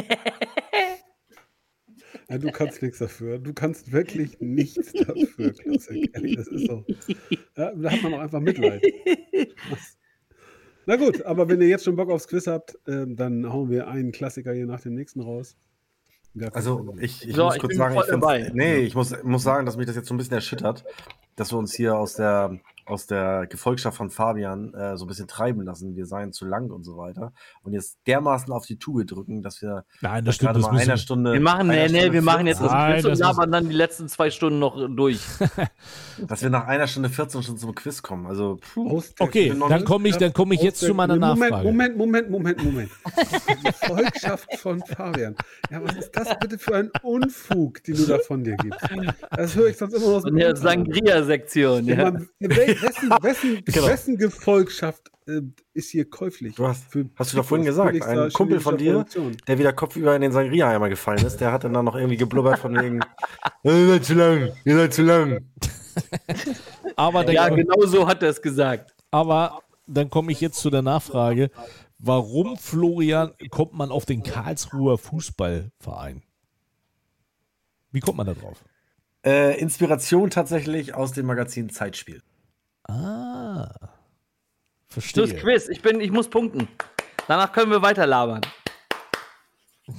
[2.29, 3.39] Ja, du kannst nichts dafür.
[3.39, 6.13] Du kannst wirklich nichts dafür, Klassik.
[6.13, 6.85] Das ist so.
[7.57, 8.83] Ja, da hat man auch einfach Mitleid.
[10.87, 13.89] Na gut, aber wenn ihr jetzt schon Bock aufs Quiz habt, äh, dann hauen wir
[13.89, 15.57] einen Klassiker hier nach dem nächsten raus.
[16.53, 19.77] Also ich, ich so, muss ich kurz sagen, ich nee, ich muss, muss sagen, dass
[19.77, 20.85] mich das jetzt so ein bisschen erschüttert,
[21.35, 25.27] dass wir uns hier aus der aus der Gefolgschaft von Fabian äh, so ein bisschen
[25.27, 27.33] treiben lassen, wir seien zu lang und so weiter.
[27.63, 30.97] Und jetzt dermaßen auf die Tube drücken, dass wir Nein, das stimmt, gerade mal einer
[30.97, 31.33] Stunde.
[31.33, 34.31] Wir machen, nee, nee, wir machen jetzt das Quiz und labern dann die letzten zwei
[34.31, 35.21] Stunden noch durch.
[36.29, 38.27] dass wir nach einer Stunde 14 Stunden zum Quiz kommen.
[38.27, 41.65] Also, puh, okay, dann komme ich, dann komme ich jetzt zu meiner Moment, Nachfrage.
[41.65, 42.91] Moment, Moment, Moment, Moment.
[43.49, 45.35] Die Gefolgschaft von Fabian.
[45.71, 48.81] Ja, was ist das bitte für ein Unfug, den du da von dir gibst?
[49.31, 51.87] Das höre ich sonst immer aus dem der Sangria-Sektion.
[51.87, 52.13] Ja.
[52.39, 52.49] ja
[52.83, 53.87] wessen, wessen, genau.
[53.87, 55.43] wessen Gefolgschaft äh,
[55.75, 56.55] ist hier käuflich?
[56.55, 59.37] Du hast, für, hast du doch vorhin gesagt, ein Kumpel von dir, Produktion.
[59.47, 62.59] der wieder kopfüber in den Sangria einmal gefallen ist, der hat dann noch irgendwie geblubbert
[62.59, 63.01] von wegen,
[63.65, 65.45] ihr seid zu lang, ihr seid zu lang.
[66.97, 68.95] aber ja, genau so hat er es gesagt.
[69.11, 71.51] Aber dann komme ich jetzt zu der Nachfrage,
[71.99, 76.23] warum, Florian, kommt man auf den Karlsruher Fußballverein?
[77.93, 78.63] Wie kommt man da drauf?
[79.25, 82.23] Äh, Inspiration tatsächlich aus dem Magazin Zeitspiel.
[82.89, 83.69] Ah.
[84.89, 85.27] Verstehe.
[85.27, 85.69] Das Quiz.
[85.69, 86.69] Ich, bin, ich muss punkten.
[87.29, 88.43] Danach können wir weiter labern.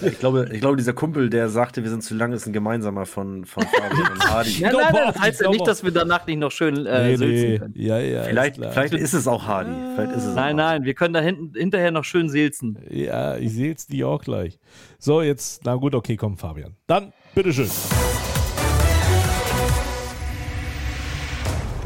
[0.00, 3.06] Ich glaube, ich glaube, dieser Kumpel, der sagte, wir sind zu lang, ist ein gemeinsamer
[3.06, 4.58] von, von Fabian und Hardy.
[4.60, 7.16] Nein, glaub nein, das heißt ja nicht, dass wir danach nicht noch schön äh, nee,
[7.16, 7.58] sülzen nee.
[7.58, 7.74] können.
[7.76, 9.72] Ja, ja, Vielleicht, ist vielleicht ist es auch Hardy.
[9.96, 12.78] Vielleicht ist es Nein, auch nein, wir können da hinten, hinterher noch schön silzen.
[12.88, 14.58] Ja, ich jetzt die auch gleich.
[14.98, 16.76] So, jetzt, na gut, okay, komm, Fabian.
[16.86, 17.68] Dann, bitteschön.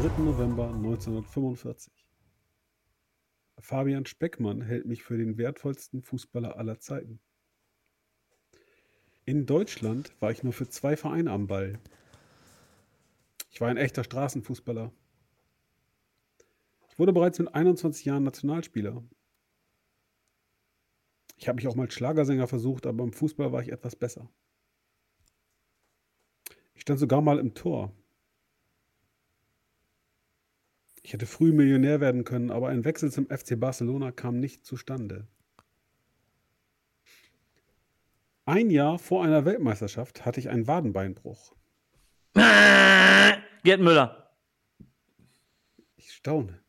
[0.03, 0.21] 3.
[0.21, 1.93] November 1945.
[3.57, 7.21] Fabian Speckmann hält mich für den wertvollsten Fußballer aller Zeiten.
[9.23, 11.79] In Deutschland war ich nur für zwei Vereine am Ball.
[13.49, 14.91] Ich war ein echter Straßenfußballer.
[16.89, 19.01] Ich wurde bereits mit 21 Jahren Nationalspieler.
[21.37, 24.29] Ich habe mich auch mal als Schlagersänger versucht, aber im Fußball war ich etwas besser.
[26.73, 27.93] Ich stand sogar mal im Tor.
[31.03, 35.27] Ich hätte früh Millionär werden können, aber ein Wechsel zum FC Barcelona kam nicht zustande.
[38.45, 41.55] Ein Jahr vor einer Weltmeisterschaft hatte ich einen Wadenbeinbruch.
[42.33, 44.31] Gerd Müller.
[45.97, 46.63] Ich staune.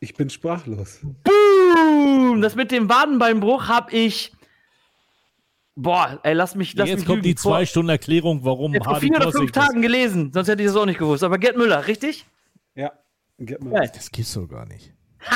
[0.00, 0.98] Ich bin sprachlos.
[1.22, 2.40] Boom!
[2.42, 4.32] Das mit dem Wadenbeinbruch habe ich.
[5.74, 6.74] Boah, ey, lass mich.
[6.74, 9.52] Lass Jetzt mich kommt die zwei Stunden Erklärung, warum Vor, vor Hardy vier oder fünf
[9.52, 11.24] Tagen gelesen, sonst hätte ich das auch nicht gewusst.
[11.24, 12.26] Aber Gerd Müller, richtig?
[12.74, 12.92] Ja,
[13.38, 13.46] mir.
[13.46, 13.90] Geil.
[13.94, 14.92] das gibt's doch gar nicht.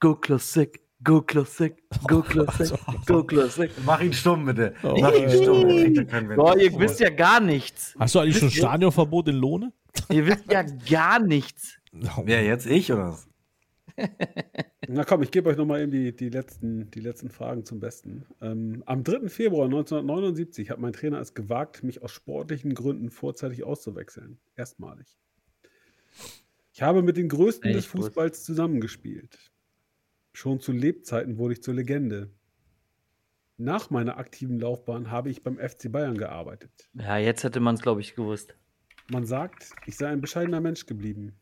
[0.00, 1.74] go Classic, go Classic,
[2.06, 3.70] go Classic, go Classic.
[3.84, 4.74] Mach ihn stumm, bitte.
[4.82, 5.68] Oh, Mach ihn stumm.
[5.70, 6.36] ja.
[6.36, 7.94] Boah, ihr wisst ja gar nichts.
[7.98, 9.72] Hast du eigentlich schon Stadionverbot in Lohne?
[10.10, 11.76] Ihr wisst ja gar nichts.
[12.24, 12.66] Wer jetzt?
[12.66, 13.28] Ich oder was?
[14.88, 18.26] Na komm, ich gebe euch nochmal eben die, die, letzten, die letzten Fragen zum Besten.
[18.40, 19.28] Ähm, am 3.
[19.28, 24.38] Februar 1979 hat mein Trainer es gewagt, mich aus sportlichen Gründen vorzeitig auszuwechseln.
[24.54, 25.18] Erstmalig.
[26.72, 28.02] Ich habe mit den Größten des Echt gut.
[28.02, 29.38] Fußballs zusammengespielt.
[30.32, 32.30] Schon zu Lebzeiten wurde ich zur Legende.
[33.56, 36.90] Nach meiner aktiven Laufbahn habe ich beim FC Bayern gearbeitet.
[36.92, 38.54] Ja, jetzt hätte man es, glaube ich, gewusst.
[39.10, 41.32] Man sagt, ich sei ein bescheidener Mensch geblieben.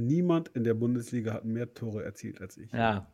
[0.00, 2.72] Niemand in der Bundesliga hat mehr Tore erzielt als ich.
[2.72, 3.06] Ja.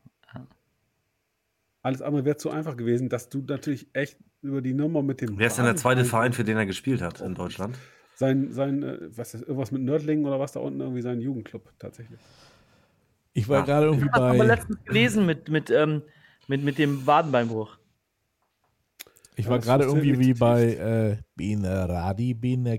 [1.83, 5.39] Alles andere wäre zu einfach gewesen, dass du natürlich echt über die Nummer mit dem.
[5.39, 7.79] Wer ist denn der zweite Verein, für den er gespielt hat in Deutschland?
[8.15, 11.71] Sein, sein äh, was ist, irgendwas mit Nördlingen oder was da unten, irgendwie sein Jugendclub
[11.79, 12.19] tatsächlich.
[13.35, 13.65] Ich war Ah.
[13.67, 14.45] gerade irgendwie Ich habe aber bei.
[14.47, 16.03] letztens gelesen mit, mit, ähm,
[16.49, 17.77] mit, mit dem Wadenbeinbruch.
[19.37, 22.79] Ich Ja, war gerade irgendwie wie bei äh, Bin der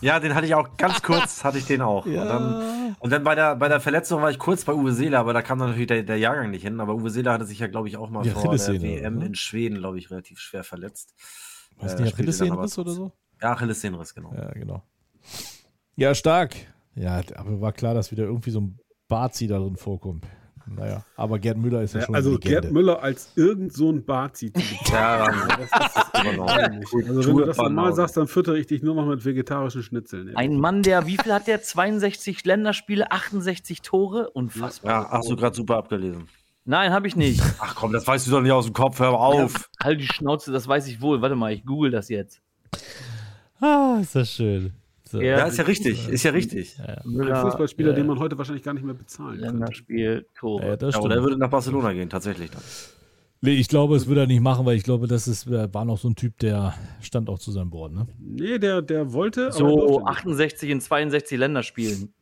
[0.00, 2.06] Ja, den hatte ich auch ganz kurz, hatte ich den auch.
[2.06, 5.18] Und dann, und dann bei, der, bei der Verletzung war ich kurz bei Uwe Seeler,
[5.20, 6.80] aber da kam dann natürlich der, der Jahrgang nicht hin.
[6.80, 9.26] Aber Uwe Seeler hatte sich ja, glaube ich, auch mal Die vor der WM oder?
[9.26, 11.14] in Schweden, glaube ich, relativ schwer verletzt.
[11.78, 13.12] Was Äh, nicht Achillessehnenriss oder so?
[13.42, 14.32] Ja, Achillessehnenriss, genau.
[14.34, 14.82] Ja, genau.
[15.96, 16.54] Ja, stark.
[16.94, 20.24] Ja, aber war klar, dass wieder irgendwie so ein Bazi da drin vorkommt.
[20.68, 22.38] Naja, aber Gerd Müller ist ja, Ja, schon also.
[22.38, 24.52] Gerd Müller als irgend so ein Bazi.
[24.90, 26.46] Ja, das ist aber noch.
[26.56, 30.34] Also wenn du das normal sagst, dann füttere ich dich nur noch mit vegetarischen Schnitzeln.
[30.36, 31.62] Ein Mann, der, wie viel hat der?
[31.62, 34.30] 62 Länderspiele, 68 Tore?
[34.30, 34.90] Unfassbar.
[35.04, 36.28] Ja, hast du gerade super abgelesen.
[36.64, 37.40] Nein, habe ich nicht.
[37.60, 39.70] Ach komm, das weißt du doch nicht aus dem Kopf, hör mal auf.
[39.80, 41.22] Halt die Schnauze, das weiß ich wohl.
[41.22, 42.40] Warte mal, ich google das jetzt.
[43.60, 44.72] Ah, ist das schön.
[45.22, 45.38] Ja.
[45.38, 46.78] Ja, ist ja richtig, ist ja richtig.
[46.80, 47.96] Ein Müller, Fußballspieler, ja.
[47.96, 49.52] den man heute wahrscheinlich gar nicht mehr bezahlen könnte.
[49.52, 50.66] Länderspiel, Tore.
[50.66, 51.04] Ja, das Ja, stimmt.
[51.06, 52.62] oder er würde nach Barcelona gehen, tatsächlich dann.
[53.42, 55.84] Nee, ich glaube, es würde er nicht machen, weil ich glaube, das ist, äh, war
[55.84, 57.92] noch so ein Typ, der stand auch zu seinem Wort.
[57.92, 58.06] Ne?
[58.18, 59.46] Nee, der, der wollte.
[59.48, 60.08] aber so durfte nicht.
[60.08, 62.14] 68 in 62 Länderspielen.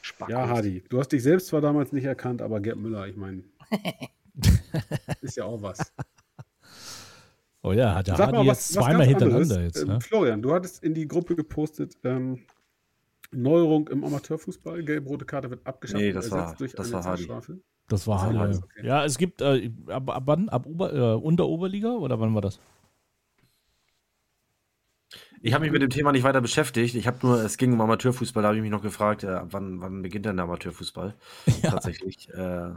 [0.00, 0.32] Spackos.
[0.32, 3.42] Ja, Hadi, du hast dich selbst zwar damals nicht erkannt, aber Gerd Müller, ich meine.
[5.20, 5.92] ist ja auch was.
[7.66, 9.62] Oh ja, hat der Sag Hardy mal, jetzt was, was zweimal hintereinander anderes.
[9.76, 9.82] jetzt.
[9.82, 10.00] Ähm, Ne?
[10.02, 12.40] Florian, du hattest in die Gruppe gepostet, ähm,
[13.32, 17.02] Neuerung im Amateurfußball, gelb-rote Karte wird abgeschafft Nee, das war- durch das eine war.
[17.16, 17.58] Zeitstrafe.
[17.88, 18.38] Das war Das Hardy.
[18.38, 18.86] war Ja, okay.
[18.86, 20.48] ja, es gibt, äh, ab, ab wann?
[20.50, 22.60] Ab Ober, äh, unter Oberliga oder wann war das?
[25.40, 26.94] Ich habe mich mit dem Thema nicht weiter beschäftigt.
[26.94, 29.80] Ich habe nur, es ging um Amateurfußball, da habe ich mich noch gefragt, äh, wann,
[29.80, 31.14] wann beginnt denn der Amateurfußball?
[31.62, 31.70] Ja.
[31.70, 32.28] Tatsächlich.
[32.30, 32.70] Äh,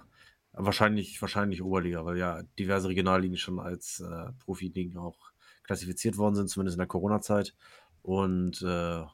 [0.58, 5.32] wahrscheinlich, wahrscheinlich Oberliga, weil ja diverse Regionalligen schon als äh, Profiligen auch
[5.64, 7.54] klassifiziert worden sind, zumindest in der Corona-Zeit.
[8.02, 8.66] Und äh,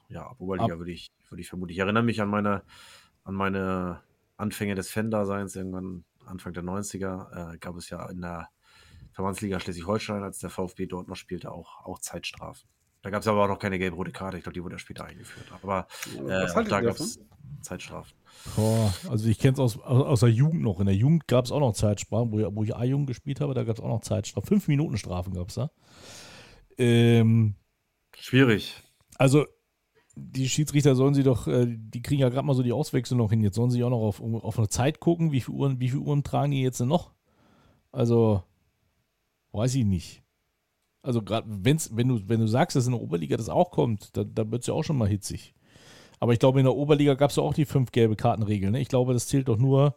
[0.08, 1.72] ja, ab Oberliga würde ich, würde ich vermuten.
[1.72, 2.62] Ich erinnere mich an meine,
[3.24, 4.02] an meine
[4.36, 8.48] Anfänge des Fan-Daseins, irgendwann Anfang der 90er, äh, gab es ja in der
[9.12, 12.68] Verbandsliga Schleswig-Holstein, als der VfB dort noch spielte, auch, auch Zeitstrafen.
[13.04, 14.38] Da gab es aber auch noch keine gelb-rote Karte.
[14.38, 15.46] Ich glaube, die wurde ja später eingeführt.
[15.62, 15.86] Aber
[16.16, 17.20] äh, auch haltet da gab es
[17.60, 18.12] Zeitstrafen.
[18.56, 20.80] Boah, also ich kenne es aus, aus, aus der Jugend noch.
[20.80, 23.54] In der Jugend gab es auch noch Zeitstrafen, wo, ich- wo ich A-Jugend gespielt habe,
[23.54, 24.48] da gab es auch noch Zeitstrafen.
[24.48, 25.70] Fünf Minuten Strafen gab es da.
[26.78, 27.54] Ähm,
[28.18, 28.74] Schwierig.
[29.18, 29.44] also
[30.16, 33.30] die Schiedsrichter sollen sie doch, äh, die kriegen ja gerade mal so die Auswechslung noch
[33.30, 33.42] hin.
[33.42, 35.30] Jetzt sollen sie auch noch auf, auf eine Zeit gucken.
[35.32, 37.12] Wie viele Uhren, wie viele Uhren tragen die jetzt denn noch?
[37.92, 38.42] Also,
[39.52, 40.23] weiß ich nicht.
[41.04, 41.78] Also, gerade wenn
[42.08, 44.66] du, wenn du sagst, dass in der Oberliga das auch kommt, da, da wird es
[44.66, 45.54] ja auch schon mal hitzig.
[46.18, 48.70] Aber ich glaube, in der Oberliga gab es ja auch die fünf gelbe Kartenregel.
[48.70, 48.80] Ne?
[48.80, 49.96] Ich glaube, das zählt doch nur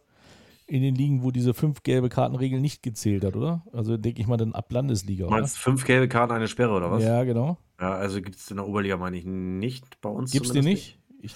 [0.66, 3.62] in den Ligen, wo diese fünf gelbe Kartenregel nicht gezählt hat, oder?
[3.72, 5.24] Also denke ich mal dann ab Landesliga.
[5.24, 7.02] Du meinst fünf gelbe Karten, eine Sperre, oder was?
[7.02, 7.56] Ja, genau.
[7.80, 10.30] Ja, also gibt es in der Oberliga, meine ich, nicht bei uns.
[10.30, 10.98] Gibt es die nicht?
[11.22, 11.34] Ich,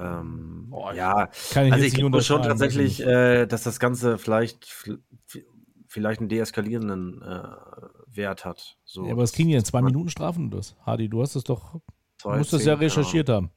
[0.00, 4.66] ähm, Boah, ja, kann ich also ich glaube schon tatsächlich, äh, dass das Ganze vielleicht,
[5.86, 7.42] vielleicht einen deeskalierenden äh,
[8.16, 8.76] Wert hat.
[8.84, 9.64] So, Ja, aber was kriegen die denn?
[9.64, 10.76] Zwei Minuten Strafen was?
[10.84, 11.80] Hardy, du hast das doch,
[12.22, 13.50] du musst das ja recherchiert haben.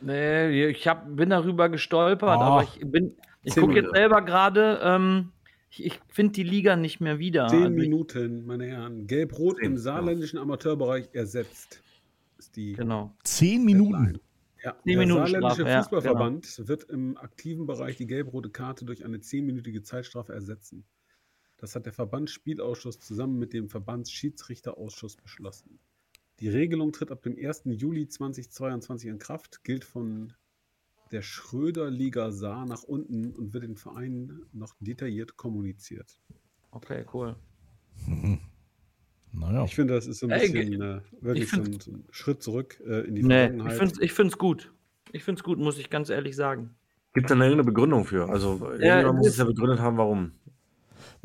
[0.00, 2.40] Nee, ich hab, bin darüber gestolpert, Ah.
[2.40, 5.32] aber ich bin, ich gucke jetzt selber gerade, ähm,
[5.70, 7.48] ich, ich finde die Liga nicht mehr wieder.
[7.48, 9.06] Zehn Also ich- Minuten, meine Herren.
[9.06, 9.78] Gelb-Rot im ja.
[9.78, 11.80] saarländischen Amateurbereich ersetzt.
[12.38, 13.14] Ist die Genau.
[13.24, 14.20] Zehn Minuten.
[14.62, 19.04] Ja, der Minuten saarländische Strafe, ja, Fußballverband wird im aktiven Bereich die gelb-rote Karte durch
[19.04, 20.84] eine zehnminütige Zeitstrafe ersetzen.
[21.58, 25.78] Das hat der Verbandsspielausschuss zusammen mit dem Verbandsschiedsrichterausschuss beschlossen.
[26.40, 27.62] Die Regelung tritt ab dem 1.
[27.64, 30.34] Juli 2022 in Kraft, gilt von
[31.12, 36.18] der Schröder-Liga Saar nach unten und wird den Vereinen noch detailliert kommuniziert.
[36.70, 37.36] Okay, cool.
[39.32, 39.64] Naja.
[39.64, 42.04] Ich finde, das ist so ein Ey, bisschen äh, wirklich ich so ein, so ein
[42.10, 43.78] Schritt zurück äh, in die Nee, ich Vergangenheit.
[43.78, 44.72] finde es ich find's gut.
[45.12, 46.74] Ich finde es gut, muss ich ganz ehrlich sagen.
[47.12, 48.28] Gibt es denn irgendeine Begründung für?
[48.30, 50.32] Also, irgendjemand muss es ja begründet haben, warum.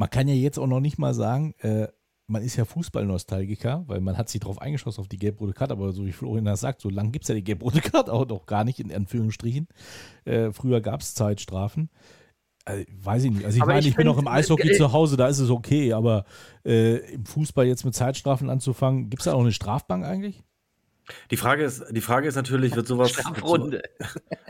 [0.01, 1.87] Man kann ja jetzt auch noch nicht mal sagen, äh,
[2.25, 5.91] man ist ja Fußballnostalgiker, weil man hat sich darauf eingeschossen auf die gelb-rote Karte, aber
[5.91, 8.47] so wie Florian das sagt, so lange gibt es ja die gelb-rote Karte auch noch
[8.47, 9.67] gar nicht, in Anführungsstrichen.
[10.25, 11.91] Äh, früher gab es Zeitstrafen.
[12.65, 13.45] Also, weiß ich nicht.
[13.45, 15.37] Also ich Aber meine, ich ich bin auch im Eishockey äh, zu Hause, da ist
[15.37, 16.25] es okay, aber
[16.65, 20.41] äh, im Fußball jetzt mit Zeitstrafen anzufangen, gibt es da auch eine Strafbank eigentlich?
[21.31, 23.11] Die Frage ist, die Frage ist natürlich, wird sowas.
[23.11, 23.81] Strafrunde.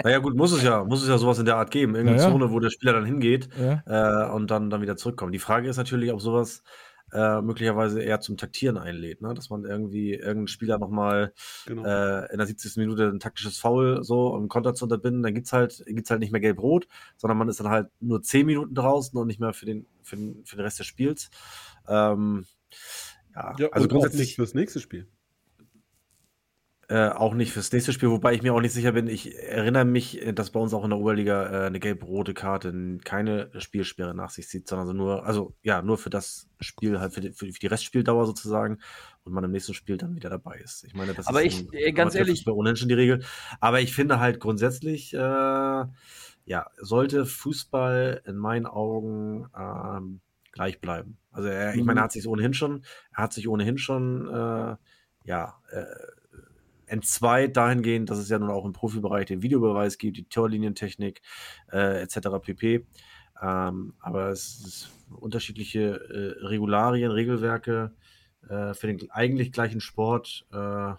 [0.04, 1.96] Naja, gut, muss es ja, muss es ja sowas in der Art geben.
[1.96, 2.32] Irgendeine Ja, ja.
[2.32, 4.28] Zone, wo der Spieler dann hingeht Ja.
[4.28, 5.34] äh, und dann, dann wieder zurückkommt.
[5.34, 6.64] Die Frage ist natürlich, ob sowas
[7.14, 9.34] äh, möglicherweise eher zum Taktieren einlädt, ne?
[9.34, 11.34] dass man irgendwie irgendeinen Spieler nochmal
[11.66, 11.84] Genau.
[11.84, 12.78] äh, in der 70.
[12.78, 16.32] Minute ein taktisches Foul so um Konter zu unterbinden, dann gibt's halt, gibt's halt nicht
[16.32, 19.66] mehr gelb-rot, sondern man ist dann halt nur 10 Minuten draußen und nicht mehr für
[19.66, 21.30] den, für den, für den Rest des Spiels.
[21.88, 22.46] Ähm,
[23.36, 25.08] ja, ja, also grundsätzlich fürs nächste Spiel.
[26.92, 29.08] Äh, auch nicht fürs nächste Spiel, wobei ich mir auch nicht sicher bin.
[29.08, 32.98] Ich erinnere mich, äh, dass bei uns auch in der Oberliga äh, eine gelb-rote Karte
[33.06, 37.14] keine Spielsperre nach sich zieht, sondern so nur, also ja, nur für das Spiel, halt
[37.14, 38.80] für die, für die- Restspieldauer sozusagen
[39.24, 40.84] und man im nächsten Spiel dann wieder dabei ist.
[40.84, 43.24] Ich meine, das Aber ist ich, äh, ganz ehrlich- bei ohnehin schon die Regel.
[43.62, 50.20] Aber ich finde halt grundsätzlich, äh, ja, sollte Fußball in meinen Augen ähm,
[50.52, 51.18] gleich bleiben.
[51.32, 51.86] Also er, ich Mhm.
[51.86, 52.84] meine, er hat sich ohnehin schon,
[53.16, 54.28] er hat sich ohnehin schon,
[55.24, 55.86] ja, äh,
[56.92, 61.22] entzweit dahingehend, dass es ja nun auch im Profibereich den Videobeweis gibt, die Torlinientechnik
[61.72, 62.30] äh, etc.
[62.42, 62.86] pp.
[63.42, 67.94] Ähm, aber es ist unterschiedliche äh, Regularien, Regelwerke
[68.48, 70.46] äh, für den eigentlich gleichen Sport.
[70.52, 70.94] Äh,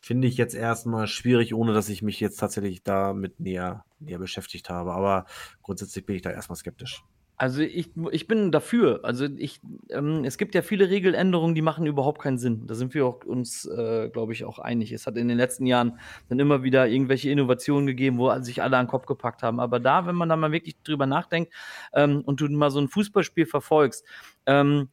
[0.00, 4.70] Finde ich jetzt erstmal schwierig, ohne dass ich mich jetzt tatsächlich damit näher, näher beschäftigt
[4.70, 4.92] habe.
[4.92, 5.26] Aber
[5.62, 7.02] grundsätzlich bin ich da erstmal skeptisch.
[7.40, 9.00] Also ich, ich bin dafür.
[9.04, 9.60] Also ich,
[9.90, 12.66] ähm, es gibt ja viele Regeländerungen, die machen überhaupt keinen Sinn.
[12.66, 14.90] Da sind wir auch uns, äh, glaube ich, auch einig.
[14.90, 18.76] Es hat in den letzten Jahren dann immer wieder irgendwelche Innovationen gegeben, wo sich alle
[18.76, 19.60] an den Kopf gepackt haben.
[19.60, 21.52] Aber da, wenn man da mal wirklich drüber nachdenkt
[21.92, 24.04] ähm, und du mal so ein Fußballspiel verfolgst,
[24.46, 24.88] ähm,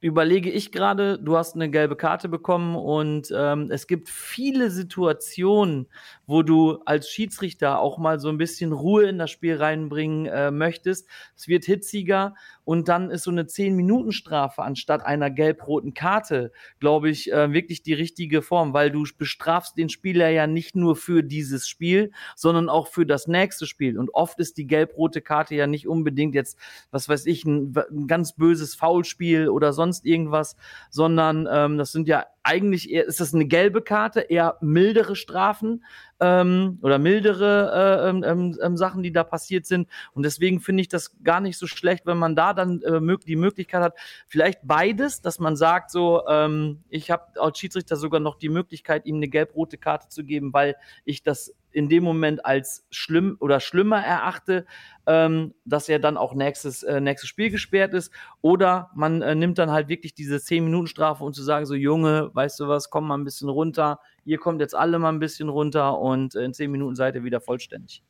[0.00, 5.88] überlege ich gerade, du hast eine gelbe Karte bekommen und ähm, es gibt viele Situationen,
[6.26, 10.50] wo du als Schiedsrichter auch mal so ein bisschen Ruhe in das Spiel reinbringen äh,
[10.52, 11.08] möchtest.
[11.36, 12.34] Es wird hitziger
[12.68, 17.94] und dann ist so eine 10-Minuten-Strafe anstatt einer gelb-roten Karte, glaube ich, äh, wirklich die
[17.94, 22.88] richtige Form, weil du bestrafst den Spieler ja nicht nur für dieses Spiel, sondern auch
[22.88, 23.98] für das nächste Spiel.
[23.98, 26.58] Und oft ist die gelb-rote Karte ja nicht unbedingt jetzt,
[26.90, 30.54] was weiß ich, ein, ein ganz böses Foulspiel oder sonst irgendwas,
[30.90, 35.84] sondern ähm, das sind ja eigentlich eher, ist das eine gelbe Karte, eher mildere Strafen
[36.18, 39.86] ähm, oder mildere äh, ähm, ähm, ähm, Sachen, die da passiert sind.
[40.14, 43.36] Und deswegen finde ich das gar nicht so schlecht, wenn man da dann äh, die
[43.36, 48.36] Möglichkeit hat, vielleicht beides, dass man sagt, so, ähm, ich habe als Schiedsrichter sogar noch
[48.36, 52.84] die Möglichkeit, ihm eine gelb-rote Karte zu geben, weil ich das in dem Moment als
[52.90, 54.66] schlimm oder schlimmer erachte,
[55.06, 58.12] ähm, dass er dann auch nächstes, äh, nächstes Spiel gesperrt ist.
[58.40, 62.58] Oder man äh, nimmt dann halt wirklich diese 10-Minuten-Strafe und zu sagen, so Junge, weißt
[62.58, 65.96] du was, komm mal ein bisschen runter, ihr kommt jetzt alle mal ein bisschen runter
[66.00, 68.02] und äh, in 10 Minuten seid ihr wieder vollständig.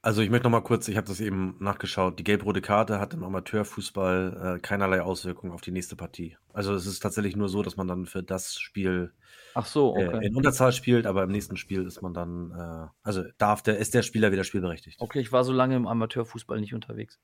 [0.00, 3.14] Also ich möchte noch mal kurz, ich habe das eben nachgeschaut, die gelb-rote Karte hat
[3.14, 6.36] im Amateurfußball äh, keinerlei Auswirkungen auf die nächste Partie.
[6.52, 9.12] Also es ist tatsächlich nur so, dass man dann für das Spiel
[9.58, 10.24] Ach so, äh, okay.
[10.24, 13.92] in Unterzahl spielt, aber im nächsten Spiel ist man dann, äh, also darf der, ist
[13.92, 15.00] der Spieler wieder spielberechtigt.
[15.00, 17.18] Okay, ich war so lange im Amateurfußball nicht unterwegs.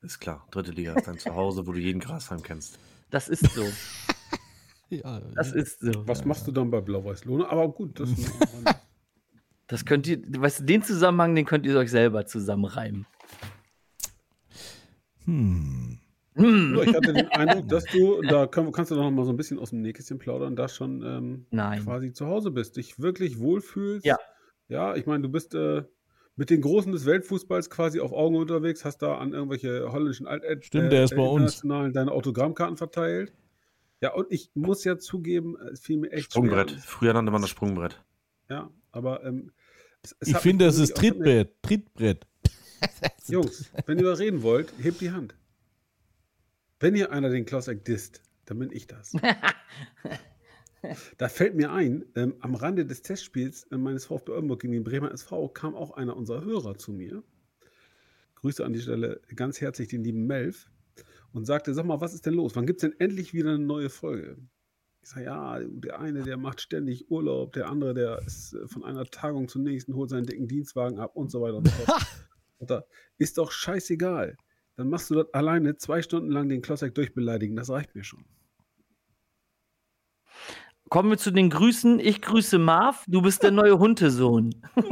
[0.00, 2.78] Ist klar, dritte Liga ist dein Zuhause, wo du jeden Grashalm kennst.
[3.10, 3.64] Das ist so.
[4.88, 6.06] Ja, Das ist so.
[6.06, 7.48] Was machst du dann bei Blau-Weiß-Lohne?
[7.48, 8.08] Aber gut, das
[9.66, 13.04] Das könnt ihr, weißt du, den Zusammenhang, den könnt ihr euch selber zusammenreimen.
[15.24, 15.98] Hm.
[16.36, 16.72] Hm.
[16.72, 19.36] Nur, ich hatte den Eindruck, dass du, da kann, kannst du noch mal so ein
[19.36, 21.82] bisschen aus dem Nähkästchen plaudern, da schon ähm, Nein.
[21.82, 24.04] quasi zu Hause bist, dich wirklich wohlfühlst.
[24.04, 24.18] Ja.
[24.68, 25.84] Ja, ich meine, du bist äh,
[26.36, 30.44] mit den Großen des Weltfußballs quasi auf Augen unterwegs, hast da an irgendwelche holländischen Alt
[30.44, 31.40] äh, Stimmt, der ist bei uns.
[31.40, 33.32] Internationalen deine Autogrammkarten verteilt.
[34.02, 36.70] Ja, und ich muss ja zugeben, es fiel mir echt Sprungbrett.
[36.70, 36.82] schwer.
[36.84, 38.04] Früher nannte man das Sprungbrett.
[38.50, 39.52] Ja, aber ähm,
[40.02, 41.62] es, es Ich finde, das ist Trittbrett.
[41.62, 42.26] Trittbrett.
[43.26, 45.34] Jungs, wenn ihr reden wollt, hebt die Hand.
[46.78, 49.12] Wenn ihr einer den Klossek disst, dann bin ich das.
[51.18, 54.84] da fällt mir ein, ähm, am Rande des Testspiels äh, meines VfB Oldenburg gegen den
[54.84, 57.22] Bremer SV kam auch einer unserer Hörer zu mir.
[58.36, 60.70] Grüße an die Stelle ganz herzlich den lieben Melf
[61.32, 62.54] und sagte, sag mal, was ist denn los?
[62.54, 64.36] Wann gibt es denn endlich wieder eine neue Folge?
[65.00, 68.84] Ich sage, ja, der eine, der macht ständig Urlaub, der andere, der ist äh, von
[68.84, 72.06] einer Tagung zur nächsten, holt seinen dicken Dienstwagen ab und so weiter und so fort.
[73.18, 74.36] Ist doch scheißegal.
[74.76, 77.56] Dann machst du dort alleine zwei Stunden lang den Klossek durchbeleidigen.
[77.56, 78.24] Das reicht mir schon.
[80.88, 81.98] Kommen wir zu den Grüßen.
[81.98, 84.54] Ich grüße Marv, du bist der neue Hundesohn.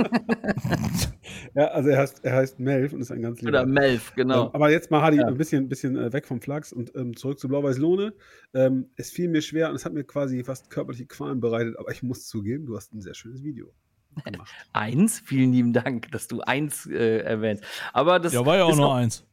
[1.54, 3.50] Ja, also er heißt, er heißt Melf und ist ein ganz lieber.
[3.50, 4.46] Oder Melf, genau.
[4.46, 5.26] Ähm, aber jetzt mal, Hadi, Ja.
[5.26, 8.12] ein bisschen, bisschen äh, weg vom Flachs und ähm, zurück zu Blau-Weiß-Lohne.
[8.54, 11.92] Ähm, es fiel mir schwer und es hat mir quasi fast körperliche Qualen bereitet, aber
[11.92, 13.72] ich muss zugeben, du hast ein sehr schönes Video
[14.24, 14.50] gemacht.
[14.72, 17.62] Eins, vielen lieben Dank, dass du eins äh, erwähnst.
[17.92, 19.24] Aber das Ja, war ja auch nur eins.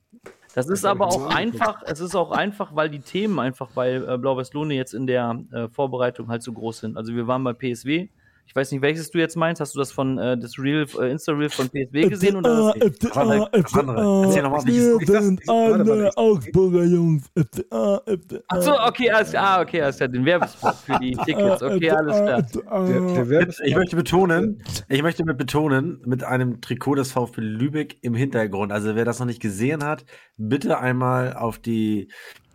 [0.54, 3.94] Das ist hab aber auch einfach, es ist auch einfach, weil die Themen einfach bei
[3.94, 6.98] äh, Blau-Weiß-Lohne jetzt in der äh, Vorbereitung halt so groß sind.
[6.98, 8.10] Also wir waren bei PSW.
[8.46, 9.62] Ich weiß nicht, welches du jetzt meinst.
[9.62, 13.04] Hast du das von äh, das Reel, äh, Insta-Reel von PSW gesehen oder das nicht?
[13.06, 13.50] Was andere?
[13.54, 17.24] Erzähl wie warte mal, ich- Augsburger Jungs.
[17.34, 18.40] FCA, FCA.
[18.50, 21.64] Ach so, okay, alles, ah, okay, alles klar, den Werbespot für die Tickets.
[21.64, 22.42] Okay, alles klar.
[22.88, 27.40] Der, der Werbes- Ich möchte betonen, ich möchte mit betonen, mit einem Trikot des VfB
[27.42, 28.74] Lübeck im Hintergrund.
[28.74, 30.04] Also wer das noch nicht gesehen hat,
[30.36, 32.10] bitte einmal auf die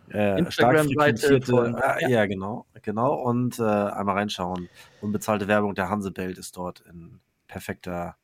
[0.09, 2.25] äh, stark frequentierte, von- äh, ja.
[2.25, 4.69] genau, genau, und äh, einmal reinschauen.
[5.01, 8.15] Unbezahlte Werbung der Hansebelt ist dort in perfekter,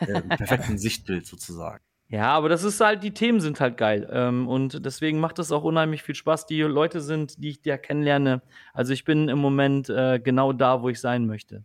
[0.00, 1.82] äh, perfekten Sichtbild sozusagen.
[2.08, 4.08] Ja, aber das ist halt, die Themen sind halt geil.
[4.12, 6.46] Ähm, und deswegen macht es auch unheimlich viel Spaß.
[6.46, 8.42] Die Leute sind, die ich da kennenlerne.
[8.72, 11.64] Also ich bin im Moment äh, genau da, wo ich sein möchte.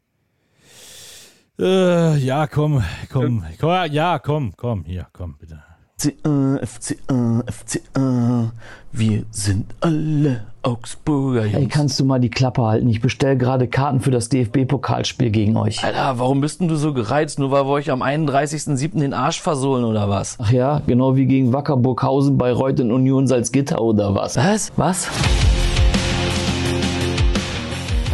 [1.60, 5.64] Äh, ja, komm, komm, komm, ja, komm, komm, hier, komm, bitte.
[6.02, 8.52] FCA, FCA, FCA,
[8.92, 11.70] wir sind alle Augsburger Ey, Jungs.
[11.74, 12.90] kannst du mal die Klappe halten?
[12.90, 15.84] Ich bestell gerade Karten für das DFB-Pokalspiel gegen euch.
[15.84, 19.00] Alter, warum bist denn du so gereizt, nur weil wir euch am 31.07.
[19.00, 20.38] den Arsch versohlen oder was?
[20.42, 24.38] Ach ja, genau wie gegen Wacker Burghausen, Bayreuth und Union Salzgitter oder was?
[24.38, 24.72] Was?
[24.78, 25.08] Was?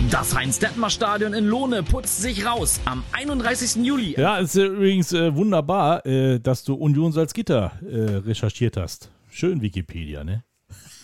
[0.09, 3.83] Das Heinz-Detmer-Stadion in Lohne putzt sich raus am 31.
[3.83, 4.15] Juli.
[4.17, 9.11] Ja, ist übrigens äh, wunderbar, äh, dass du Union Salzgitter äh, recherchiert hast.
[9.29, 10.45] Schön Wikipedia, ne?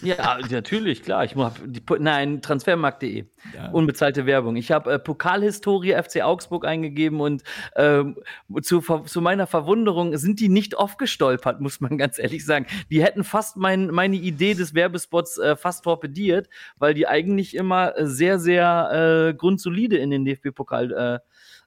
[0.04, 1.24] Ja, natürlich, klar.
[1.24, 3.26] Ich hab die, nein, transfermarkt.de.
[3.72, 4.56] Unbezahlte Werbung.
[4.56, 7.44] Ich habe äh, Pokalhistorie FC Augsburg eingegeben und
[7.76, 8.18] ähm,
[8.62, 12.66] zu, zu meiner Verwunderung sind die nicht oft gestolpert, muss man ganz ehrlich sagen.
[12.90, 17.98] Die hätten fast mein, meine Idee des Werbespots äh, fast torpediert, weil die eigentlich immer
[17.98, 21.22] äh, sehr, sehr äh, grundsolide in den DFB-Pokal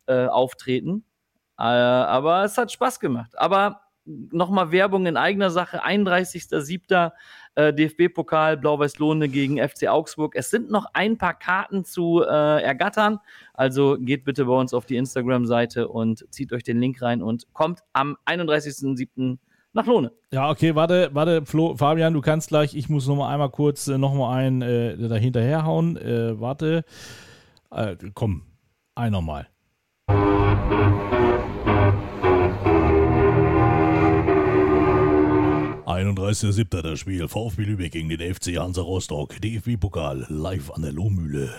[0.07, 1.05] äh, äh, auftreten.
[1.59, 3.39] Aber es hat Spaß gemacht.
[3.39, 5.85] Aber nochmal Werbung in eigener Sache.
[5.85, 7.13] 31.07.
[7.57, 10.35] Äh, DFB-Pokal Blau-Weiß-Lohne gegen FC Augsburg.
[10.37, 13.19] Es sind noch ein paar Karten zu äh, ergattern.
[13.55, 17.53] Also geht bitte bei uns auf die Instagram-Seite und zieht euch den Link rein und
[17.55, 19.39] kommt am 31.07.
[19.73, 20.13] nach Lohne.
[20.33, 23.89] Ja, okay, warte, warte, Flo, Fabian, du kannst gleich, ich muss noch mal einmal kurz
[23.89, 25.97] äh, noch mal einen äh, dahinterher hauen.
[25.97, 26.85] Äh, warte.
[27.71, 28.43] Äh, komm,
[28.95, 29.49] ein nochmal.
[36.41, 37.27] Siebter das Spiel.
[37.29, 39.41] VfB Lübeck gegen den FC Hansa Rostock.
[39.41, 41.51] DFB-Pokal live an der Lohmühle.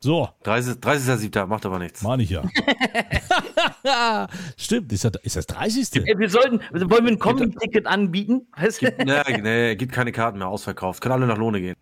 [0.00, 0.74] So, 30.
[0.78, 1.46] 30.07.
[1.46, 2.02] macht aber nichts.
[2.02, 2.42] meine ich ja.
[4.56, 6.04] Stimmt, ist das, ist das 30.
[6.06, 8.48] Ey, wir sollten, wollen wir ein Kombi-Ticket anbieten?
[8.80, 8.86] Du?
[9.04, 11.00] Nee, nee, gibt keine Karten mehr, ausverkauft.
[11.00, 11.76] Können alle nach Lohne gehen.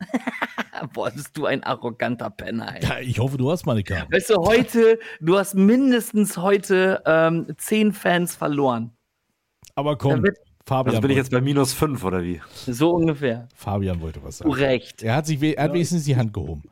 [0.94, 2.82] Boah, bist du ein arroganter Penner, ey.
[2.82, 4.10] Ja, ich hoffe, du hast meine Karte.
[4.10, 8.92] Weißt du, heute, du hast mindestens heute ähm, zehn Fans verloren.
[9.74, 10.38] Aber komm, Da wird-
[10.70, 12.40] Fabian, Also bin ich jetzt bei minus fünf oder wie?
[12.68, 13.48] So ungefähr.
[13.56, 14.52] Fabian wollte was sagen.
[14.52, 15.02] Recht.
[15.02, 16.62] Er hat sich we- er hat wenigstens die Hand gehoben.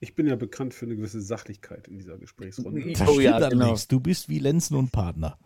[0.00, 2.80] Ich bin ja bekannt für eine gewisse Sachlichkeit in dieser Gesprächsrunde.
[2.92, 3.86] Das Oh stimmt ja, allerdings.
[3.86, 5.38] Du bist wie Lenzen und Partner.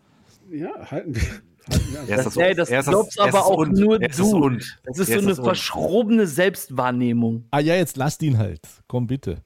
[0.49, 1.21] Ja, halten wir.
[1.21, 2.47] Halten wir Er.
[2.47, 3.73] Nee, das er ist glaubst er aber auch und.
[3.77, 4.35] nur ist du.
[4.45, 4.79] und.
[4.85, 7.45] Das ist so eine verschrobene Selbstwahrnehmung.
[7.51, 8.61] Ah ja, jetzt lasst ihn halt.
[8.87, 9.43] Komm bitte.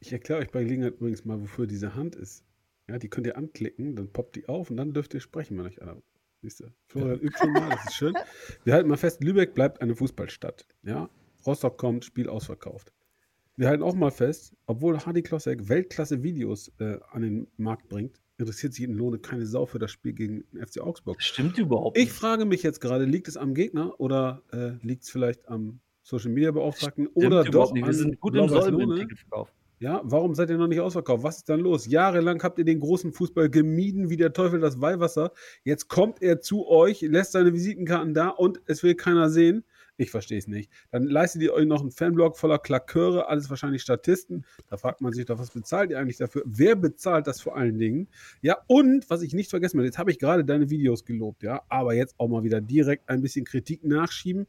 [0.00, 2.42] Ich erkläre euch bei Gelegenheit übrigens mal, wofür diese Hand ist.
[2.88, 5.66] Ja, die könnt ihr anklicken, dann poppt die auf und dann dürft ihr sprechen, wenn
[5.66, 5.96] euch einer.
[6.42, 6.64] Siehst du?
[6.88, 7.20] Florian
[7.52, 8.14] mal, das ist schön.
[8.64, 10.66] Wir halten mal fest, Lübeck bleibt eine Fußballstadt.
[10.82, 11.08] Ja,
[11.46, 12.92] Rostock kommt, Spiel ausverkauft.
[13.56, 18.74] Wir halten auch mal fest, obwohl Hardy Klossek Weltklasse-Videos äh, an den Markt bringt, interessiert
[18.74, 21.22] sich in Lohne keine Sau für das Spiel gegen den FC Augsburg.
[21.22, 25.10] Stimmt überhaupt Ich frage mich jetzt gerade, liegt es am Gegner oder äh, liegt es
[25.10, 27.86] vielleicht am Social Media Beauftragten Stimmt oder doch nicht.
[27.86, 29.06] Wir sind gut im Lohne?
[29.82, 31.24] Ja, warum seid ihr noch nicht ausverkauft?
[31.24, 31.88] Was ist dann los?
[31.88, 35.32] Jahrelang habt ihr den großen Fußball gemieden wie der Teufel das Weihwasser.
[35.64, 39.64] Jetzt kommt er zu euch, lässt seine Visitenkarten da und es will keiner sehen.
[39.96, 40.70] Ich verstehe es nicht.
[40.92, 44.46] Dann leistet ihr euch noch einen Fanblog voller Klaköre, alles wahrscheinlich Statisten.
[44.68, 46.44] Da fragt man sich doch, was bezahlt ihr eigentlich dafür?
[46.46, 48.06] Wer bezahlt das vor allen Dingen?
[48.40, 51.60] Ja, und was ich nicht vergessen will, jetzt habe ich gerade deine Videos gelobt, ja,
[51.68, 54.46] aber jetzt auch mal wieder direkt ein bisschen Kritik nachschieben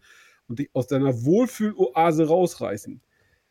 [0.48, 3.02] und dich aus deiner Wohlfühloase rausreißen.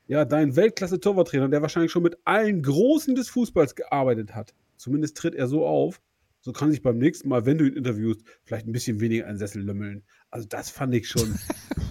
[0.06, 4.54] Ja, dein Weltklasse-Torwarttrainer, der wahrscheinlich schon mit allen Großen des Fußballs gearbeitet hat.
[4.76, 6.00] Zumindest tritt er so auf.
[6.40, 9.38] So kann sich beim nächsten Mal, wenn du ihn interviewst, vielleicht ein bisschen weniger einen
[9.38, 10.02] Sessel lümmeln.
[10.30, 11.38] Also das fand ich schon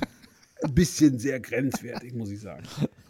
[0.64, 2.64] ein bisschen sehr grenzwertig, muss ich sagen.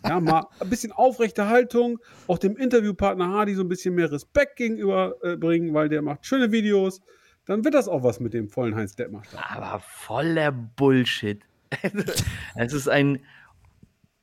[0.06, 4.56] Ja, mal ein bisschen aufrechte Haltung, auch dem Interviewpartner Hardy so ein bisschen mehr Respekt
[4.56, 7.02] gegenüber äh, bringen, weil der macht schöne Videos.
[7.46, 9.40] Dann wird das auch was mit dem vollen Heinz Detmaster.
[9.50, 11.42] Aber voller Bullshit.
[12.56, 13.20] Es ist ein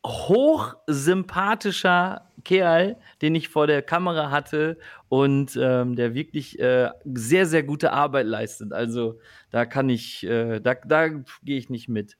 [0.07, 7.63] hochsympathischer Kerl, den ich vor der Kamera hatte und ähm, der wirklich äh, sehr, sehr
[7.63, 8.73] gute Arbeit leistet.
[8.73, 9.19] Also
[9.51, 12.17] da kann ich, äh, da, da gehe ich nicht mit.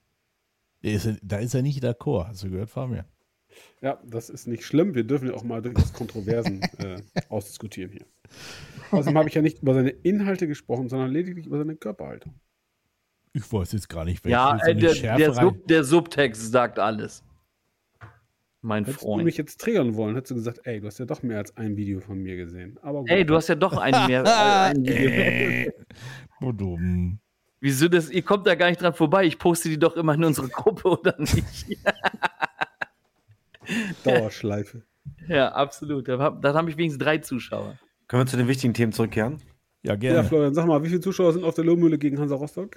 [0.83, 2.29] Der ist, da ist er nicht d'accord.
[2.29, 3.05] Hast du gehört, Fabian?
[3.81, 4.95] Ja, das ist nicht schlimm.
[4.95, 8.07] Wir dürfen ja auch mal durchaus Kontroversen äh, ausdiskutieren hier.
[8.91, 12.35] Außerdem habe ich ja nicht über seine Inhalte gesprochen, sondern lediglich über seine Körperhaltung.
[13.33, 15.85] Ich weiß jetzt gar nicht, welche Ja, so äh, der, Schärfe der, rein- Sub, der
[15.85, 17.23] Subtext sagt alles.
[18.61, 19.25] Mein Hättest du Freund.
[19.25, 21.77] mich jetzt triggern wollen, hättest du gesagt, ey, du hast ja doch mehr als ein
[21.77, 22.77] Video von mir gesehen.
[22.83, 23.11] Aber gut.
[23.11, 24.25] Ey, du hast ja doch einen mehr.
[24.27, 25.11] Äh, ein Video.
[25.11, 25.73] Äh,
[26.41, 27.21] Budum.
[27.61, 28.11] Wieso das?
[28.11, 29.25] Ihr kommt da gar nicht dran vorbei.
[29.25, 31.67] Ich poste die doch immer in unsere Gruppe, oder nicht?
[34.05, 34.83] Dauerschleife.
[35.29, 36.09] ja, absolut.
[36.09, 37.79] Dann habe hab ich wenigstens drei Zuschauer.
[38.07, 39.39] Können wir zu den wichtigen Themen zurückkehren?
[39.83, 40.25] Ja, Ja, gerne.
[40.25, 42.77] Florian, sag mal, wie viele Zuschauer sind auf der Lohmühle gegen Hansa Rostock?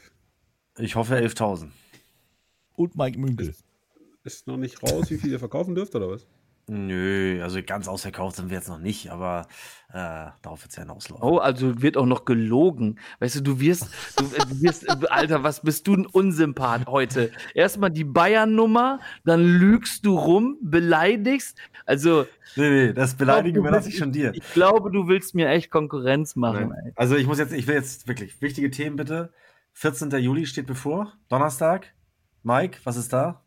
[0.77, 1.69] Ich hoffe 11.000.
[2.75, 3.53] Und Mike Münkel.
[4.23, 6.27] Ist noch nicht raus, wie viel ihr verkaufen dürft, oder was?
[6.67, 9.47] Nö, also ganz ausverkauft sind wir jetzt noch nicht, aber
[9.89, 11.27] äh, darauf wird es ja hinauslaufen.
[11.27, 12.99] Oh, also wird auch noch gelogen.
[13.19, 16.85] Weißt du, du wirst, du, äh, du wirst, äh, Alter, was bist du ein Unsympath
[16.85, 17.31] heute?
[17.55, 21.57] Erstmal die Bayern-Nummer, dann lügst du rum, beleidigst.
[21.85, 22.25] Also,
[22.55, 24.31] Nee, nee, das Beleidigen überlasse ich schon dir.
[24.33, 26.71] ich glaube, du willst mir echt Konkurrenz machen.
[26.71, 26.93] Ey.
[26.95, 29.33] Also ich muss jetzt, ich will jetzt wirklich wichtige Themen bitte.
[29.73, 30.11] 14.
[30.11, 31.93] Juli steht bevor, Donnerstag.
[32.43, 33.43] Mike, was ist da?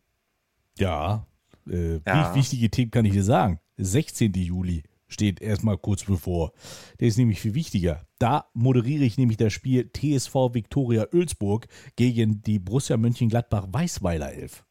[0.78, 1.26] Ja.
[1.68, 2.32] Äh, Ja.
[2.34, 3.60] wie- Wichtige Themen kann ich dir sagen.
[3.76, 4.32] 16.
[4.34, 6.52] Juli steht erstmal kurz bevor.
[7.00, 8.02] Der ist nämlich viel wichtiger.
[8.18, 14.64] Da moderiere ich nämlich das Spiel TSV Viktoria Oelsburg gegen die Borussia Mönchengladbach Weißweiler 11.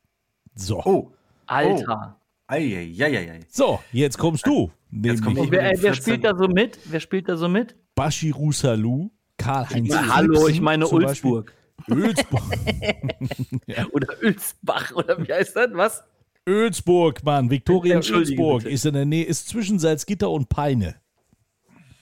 [0.56, 0.82] So.
[0.84, 1.12] Oh,
[1.46, 2.20] Alter.
[2.48, 3.40] eieieiei.
[3.50, 4.72] So, jetzt kommst du.
[4.92, 5.50] Jetzt komm ich.
[5.52, 5.96] Wer, äh, wer 14.
[6.02, 6.80] spielt da so mit?
[6.86, 7.76] Wer spielt da so mit?
[7.96, 11.44] Bashiru Salou, Karl-Heinz Na, hallo, ich meine zum Beispiel.
[11.90, 12.44] Ölsburg.
[13.92, 15.70] Oder Ölsbach, oder wie heißt das?
[15.74, 16.04] Was?
[16.48, 17.50] Ölsburg, Mann.
[17.50, 20.96] Viktoria Ölsburg ist in der Nähe, ist zwischen Salzgitter und Peine.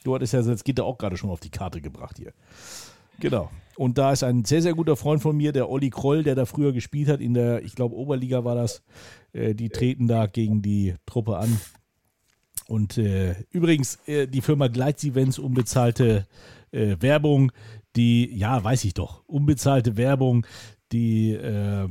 [0.04, 2.34] Du hattest ja Salzgitter auch gerade schon auf die Karte gebracht hier.
[3.20, 3.52] Genau.
[3.76, 6.46] Und da ist ein sehr, sehr guter Freund von mir, der Olli Kroll, der da
[6.46, 8.84] früher gespielt hat, in der, ich glaube, Oberliga war das.
[9.34, 11.60] Äh, die treten da gegen die Truppe an.
[12.68, 16.28] Und äh, übrigens, äh, die Firma Gleitz-Events, unbezahlte
[16.72, 17.52] äh, Werbung,
[17.96, 20.46] die, ja, weiß ich doch, unbezahlte Werbung,
[20.92, 21.90] die äh,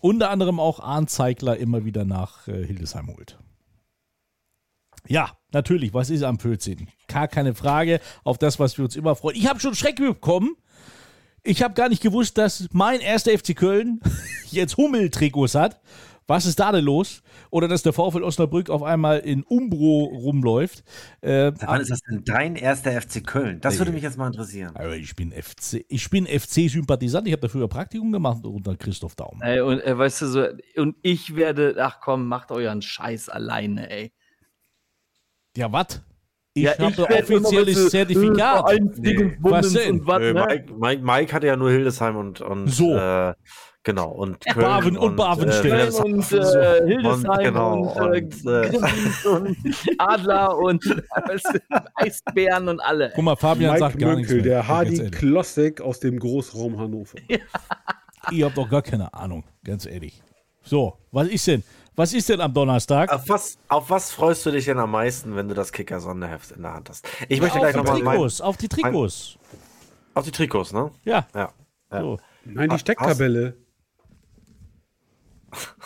[0.00, 3.38] unter anderem auch Arndt Zeigler immer wieder nach äh, Hildesheim holt.
[5.08, 6.88] Ja, natürlich, was ist am 14.?
[7.08, 9.36] Gar keine Frage auf das, was wir uns immer freuen.
[9.36, 10.56] Ich habe schon Schreck bekommen.
[11.42, 14.00] Ich habe gar nicht gewusst, dass mein erster FC Köln
[14.50, 15.80] jetzt Hummel-Trikots hat.
[16.26, 17.22] Was ist da denn los?
[17.50, 20.84] Oder dass der VfL Osnabrück auf einmal in Umbro rumläuft.
[21.20, 23.60] Äh, Wann ist das denn dein erster FC Köln?
[23.60, 24.74] Das würde mich jetzt mal interessieren.
[24.76, 27.26] aber ich bin FC, ich bin FC-Sympathisant.
[27.26, 29.40] Ich habe da früher Praktikum gemacht unter Christoph Daum.
[29.42, 30.46] Ey, und äh, weißt du so,
[30.76, 34.12] und ich werde, ach komm, macht euren Scheiß alleine, ey.
[35.56, 36.02] Ja, was?
[36.54, 38.58] Ich Ja, habe offizielles was, äh, Zertifikat.
[38.68, 39.90] Vereinsdingens, Was denn?
[40.00, 40.46] und was, Äh, ne?
[40.48, 42.94] Mike, Mike, Mike hatte ja nur Hildesheim und, und So.
[42.96, 43.34] äh,
[43.84, 45.64] genau und Köln Baven- und Bavenstedt.
[45.72, 49.56] äh, Köln und äh, Hildesheim und, genau, und, äh, und, äh, und
[49.98, 50.84] Adler und
[51.94, 53.12] Eisbären und alle.
[53.14, 54.58] Guck mal, Fabian Mike sagt gar nichts Mönkel, mehr.
[54.60, 55.10] der Hardy.
[55.10, 57.18] Klossek aus dem Großraum Hannover.
[58.30, 60.22] Ihr habt doch gar keine Ahnung, ganz ehrlich.
[60.62, 61.62] So, was ist denn?
[61.94, 63.12] Was ist denn am Donnerstag?
[63.12, 66.62] Auf was, auf was freust du dich denn am meisten, wenn du das Kicker-Sonderheft in
[66.62, 67.06] der Hand hast?
[67.28, 69.36] Ich möchte auf gleich die nochmal mein, Trikots, auf die Trikots.
[70.14, 70.90] auf die Trikots, ne?
[71.04, 71.50] Ja, Ja.
[71.92, 72.00] ja.
[72.00, 72.18] so.
[72.46, 73.56] Nein, die Hast- Stecktabelle.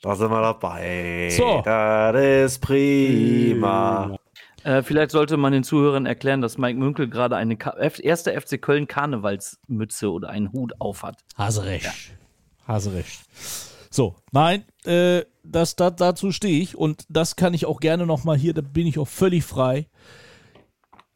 [0.00, 1.28] Da sind wir dabei.
[1.36, 1.60] So.
[1.64, 4.16] Das ist prima.
[4.62, 8.38] Äh, vielleicht sollte man den Zuhörern erklären, dass Mike Münkel gerade eine Ka F erste
[8.40, 11.16] FC Köln Karnevalsmütze oder einen Hut aufhat.
[11.36, 11.90] Hase recht.
[12.66, 13.20] Hase recht.
[13.90, 18.36] So, nein, äh, das, das, dazu stehe ich und das kann ich auch gerne nochmal
[18.36, 19.88] hier, da bin ich auch völlig frei.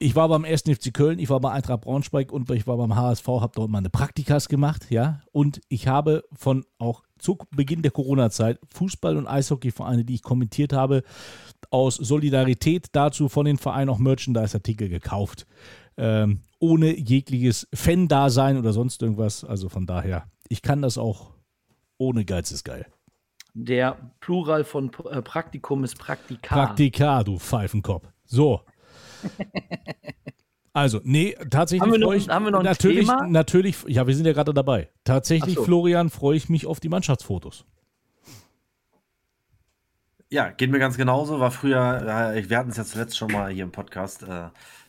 [0.02, 0.62] Ich war beim 1.
[0.62, 3.88] FC Köln, ich war bei Eintracht Braunschweig und ich war beim HSV, habe dort meine
[3.88, 5.20] Praktikas gemacht, ja.
[5.30, 10.72] Und ich habe von auch zu Beginn der Corona-Zeit Fußball- und Eishockeyvereine, die ich kommentiert
[10.72, 11.04] habe,
[11.70, 15.46] aus Solidarität dazu von den Vereinen auch Merchandise-Artikel gekauft.
[15.96, 19.44] Ähm, ohne jegliches Fan-Dasein oder sonst irgendwas.
[19.44, 21.30] Also von daher, ich kann das auch
[21.96, 22.86] ohne Geiz ist geil.
[23.54, 26.56] Der Plural von äh, Praktikum ist Praktika.
[26.56, 28.08] Praktika, du Pfeifenkopf.
[28.24, 28.62] So.
[30.74, 33.26] Also, nee, tatsächlich Haben wir noch- ich haben wir noch ein natürlich, Thema?
[33.28, 34.88] natürlich, ja, wir sind ja gerade dabei.
[35.04, 35.64] Tatsächlich, so.
[35.64, 37.66] Florian, freue ich mich auf die Mannschaftsfotos.
[40.30, 41.40] Ja, geht mir ganz genauso.
[41.40, 42.00] War früher,
[42.48, 44.26] wir hatten es ja zuletzt schon mal hier im Podcast, äh,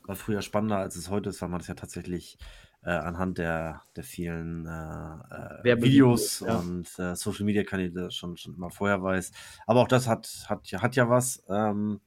[0.06, 2.38] war früher spannender, als es heute ist, weil man es ja tatsächlich
[2.86, 6.60] äh, anhand der, der vielen äh, äh, Videos ja.
[6.60, 9.32] und äh, Social Media Kanäle schon, schon immer vorher weiß.
[9.68, 11.44] Aber auch das hat, hat, ja- hat ja was.
[11.50, 12.00] Ähm,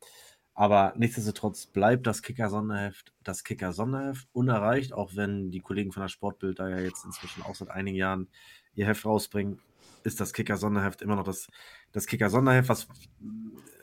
[0.56, 6.58] aber nichtsdestotrotz bleibt das Kicker-Sonderheft das Kicker-Sonderheft unerreicht, auch wenn die Kollegen von der Sportbild
[6.58, 8.28] da ja jetzt inzwischen auch seit einigen Jahren
[8.74, 9.60] ihr Heft rausbringen,
[10.02, 11.48] ist das Kicker-Sonderheft immer noch das,
[11.92, 12.88] das Kicker-Sonderheft, was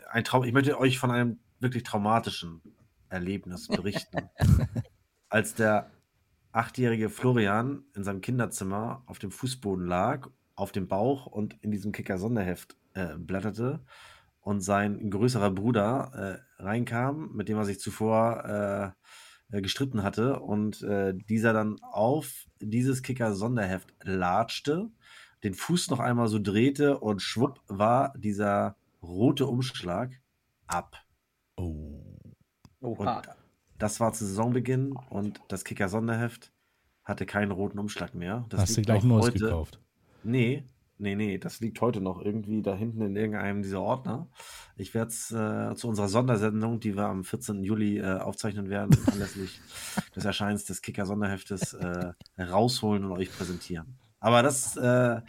[0.10, 0.46] ein Traum.
[0.46, 2.62] Ich möchte euch von einem wirklich traumatischen
[3.08, 4.30] Erlebnis berichten.
[5.30, 5.92] Als der
[6.52, 11.92] achtjährige Florian in seinem Kinderzimmer auf dem Fußboden lag, auf dem Bauch und in diesem
[11.92, 13.86] Kicker-Sonderheft äh, blätterte
[14.44, 18.94] und sein größerer Bruder äh, reinkam, mit dem er sich zuvor
[19.52, 24.90] äh, äh, gestritten hatte und äh, dieser dann auf dieses Kicker-Sonderheft latschte,
[25.44, 30.12] den Fuß noch einmal so drehte und schwupp war dieser rote Umschlag
[30.68, 30.98] ab.
[31.58, 32.02] Oh.
[32.82, 33.18] Oha.
[33.18, 33.28] Und
[33.78, 36.52] das war zu Saisonbeginn und das Kicker-Sonderheft
[37.04, 38.46] hatte keinen roten Umschlag mehr.
[38.50, 39.80] Das Hast du gleich noch neues heute- gekauft?
[40.24, 40.64] Nee,
[40.98, 44.28] nee, nee, das liegt heute noch irgendwie da hinten in irgendeinem dieser Ordner.
[44.76, 47.64] Ich werde es äh, zu unserer Sondersendung, die wir am 14.
[47.64, 49.60] Juli äh, aufzeichnen werden, anlässlich
[50.16, 53.98] des Erscheins des Kicker-Sonderheftes äh, rausholen und euch präsentieren.
[54.20, 55.20] Aber das äh,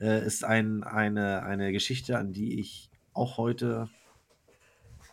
[0.00, 3.88] äh, ist ein, eine, eine Geschichte, an die ich auch heute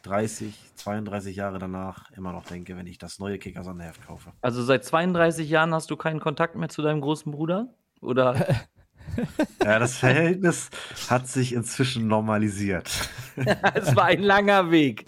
[0.03, 4.33] 30, 32 Jahre danach immer noch denke, wenn ich das neue Kicker-Sonderheft kaufe.
[4.41, 7.73] Also seit 32 Jahren hast du keinen Kontakt mehr zu deinem großen Bruder?
[8.01, 8.35] Oder?
[9.63, 10.69] Ja, das Verhältnis
[11.07, 12.89] hat sich inzwischen normalisiert.
[13.75, 15.05] es war ein langer Weg.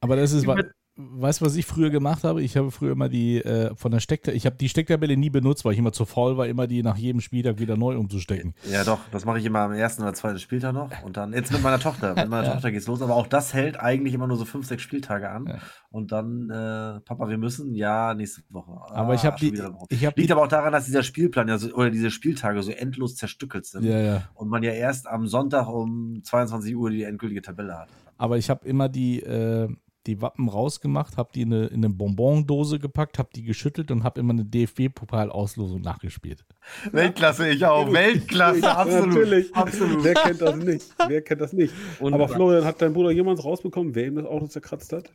[0.00, 0.46] Aber das ist,
[0.96, 2.42] weißt du, was ich früher gemacht habe?
[2.42, 5.64] Ich habe früher immer die äh, von der Stecktabelle, ich habe die Stecktabelle nie benutzt,
[5.64, 8.54] weil ich immer zu faul war, immer die nach jedem Spieltag wieder neu umzustecken.
[8.70, 10.90] Ja, doch, das mache ich immer am ersten oder zweiten Spieltag noch.
[11.02, 12.14] Und dann, jetzt mit meiner Tochter.
[12.14, 13.00] Mit meiner Tochter geht's los.
[13.00, 15.60] Aber auch das hält eigentlich immer nur so fünf, sechs Spieltage an.
[15.90, 18.72] Und dann, äh, Papa, wir müssen, ja, nächste Woche.
[18.94, 19.50] Aber ich Ah, habe schon
[19.88, 22.10] die, ich habe Liegt die, aber auch daran, dass dieser Spielplan ja so, oder diese
[22.10, 23.84] Spieltage so endlos zerstückelt sind.
[23.84, 24.28] ja, ja.
[24.34, 27.88] Und man ja erst am Sonntag um 22 Uhr die endgültige Tabelle hat.
[28.18, 29.68] Aber ich habe immer die, äh,
[30.06, 34.04] die Wappen rausgemacht, habe die in eine, in eine Bonbondose gepackt, habe die geschüttelt und
[34.04, 36.44] habe immer eine DFB-Pokal-Auslosung nachgespielt.
[36.90, 37.92] Weltklasse, ich auch.
[37.92, 39.54] Weltklasse, Natürlich.
[39.54, 40.04] Absolut.
[40.04, 40.94] Wer kennt das nicht?
[41.06, 41.74] Wer kennt das nicht?
[42.00, 45.12] Und Aber Florian, hat dein Bruder jemals rausbekommen, wer ihm das Auto zerkratzt hat?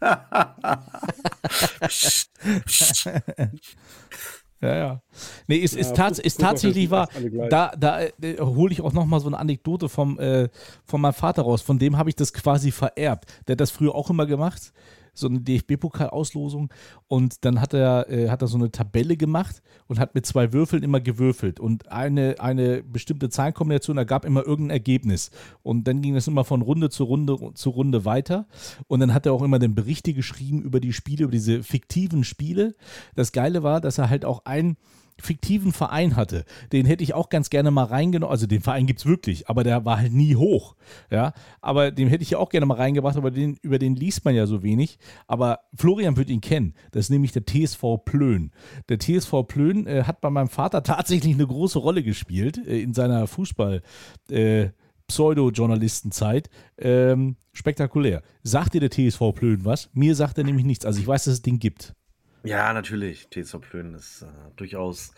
[4.64, 5.02] Ja, ja.
[5.46, 7.08] Nee, es ist, Ja, tats ist tatsächlich wahr.
[7.50, 8.10] Da, da äh,
[8.40, 10.48] hole ich auch nochmal so eine Anekdote vom, äh,
[10.86, 11.60] von meinem Vater raus.
[11.60, 13.26] Von dem habe ich das quasi vererbt.
[13.46, 14.72] Der hat das früher auch immer gemacht.
[15.14, 16.72] So eine DFB-Pokal-Auslosung
[17.08, 20.52] und dann hat er, äh, hat er so eine Tabelle gemacht und hat mit zwei
[20.52, 21.60] Würfeln immer gewürfelt.
[21.60, 25.30] Und eine, eine bestimmte Zahlenkombination ergab immer irgendein Ergebnis.
[25.62, 28.46] Und dann ging das immer von Runde zu Runde zu Runde weiter.
[28.86, 32.24] Und dann hat er auch immer den Berichte geschrieben über die Spiele, über diese fiktiven
[32.24, 32.74] Spiele.
[33.14, 34.76] Das Geile war, dass er halt auch ein
[35.20, 38.30] fiktiven Verein hatte, den hätte ich auch ganz gerne mal reingenommen.
[38.30, 40.74] Also den Verein gibt es wirklich, aber der war halt nie hoch.
[41.10, 44.24] Ja, aber den hätte ich ja auch gerne mal reingebracht, aber den, über den liest
[44.24, 44.98] man ja so wenig.
[45.26, 46.74] Aber Florian wird ihn kennen.
[46.92, 48.50] Das ist nämlich der TSV Plön.
[48.88, 52.94] Der TSV Plön äh, hat bei meinem Vater tatsächlich eine große Rolle gespielt äh, in
[52.94, 53.82] seiner Fußball-
[54.30, 54.70] äh,
[55.06, 56.48] Pseudo-Journalistenzeit.
[56.78, 58.22] Ähm, spektakulär.
[58.42, 59.90] Sagt dir der TSV Plön was?
[59.92, 60.84] Mir sagt er nämlich nichts.
[60.86, 61.94] Also ich weiß, dass es den gibt.
[62.44, 63.28] Ja, natürlich.
[63.30, 64.26] TSV Plön ist äh,
[64.56, 65.12] durchaus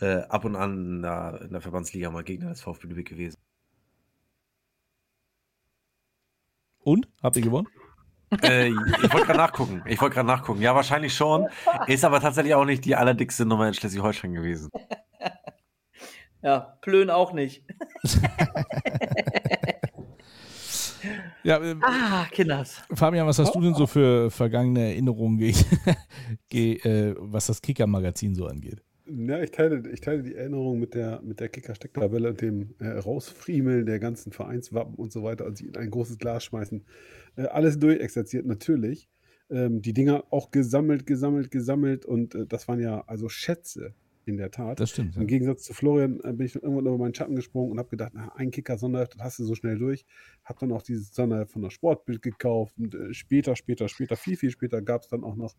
[0.00, 3.36] äh, ab und an in der, in der Verbandsliga mal Gegner des VfB Lübeck gewesen.
[6.78, 7.08] Und?
[7.22, 7.68] Habt ihr gewonnen?
[8.42, 9.82] äh, ich wollte gerade nachgucken.
[9.86, 10.62] Ich wollte gerade nachgucken.
[10.62, 11.48] Ja, wahrscheinlich schon.
[11.86, 14.70] Ist aber tatsächlich auch nicht die allerdickste Nummer in Schleswig-Holstein gewesen.
[16.42, 17.64] Ja, Plön auch nicht.
[21.44, 22.80] Ja, äh, ah, Kinders.
[22.90, 25.52] Fabian, was hast du denn so für vergangene Erinnerungen, ge
[26.48, 28.82] ge äh, was das Kicker-Magazin so angeht?
[29.06, 32.88] Ja, ich teile, ich teile die Erinnerung mit der, mit der Kicker-Stecktabelle und dem äh,
[32.88, 36.86] Rausfriemeln der ganzen Vereinswappen und so weiter und sie in ein großes Glas schmeißen.
[37.36, 39.10] Äh, alles durchexerziert, natürlich.
[39.50, 43.94] Ähm, die Dinger auch gesammelt, gesammelt, gesammelt und äh, das waren ja also Schätze
[44.26, 44.80] in der Tat.
[44.80, 45.14] Das stimmt.
[45.14, 45.20] Ja.
[45.20, 48.12] Im Gegensatz zu Florian äh, bin ich irgendwann über meinen Schatten gesprungen und habe gedacht,
[48.14, 50.04] na, ein Kicker Sonderheft, das hast du so schnell durch.
[50.44, 54.36] Habe dann auch dieses Sonderheft von der Sportbild gekauft und äh, später, später, später, viel,
[54.36, 55.54] viel später gab es dann auch noch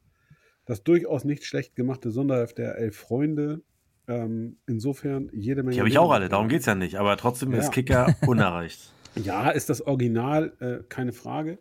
[0.65, 3.61] das durchaus nicht schlecht gemachte Sonderheft der Elf Freunde.
[4.07, 5.75] Ähm, insofern jede Menge.
[5.75, 7.59] Die habe ich auch alle, darum geht es ja nicht, aber trotzdem Ja.
[7.59, 8.91] ist Kicker unerreicht.
[9.15, 11.59] Ja, ist das Original, äh, keine Frage.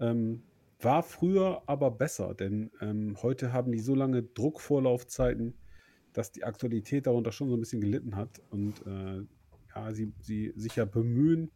[0.00, 0.42] Ähm,
[0.80, 5.54] war früher aber besser, denn ähm, heute haben die so lange Druckvorlaufzeiten,
[6.16, 9.22] dass die Aktualität darunter schon so ein bisschen gelitten hat und äh,
[9.74, 11.50] ja, sie, sie sich ja bemühen,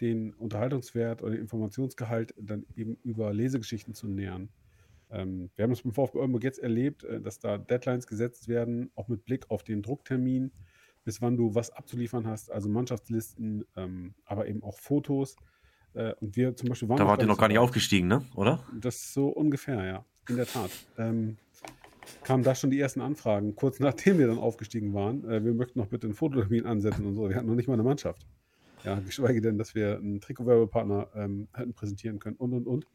[0.00, 4.48] den Unterhaltungswert oder den Informationsgehalt dann eben über Lesegeschichten zu nähern.
[5.10, 8.90] Ähm, wir haben das beim VfB Oldenburg jetzt erlebt, äh, dass da Deadlines gesetzt werden,
[8.96, 10.50] auch mit Blick auf den Drucktermin,
[11.04, 15.36] bis wann du was abzuliefern hast, also Mannschaftslisten, ähm, aber eben auch Fotos.
[15.94, 18.24] Äh, und wir zum Beispiel waren Da wart ihr noch gar nicht aufgestiegen, ne?
[18.34, 18.64] Oder?
[18.80, 20.04] Das ist so ungefähr, ja.
[20.28, 20.70] In der Tat.
[20.98, 21.36] Ähm,
[22.24, 25.24] kamen da schon die ersten Anfragen, kurz nachdem wir dann aufgestiegen waren.
[25.28, 27.28] Äh, wir möchten noch bitte einen Fototermin ansetzen und so.
[27.28, 28.26] Wir hatten noch nicht mal eine Mannschaft.
[28.84, 32.86] Ja, geschweige denn, dass wir einen Trikotwerbepartner ähm, hätten präsentieren können und und und.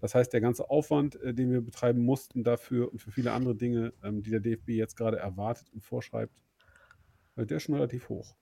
[0.00, 3.54] Das heißt, der ganze Aufwand, äh, den wir betreiben mussten dafür und für viele andere
[3.54, 6.34] Dinge, ähm, die der DFB jetzt gerade erwartet und vorschreibt,
[7.36, 8.34] äh, der ist schon relativ hoch.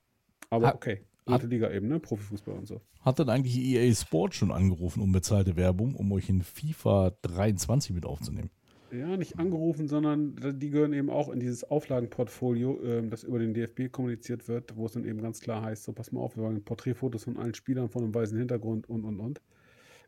[0.48, 2.00] Aber okay, hat- dritte Liga eben, ne?
[2.00, 2.80] Profifußball und so.
[3.02, 7.94] Hat dann eigentlich EA Sport schon angerufen um bezahlte Werbung, um euch in FIFA 23
[7.94, 8.50] mit aufzunehmen?
[8.92, 13.54] Ja, nicht angerufen, sondern die gehören eben auch in dieses Auflagenportfolio, ähm, das über den
[13.54, 16.42] DFB kommuniziert wird, wo es dann eben ganz klar heißt, so pass mal auf, wir
[16.42, 19.40] wollen Porträtfotos von allen Spielern von einem weißen Hintergrund und, und, und.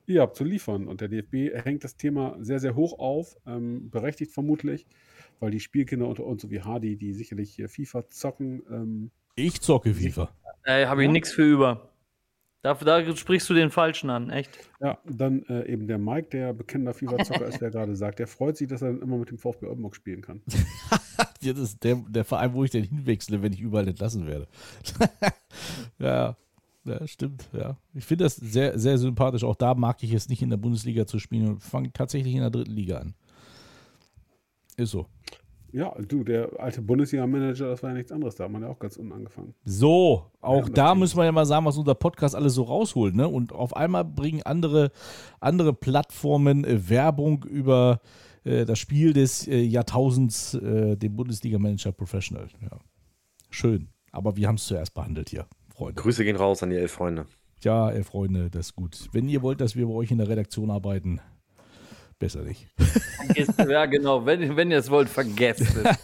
[0.06, 0.88] Ihr habt zu liefern.
[0.88, 4.86] Und der DFB hängt das Thema sehr, sehr hoch auf, ähm, berechtigt vermutlich,
[5.38, 9.60] weil die Spielkinder unter uns, so wie Hardy, die sicherlich hier FIFA zocken, ähm, Ich
[9.60, 10.34] zocke FIFA.
[10.64, 11.91] Ey, habe ich nichts für über.
[12.62, 14.50] Da, da sprichst du den Falschen an, echt.
[14.80, 18.56] ja, dann äh, eben der Mike, der bekennender FIFA-Zocker ist, der gerade sagt, der freut
[18.56, 20.42] sich, dass er dann immer mit dem VfB Oldenburg spielen kann.
[21.44, 24.46] Das ist der, der Verein, wo ich denn hinwechsle, wenn ich überall entlassen werde.
[25.98, 26.36] ja,
[26.84, 27.48] ja, stimmt.
[27.52, 27.76] Ja.
[27.94, 29.42] Ich finde das sehr, sehr sympathisch.
[29.42, 32.42] Auch da mag ich es nicht in der Bundesliga zu spielen und fange tatsächlich in
[32.42, 33.14] der dritten Liga an.
[34.76, 35.08] Ist so.
[35.72, 38.78] Ja, du, der alte Bundesliga-Manager, das war ja nichts anderes, da hat man ja auch
[38.78, 39.54] ganz unten angefangen.
[39.64, 43.14] So, auch Ja, da müssen wir ja mal sagen, was unser Podcast alles so rausholt.
[43.14, 43.26] Ne?
[43.26, 44.92] Und auf einmal bringen andere,
[45.40, 48.00] andere Plattformen äh, Werbung über
[48.44, 52.48] äh, das Spiel des äh, Jahrtausends, äh, den Bundesliga-Manager Professional.
[52.60, 52.78] Ja.
[53.48, 53.88] Schön.
[54.10, 56.02] Aber wir haben es zuerst behandelt hier, Freunde.
[56.02, 57.24] Grüße gehen raus an die elf Freunde.
[57.62, 59.08] Ja, ey, Freunde, das ist gut.
[59.12, 61.20] Wenn ihr wollt, dass wir bei euch in der Redaktion arbeiten,
[62.22, 62.68] besser nicht.
[63.68, 64.26] Ja, genau.
[64.26, 65.98] Wenn, wenn ihr es wollt, vergesst es.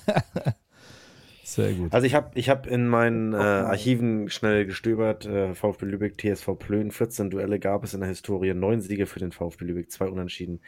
[1.44, 1.92] Sehr gut.
[1.92, 5.26] Also ich habe ich hab in meinen äh, Archiven schnell gestöbert.
[5.26, 9.20] Äh, VfB Lübeck, TSV Plön, 14 Duelle gab es in der Historie, neun Siege für
[9.20, 10.60] den VfB Lübeck, zwei Unentschieden,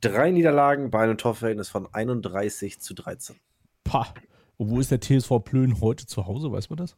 [0.00, 3.36] drei Niederlagen bei einem Torverhältnis von 31 zu 13.
[3.84, 4.12] Pah.
[4.56, 6.50] Und wo ist der TSV Plön heute zu Hause?
[6.50, 6.96] Weiß man das?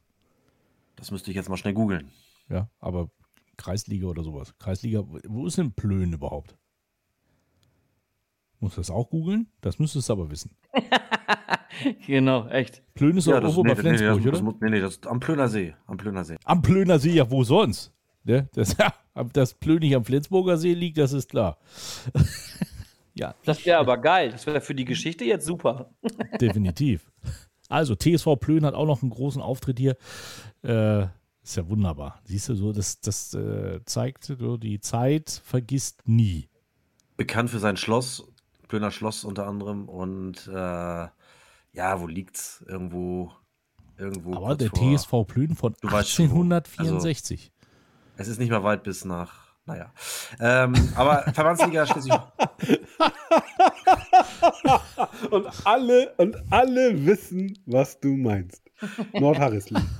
[0.97, 2.10] Das müsste ich jetzt mal schnell googeln.
[2.48, 3.10] Ja, aber
[3.56, 4.55] Kreisliga oder sowas.
[4.59, 6.56] Kreisliga, wo ist denn Plön überhaupt?
[8.60, 9.48] Muss das auch googeln?
[9.60, 10.51] Das müsstest du aber wissen.
[12.06, 12.82] genau, echt.
[12.94, 14.43] Plön ist doch irgendwo bei nee, nee, das, Flensburg, oder?
[14.43, 15.74] muss- nee, nee, das ist am Plöner See.
[15.86, 16.36] Am Plöner See.
[16.44, 17.93] Am Plöner See, ja, wo sonst?
[18.24, 18.48] Ne?
[18.55, 18.76] Das,
[19.32, 21.59] das Plön nicht am Flensburger See liegt, das ist klar.
[23.14, 24.30] Ja, Das wäre aber geil.
[24.30, 25.90] Das wäre für die Geschichte jetzt super.
[26.40, 27.10] definitiv.
[27.68, 29.97] Also, TSV Plön hat auch noch einen großen Auftritt hier.
[30.62, 31.06] Äh,
[31.43, 32.20] ist ja wunderbar.
[32.24, 36.48] Siehst du, so, das, das äh, zeigt, so, die Zeit vergisst nie.
[37.16, 38.24] Bekannt für sein Schloss,
[38.69, 39.89] Plöner Schloss unter anderem.
[39.89, 40.53] Und äh,
[41.73, 42.65] ja, wo liegt's?
[42.69, 43.32] Irgendwo.
[43.97, 46.43] irgendwo Aber der vor- TSV Plön von Du weißt schon wo.
[46.43, 47.53] 1864.
[48.16, 49.49] Es ist nicht mehr weit bis nach.
[49.66, 49.93] Naja.
[50.40, 52.12] Ähm, aber Verbandsliga Schleswig.
[55.31, 58.62] Und alle, und alle wissen, was du meinst.
[59.12, 59.78] Nordharrisli.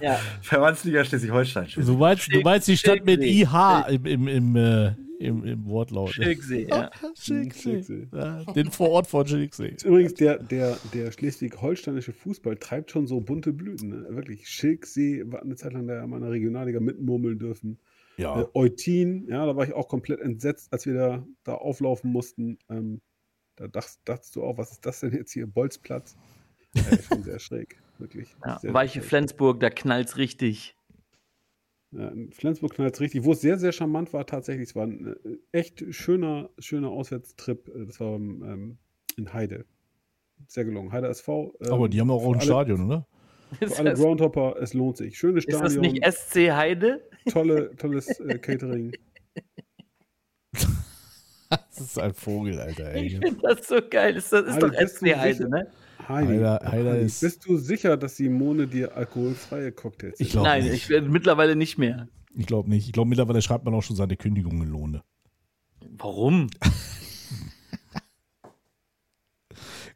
[0.00, 0.18] Ja.
[0.40, 1.68] Verbandsliga Schleswig-Holstein.
[1.76, 3.20] Du meinst, du meinst die Stadt mit.
[3.22, 6.10] IH im, im, im, äh, im, im Wortlaut.
[6.10, 6.90] Schicksee, ja.
[7.18, 7.82] Schicksee.
[7.82, 8.08] Schicksee.
[8.12, 9.76] Ja, den Vorort von Schicksee.
[9.84, 13.90] Übrigens, der, der, der schleswig-holsteinische Fußball treibt schon so bunte Blüten.
[13.90, 14.06] Ne?
[14.10, 14.48] Wirklich.
[14.48, 17.78] Schilksee war eine Zeit lang da ja mal in der Regionalliga mitmurmeln dürfen.
[18.16, 18.42] Ja.
[18.42, 22.58] Äh, Eutin, ja, da war ich auch komplett entsetzt, als wir da, da auflaufen mussten.
[22.68, 23.00] Ähm,
[23.56, 25.46] da dachtest, dachtest du auch, was ist das denn jetzt hier?
[25.46, 26.16] Bolzplatz?
[26.74, 27.78] Ja, schon sehr schräg.
[27.98, 28.34] Wirklich.
[28.44, 28.58] ja.
[28.58, 29.08] sehr, Weiche schräg.
[29.08, 30.76] Flensburg, da knallt's richtig.
[31.92, 33.24] Ja, in Flensburg knallt es richtig.
[33.24, 37.68] Wo es sehr, sehr charmant war, tatsächlich, es war ein äh, echt schöner, schöner Auswärtstrip.
[37.68, 38.78] Äh, Das war ähm,
[39.16, 39.64] in Heide.
[40.48, 40.92] Sehr gelungen.
[40.92, 41.54] Heide SV.
[41.60, 43.06] ähm, Aber die haben auch für ein alle- Stadion, oder?
[43.60, 45.16] Für alle Groundhopper, es lohnt sich.
[45.16, 47.00] Schönes ist das Stadion, nicht SC Heide?
[47.30, 48.90] tolle, tolles äh, Catering.
[51.48, 52.94] Das ist ein Vogel, Alter.
[52.96, 53.20] Ich Ey.
[53.20, 54.16] finde das so geil.
[54.16, 55.48] Ist, das ist Alter, doch SC Heide, sicher?
[55.48, 55.70] ne?
[56.08, 60.64] Heidi, Heider- Heider Heidi, ist- bist du sicher, dass Simone dir alkoholfreie Cocktails Ich Nein,
[60.64, 60.72] nicht.
[60.74, 62.08] ich werde mittlerweile nicht mehr.
[62.34, 62.86] Ich glaube nicht.
[62.86, 65.02] Ich glaube, mittlerweile schreibt man auch schon seine Kündigung in Lohne.
[65.98, 66.48] Warum?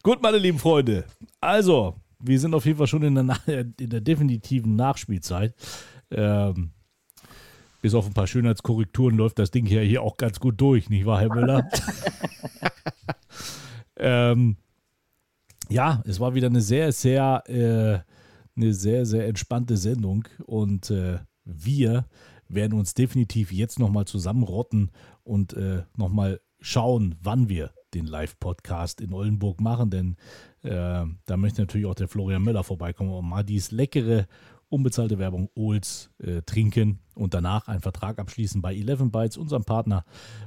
[0.02, 1.04] Gut, meine lieben Freunde.
[1.40, 3.36] Also, wir sind auf jeden Fall schon in der,
[3.78, 5.54] in der definitiven Nachspielzeit.
[6.10, 6.70] Ähm,
[7.82, 11.06] bis auf ein paar Schönheitskorrekturen läuft das Ding hier, hier auch ganz gut durch, nicht
[11.06, 11.68] wahr, Herr Müller?
[13.96, 14.56] ähm,
[15.70, 18.00] ja, es war wieder eine sehr, sehr, äh,
[18.56, 22.06] eine sehr, sehr entspannte Sendung und äh, wir
[22.48, 24.90] werden uns definitiv jetzt nochmal zusammenrotten
[25.22, 30.16] und äh, nochmal schauen, wann wir den Live-Podcast in Oldenburg machen, denn
[30.62, 34.26] äh, da möchte natürlich auch der Florian Möller vorbeikommen und mal dieses leckere,
[34.70, 40.04] unbezahlte Werbung Olds äh, trinken und danach einen Vertrag abschließen bei 11 Bytes, unserem Partner,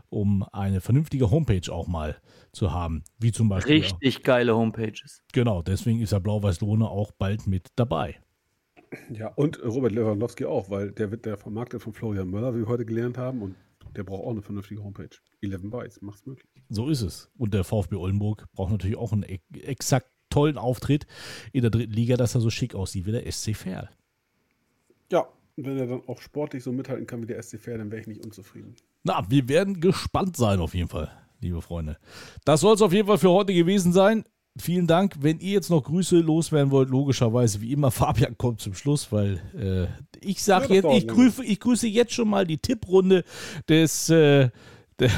[0.10, 2.18] um eine vernünftige Homepage auch mal
[2.52, 3.76] zu haben, wie zum Beispiel.
[3.76, 5.22] Richtig geile Homepages.
[5.34, 8.20] Genau, deswegen ist ja Blau-Weiß-Lohne auch bald mit dabei.
[9.12, 12.68] Ja, und Robert Lewandowski auch, weil der wird der vermarktet von Florian Möller, wie wir
[12.68, 13.42] heute gelernt haben.
[13.42, 13.56] Und
[13.96, 15.10] der braucht auch eine vernünftige Homepage.
[15.42, 16.48] 11 Bytes, macht's möglich.
[16.70, 17.30] So ist es.
[17.38, 21.06] Und der VfB Oldenburg braucht natürlich auch einen ex exakt tollen Auftritt
[21.52, 23.90] in der dritten Liga, dass er so schick aussieht wie der SC Verl.
[25.14, 27.92] Ja, und wenn er dann auch sportlich so mithalten kann wie der SC Fair, dann
[27.92, 28.76] wäre ich nicht unzufrieden.
[29.04, 31.98] Na, wir werden gespannt sein auf jeden Fall, liebe Freunde.
[32.46, 34.24] Das soll es auf jeden Fall für heute gewesen sein.
[34.58, 35.18] Vielen Dank.
[35.20, 39.40] Wenn ihr jetzt noch Grüße loswerden wollt, logischerweise wie immer, Fabian kommt zum Schluss, weil
[39.56, 43.24] äh, ich sage Ja, jetzt, ich grüße, ich grüße jetzt schon mal die Tipprunde
[43.70, 44.50] des äh,
[45.00, 45.10] der,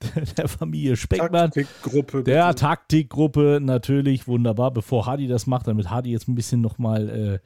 [0.36, 1.50] der Familie Speckmann.
[1.50, 2.22] Taktikgruppe.
[2.24, 2.54] Der.
[2.54, 7.38] Taktikgruppe natürlich wunderbar, bevor Hadi das macht, damit Hadi jetzt ein bisschen nochmal, äh,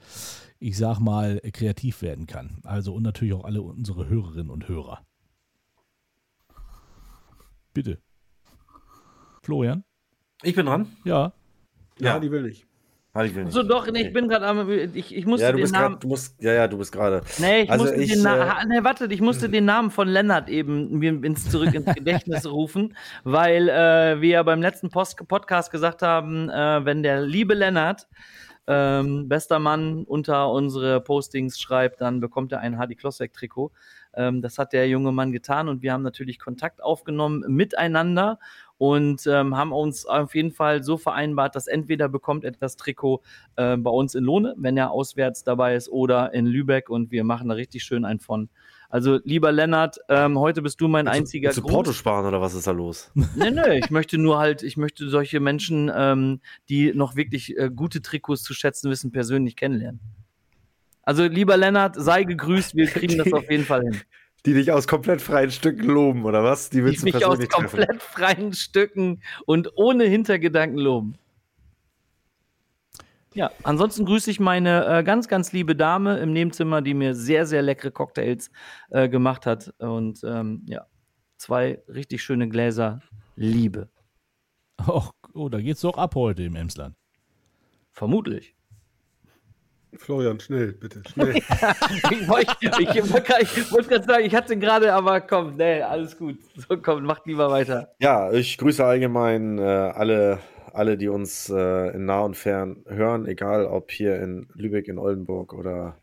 [0.61, 2.61] ich sag mal, äh, kreativ werden kann.
[2.65, 5.05] Also und natürlich auch alle unsere Hörerinnen und Hörer.
[7.75, 7.99] Bitte.
[9.43, 9.85] Florian?
[10.43, 10.87] Ich bin dran.
[11.05, 11.33] Ja.
[11.99, 12.65] ja, die will nicht.
[13.15, 13.55] Ah, ich will nicht.
[13.55, 14.71] So, doch, nee, ich bin gerade am.
[14.95, 15.87] Ich, ich musste Ja, du den bist Namen.
[15.95, 17.23] gerade, du musst, ja, ja, du bist gerade.
[17.39, 18.43] Nee, ich Also musste ich, den Namen.
[18.43, 22.47] äh, nee, warte, ich musste den Namen von Lennart eben mir ins zurück ins Gedächtnis
[22.51, 27.55] rufen, weil äh, wir ja beim letzten Post Podcast gesagt haben, äh, wenn der liebe
[27.55, 28.07] Lennart
[28.69, 33.73] ähm, bester Mann unter unsere Postings schreibt, dann bekommt er ein Hardy Klossek Trikot.
[34.15, 38.39] Ähm, das hat der junge Mann getan und wir haben natürlich Kontakt aufgenommen miteinander
[38.77, 43.23] und ähm, haben uns auf jeden Fall so vereinbart, dass entweder bekommt er das Trikot
[43.57, 47.25] äh, bei uns in Lohne, wenn er auswärts dabei ist, oder in Lübeck und wir
[47.25, 48.51] machen da richtig schön einen von.
[48.91, 52.55] Also lieber Lennart, ähm, heute bist du mein einziger Willst du Porto sparen oder was
[52.55, 53.11] ist da los?
[53.37, 56.41] Nee, nee, ich möchte nur halt, ich möchte solche Menschen, ähm,
[56.71, 60.01] die noch wirklich äh, gute Trikots zu schätzen wissen, persönlich kennenlernen.
[61.03, 64.01] Also lieber Lennart, sei gegrüßt, wir kriegen das auf jeden Fall hin.
[64.47, 66.71] Die dich aus komplett freien Stücken loben, oder was?
[66.71, 67.69] Die willst du mich aus persönlich treffen.
[67.69, 71.17] komplett freien Stücken und ohne Hintergedanken loben.
[73.35, 77.47] Ja, ansonsten grüße ich meine äh, ganz, ganz liebe Dame im Nebenzimmer, die mir sehr,
[77.47, 78.51] sehr leckere Cocktails
[78.91, 79.73] äh, gemacht hat.
[79.79, 80.87] Und ähm, ja,
[81.37, 83.01] zwei richtig schöne Gläser
[83.37, 83.89] Liebe.
[84.87, 86.97] Oh, oh da geht's doch ab heute im Emsland.
[87.93, 88.55] Vermutlich.
[89.97, 91.35] Florian, schnell, bitte, schnell.
[91.37, 92.71] ich wollte ich,
[93.13, 96.39] wollt- ich wollt gerade sagen, ich hatte gerade, aber komm, nee, alles gut.
[96.57, 97.93] So, komm, mach lieber weiter.
[97.99, 100.41] Ja, ich grüße allgemein äh, alle,
[100.79, 104.99] alle, die uns äh, in nah und fern hören, egal ob hier in Lübeck, in
[104.99, 105.99] Oldenburg oder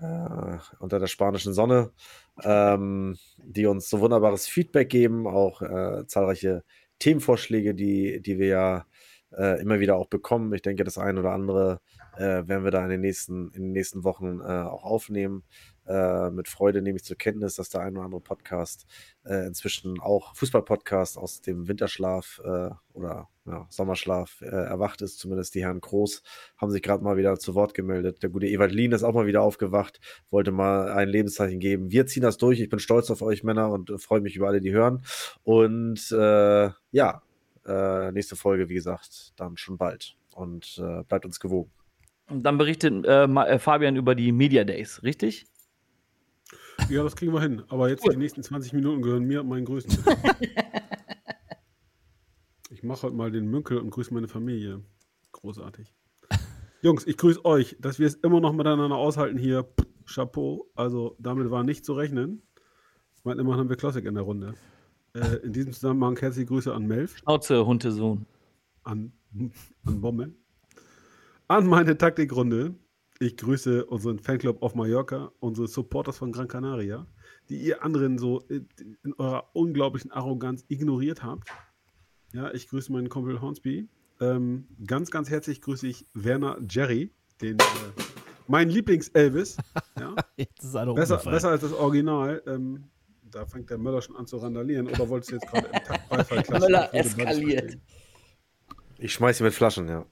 [0.00, 1.92] äh, unter der spanischen Sonne,
[2.42, 6.64] ähm, die uns so wunderbares Feedback geben, auch äh, zahlreiche
[6.98, 8.86] Themenvorschläge, die, die wir ja
[9.36, 10.52] äh, immer wieder auch bekommen.
[10.52, 11.80] Ich denke, das ein oder andere
[12.16, 15.44] äh, werden wir da in den nächsten, in den nächsten Wochen äh, auch aufnehmen.
[15.86, 18.86] Äh, mit Freude nehme ich zur Kenntnis, dass der ein oder andere Podcast
[19.24, 25.18] äh, inzwischen auch Fußball-Podcast aus dem Winterschlaf äh, oder ja, Sommerschlaf äh, erwacht ist.
[25.18, 26.22] Zumindest die Herren Groß
[26.56, 28.22] haben sich gerade mal wieder zu Wort gemeldet.
[28.22, 29.98] Der gute Ewald Lien ist auch mal wieder aufgewacht,
[30.30, 31.90] wollte mal ein Lebenszeichen geben.
[31.90, 32.60] Wir ziehen das durch.
[32.60, 35.04] Ich bin stolz auf euch Männer und äh, freue mich über alle, die hören.
[35.42, 37.22] Und äh, ja,
[37.64, 40.16] nächste Folge, wie gesagt, dann schon bald.
[40.34, 41.70] Und bleibt uns gewogen.
[42.40, 45.46] Dann berichtet äh, äh, Fabian über die Media Days, richtig?
[46.88, 47.62] Ja, das kriegen wir hin.
[47.68, 49.90] Aber jetzt die nächsten 20 Minuten gehören mir und meinen Größen.
[52.70, 54.82] ich mache heute mal den Münkel und grüße meine Familie.
[55.32, 55.92] Großartig.
[56.82, 59.68] Jungs, ich grüße euch, dass wir es immer noch miteinander aushalten hier.
[60.04, 60.70] Chapeau.
[60.74, 62.42] Also damit war nicht zu rechnen.
[63.16, 64.54] Ich meine, immerhin haben wir Klassik in der Runde.
[65.14, 68.26] Äh, in diesem Zusammenhang herzliche Grüße an Melf, Schnauze, Hundesohn.
[68.82, 69.12] an,
[69.84, 70.34] an Bommel,
[71.52, 72.74] an meine Taktikrunde.
[73.18, 77.06] Ich grüße unseren Fanclub auf Mallorca, unsere Supporters von Gran Canaria,
[77.50, 78.66] die ihr anderen so in
[79.04, 81.48] in eurer unglaublichen Arroganz ignoriert habt.
[82.32, 83.86] Ja, ich grüße meinen Kumpel Hornsby.
[84.20, 87.12] Ähm, ganz, ganz herzlich grüße ich Werner Jerry,
[87.42, 87.62] den äh,
[88.48, 89.58] mein Lieblings-Elvis.
[90.00, 92.42] Ja, Jetzt ist einer besser, besser als das Original.
[92.46, 92.84] Ähm,
[93.30, 94.88] da fängt der Möller schon an zu randalieren.
[94.88, 96.58] Oder wolltest du jetzt gerade im Takt Beifall klatschen?
[96.58, 97.78] Möller eskaliert.
[98.98, 100.06] Ich schmeiß sie mit Flaschen, ja.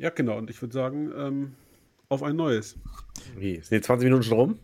[0.00, 0.38] Ja, genau.
[0.38, 1.54] Und ich würde sagen, ähm,
[2.08, 2.76] auf ein neues.
[3.36, 3.56] Wie?
[3.56, 4.58] Sind die 20 Minuten schon rum?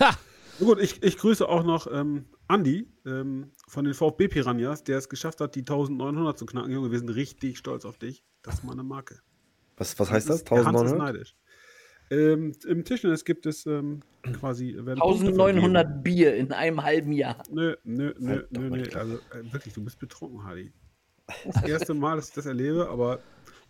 [0.00, 0.16] Na
[0.58, 5.08] gut, ich, ich grüße auch noch ähm, Andi ähm, von den VfB Piranhas, der es
[5.08, 6.72] geschafft hat, die 1900 zu knacken.
[6.72, 8.24] Junge, wir sind richtig stolz auf dich.
[8.42, 9.20] Das ist meine Marke.
[9.76, 10.42] Was, was heißt das?
[10.42, 10.98] Der Hans ist 1900?
[10.98, 11.36] neidisch.
[12.10, 14.00] Ähm, Im Tischtennis gibt es ähm,
[14.40, 14.74] quasi.
[14.74, 17.44] werden Punkte 1900 Bier in einem halben Jahr.
[17.48, 18.88] Nö, nö, nö, Halt nö, mal nö.
[18.96, 20.72] Also äh, wirklich, du bist betrunken, Hardy.
[21.44, 23.20] Das erste Mal, dass ich das erlebe, aber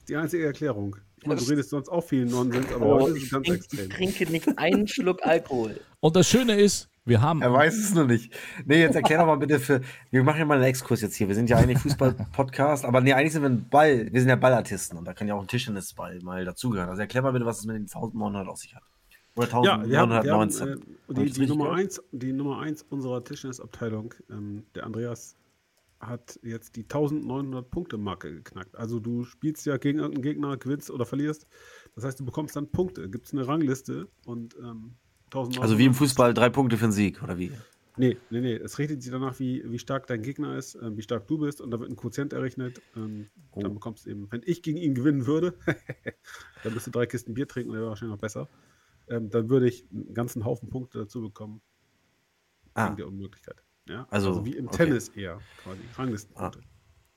[0.09, 0.97] die einzige Erklärung.
[1.21, 3.47] Ich meine, du redest sonst auch viel Nonsens, aber Oh, heute ist ich, es ganz
[3.47, 3.81] trink, extrem.
[3.81, 5.81] ich trinke nicht einen Schluck Alkohol.
[6.01, 7.43] Und das Schöne ist, wir haben.
[7.43, 8.33] Er weiß es noch nicht.
[8.65, 9.81] Nee, jetzt erklär doch mal bitte für.
[10.11, 11.29] Wir machen ja mal einen Exkurs jetzt hier.
[11.29, 14.09] Wir sind ja eigentlich Fußball-Podcast, aber nee, eigentlich sind wir ein Ball.
[14.13, 16.89] Wir sind ja Ballartisten und da kann ja auch ein Tischtennisball mal dazugehören.
[16.89, 18.83] Also erklär mal bitte, was es mit den 1900 auf sich hat.
[19.37, 20.69] Oder Ja, wir haben, wir haben 1919.
[20.69, 20.73] äh,
[21.09, 21.81] Hab die, die, Nummer gehört?
[21.81, 25.37] eins, die Nummer eins unserer Tischtennisabteilung, ähm, der Andreas,
[26.01, 28.75] hat jetzt die 1900 Punkte Marke geknackt.
[28.77, 31.47] Also du spielst ja gegen irgendeinen Gegner, gewinnst oder verlierst.
[31.95, 33.11] Das heißt, du bekommst dann Punkte.
[33.11, 34.97] Gibt es eine Rangliste und ähm,
[35.27, 35.63] 1900.
[35.63, 37.53] Also wie im Fußball drei Punkte für den Sieg, oder wie?
[37.97, 38.55] Nee, nee, nee.
[38.55, 41.61] Es richtet sich danach, wie, wie stark dein Gegner ist, ähm, wie stark du bist
[41.61, 42.81] und da wird ein Quotient errechnet.
[42.97, 43.61] Ähm, Oh.
[43.63, 45.55] Dann bekommst du eben, wenn ich gegen ihn gewinnen würde,
[46.63, 48.49] dann müsste drei Kisten Bier trinken, der wäre wahrscheinlich noch besser.
[49.09, 51.61] Ähm, dann würde ich einen ganzen Haufen Punkte dazu bekommen.
[52.75, 53.63] Ah, Wegen der Unmöglichkeit.
[53.89, 54.07] Ja?
[54.11, 54.85] Also, wie im okay.
[54.85, 55.81] Tennis eher, quasi.
[55.97, 56.61] Ranglistenpunkte.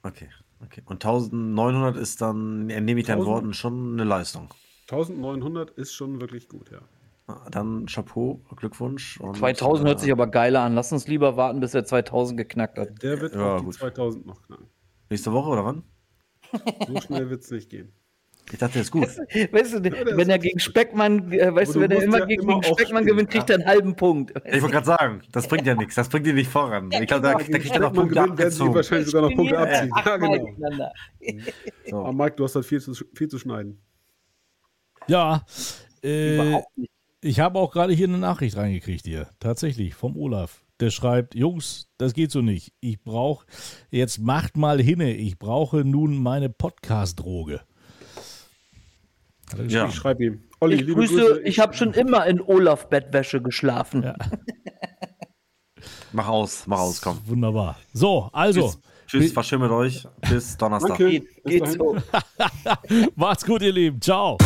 [0.03, 0.30] okay.
[0.61, 0.81] okay.
[0.85, 3.34] Und 1900 ist dann, entnehme ich deinen 1000?
[3.35, 4.49] Worten, schon eine Leistung.
[4.90, 6.81] 1900 ist schon wirklich gut, ja.
[7.27, 9.19] Ah, Dann Chapeau, Glückwunsch.
[9.22, 10.76] Und, 2000 hört äh, sich aber geiler an.
[10.76, 13.02] Lass uns lieber warten, bis er 2000 geknackt hat.
[13.02, 13.76] Der wird Ja, auch die gut.
[13.76, 14.68] 2000 noch knacken.
[15.10, 15.84] Nächste Woche oder wann?
[16.88, 17.94] So schnell wird es nicht gehen.
[18.52, 19.07] Ich dachte, der ist gut.
[19.52, 22.44] Weißt du, der wenn er gegen Speckmann, äh, weißt du, wenn er immer ja gegen,
[22.44, 24.34] immer Speckmann gewinnt, kriegt er einen halben Punkt.
[24.45, 25.95] Ich wollte gerade sagen, das bringt ja nichts.
[25.95, 26.90] Das bringt ihn nicht voran.
[26.91, 28.76] Ich glaube, da, da kriegt er noch Punkte gewinnt, werden sie abgezogen.
[28.76, 29.91] wahrscheinlich sogar noch Punkte abziehen.
[30.06, 30.91] Ja, genau.
[31.90, 31.98] So.
[31.98, 33.82] Aber Mike, du hast halt viel zu, viel zu schneiden.
[35.07, 35.45] Ja,
[36.03, 36.91] äh, Überhaupt nicht.
[37.22, 39.30] ich habe auch gerade hier eine Nachricht reingekriegt hier.
[39.40, 40.64] Tatsächlich, vom Olaf.
[40.80, 42.74] Der schreibt, Jungs, das geht so nicht.
[42.82, 43.45] Ich brauche,
[43.90, 47.61] jetzt macht mal hinne, ich brauche nun meine Podcast-Droge.
[49.57, 49.86] Er Ja.
[49.88, 50.44] Ich schreibe ihm.
[50.60, 51.41] Olli, Ich liebe grüße, Grüße.
[51.44, 54.03] ich habe schon immer in Olaf-Bettwäsche geschlafen.
[54.03, 54.15] Ja.
[56.15, 57.20] Mach aus, mach aus, komm.
[57.26, 57.76] Wunderbar.
[57.91, 60.07] So, also, Tschüss, tschüss, war schön mit euch.
[60.30, 60.90] Bis Donnerstag.
[60.98, 61.10] Danke.
[61.10, 61.78] Geht, Bis geht dahin.
[61.80, 61.98] so.
[63.15, 63.99] macht's gut, ihr Lieben.
[63.99, 64.38] Ciao.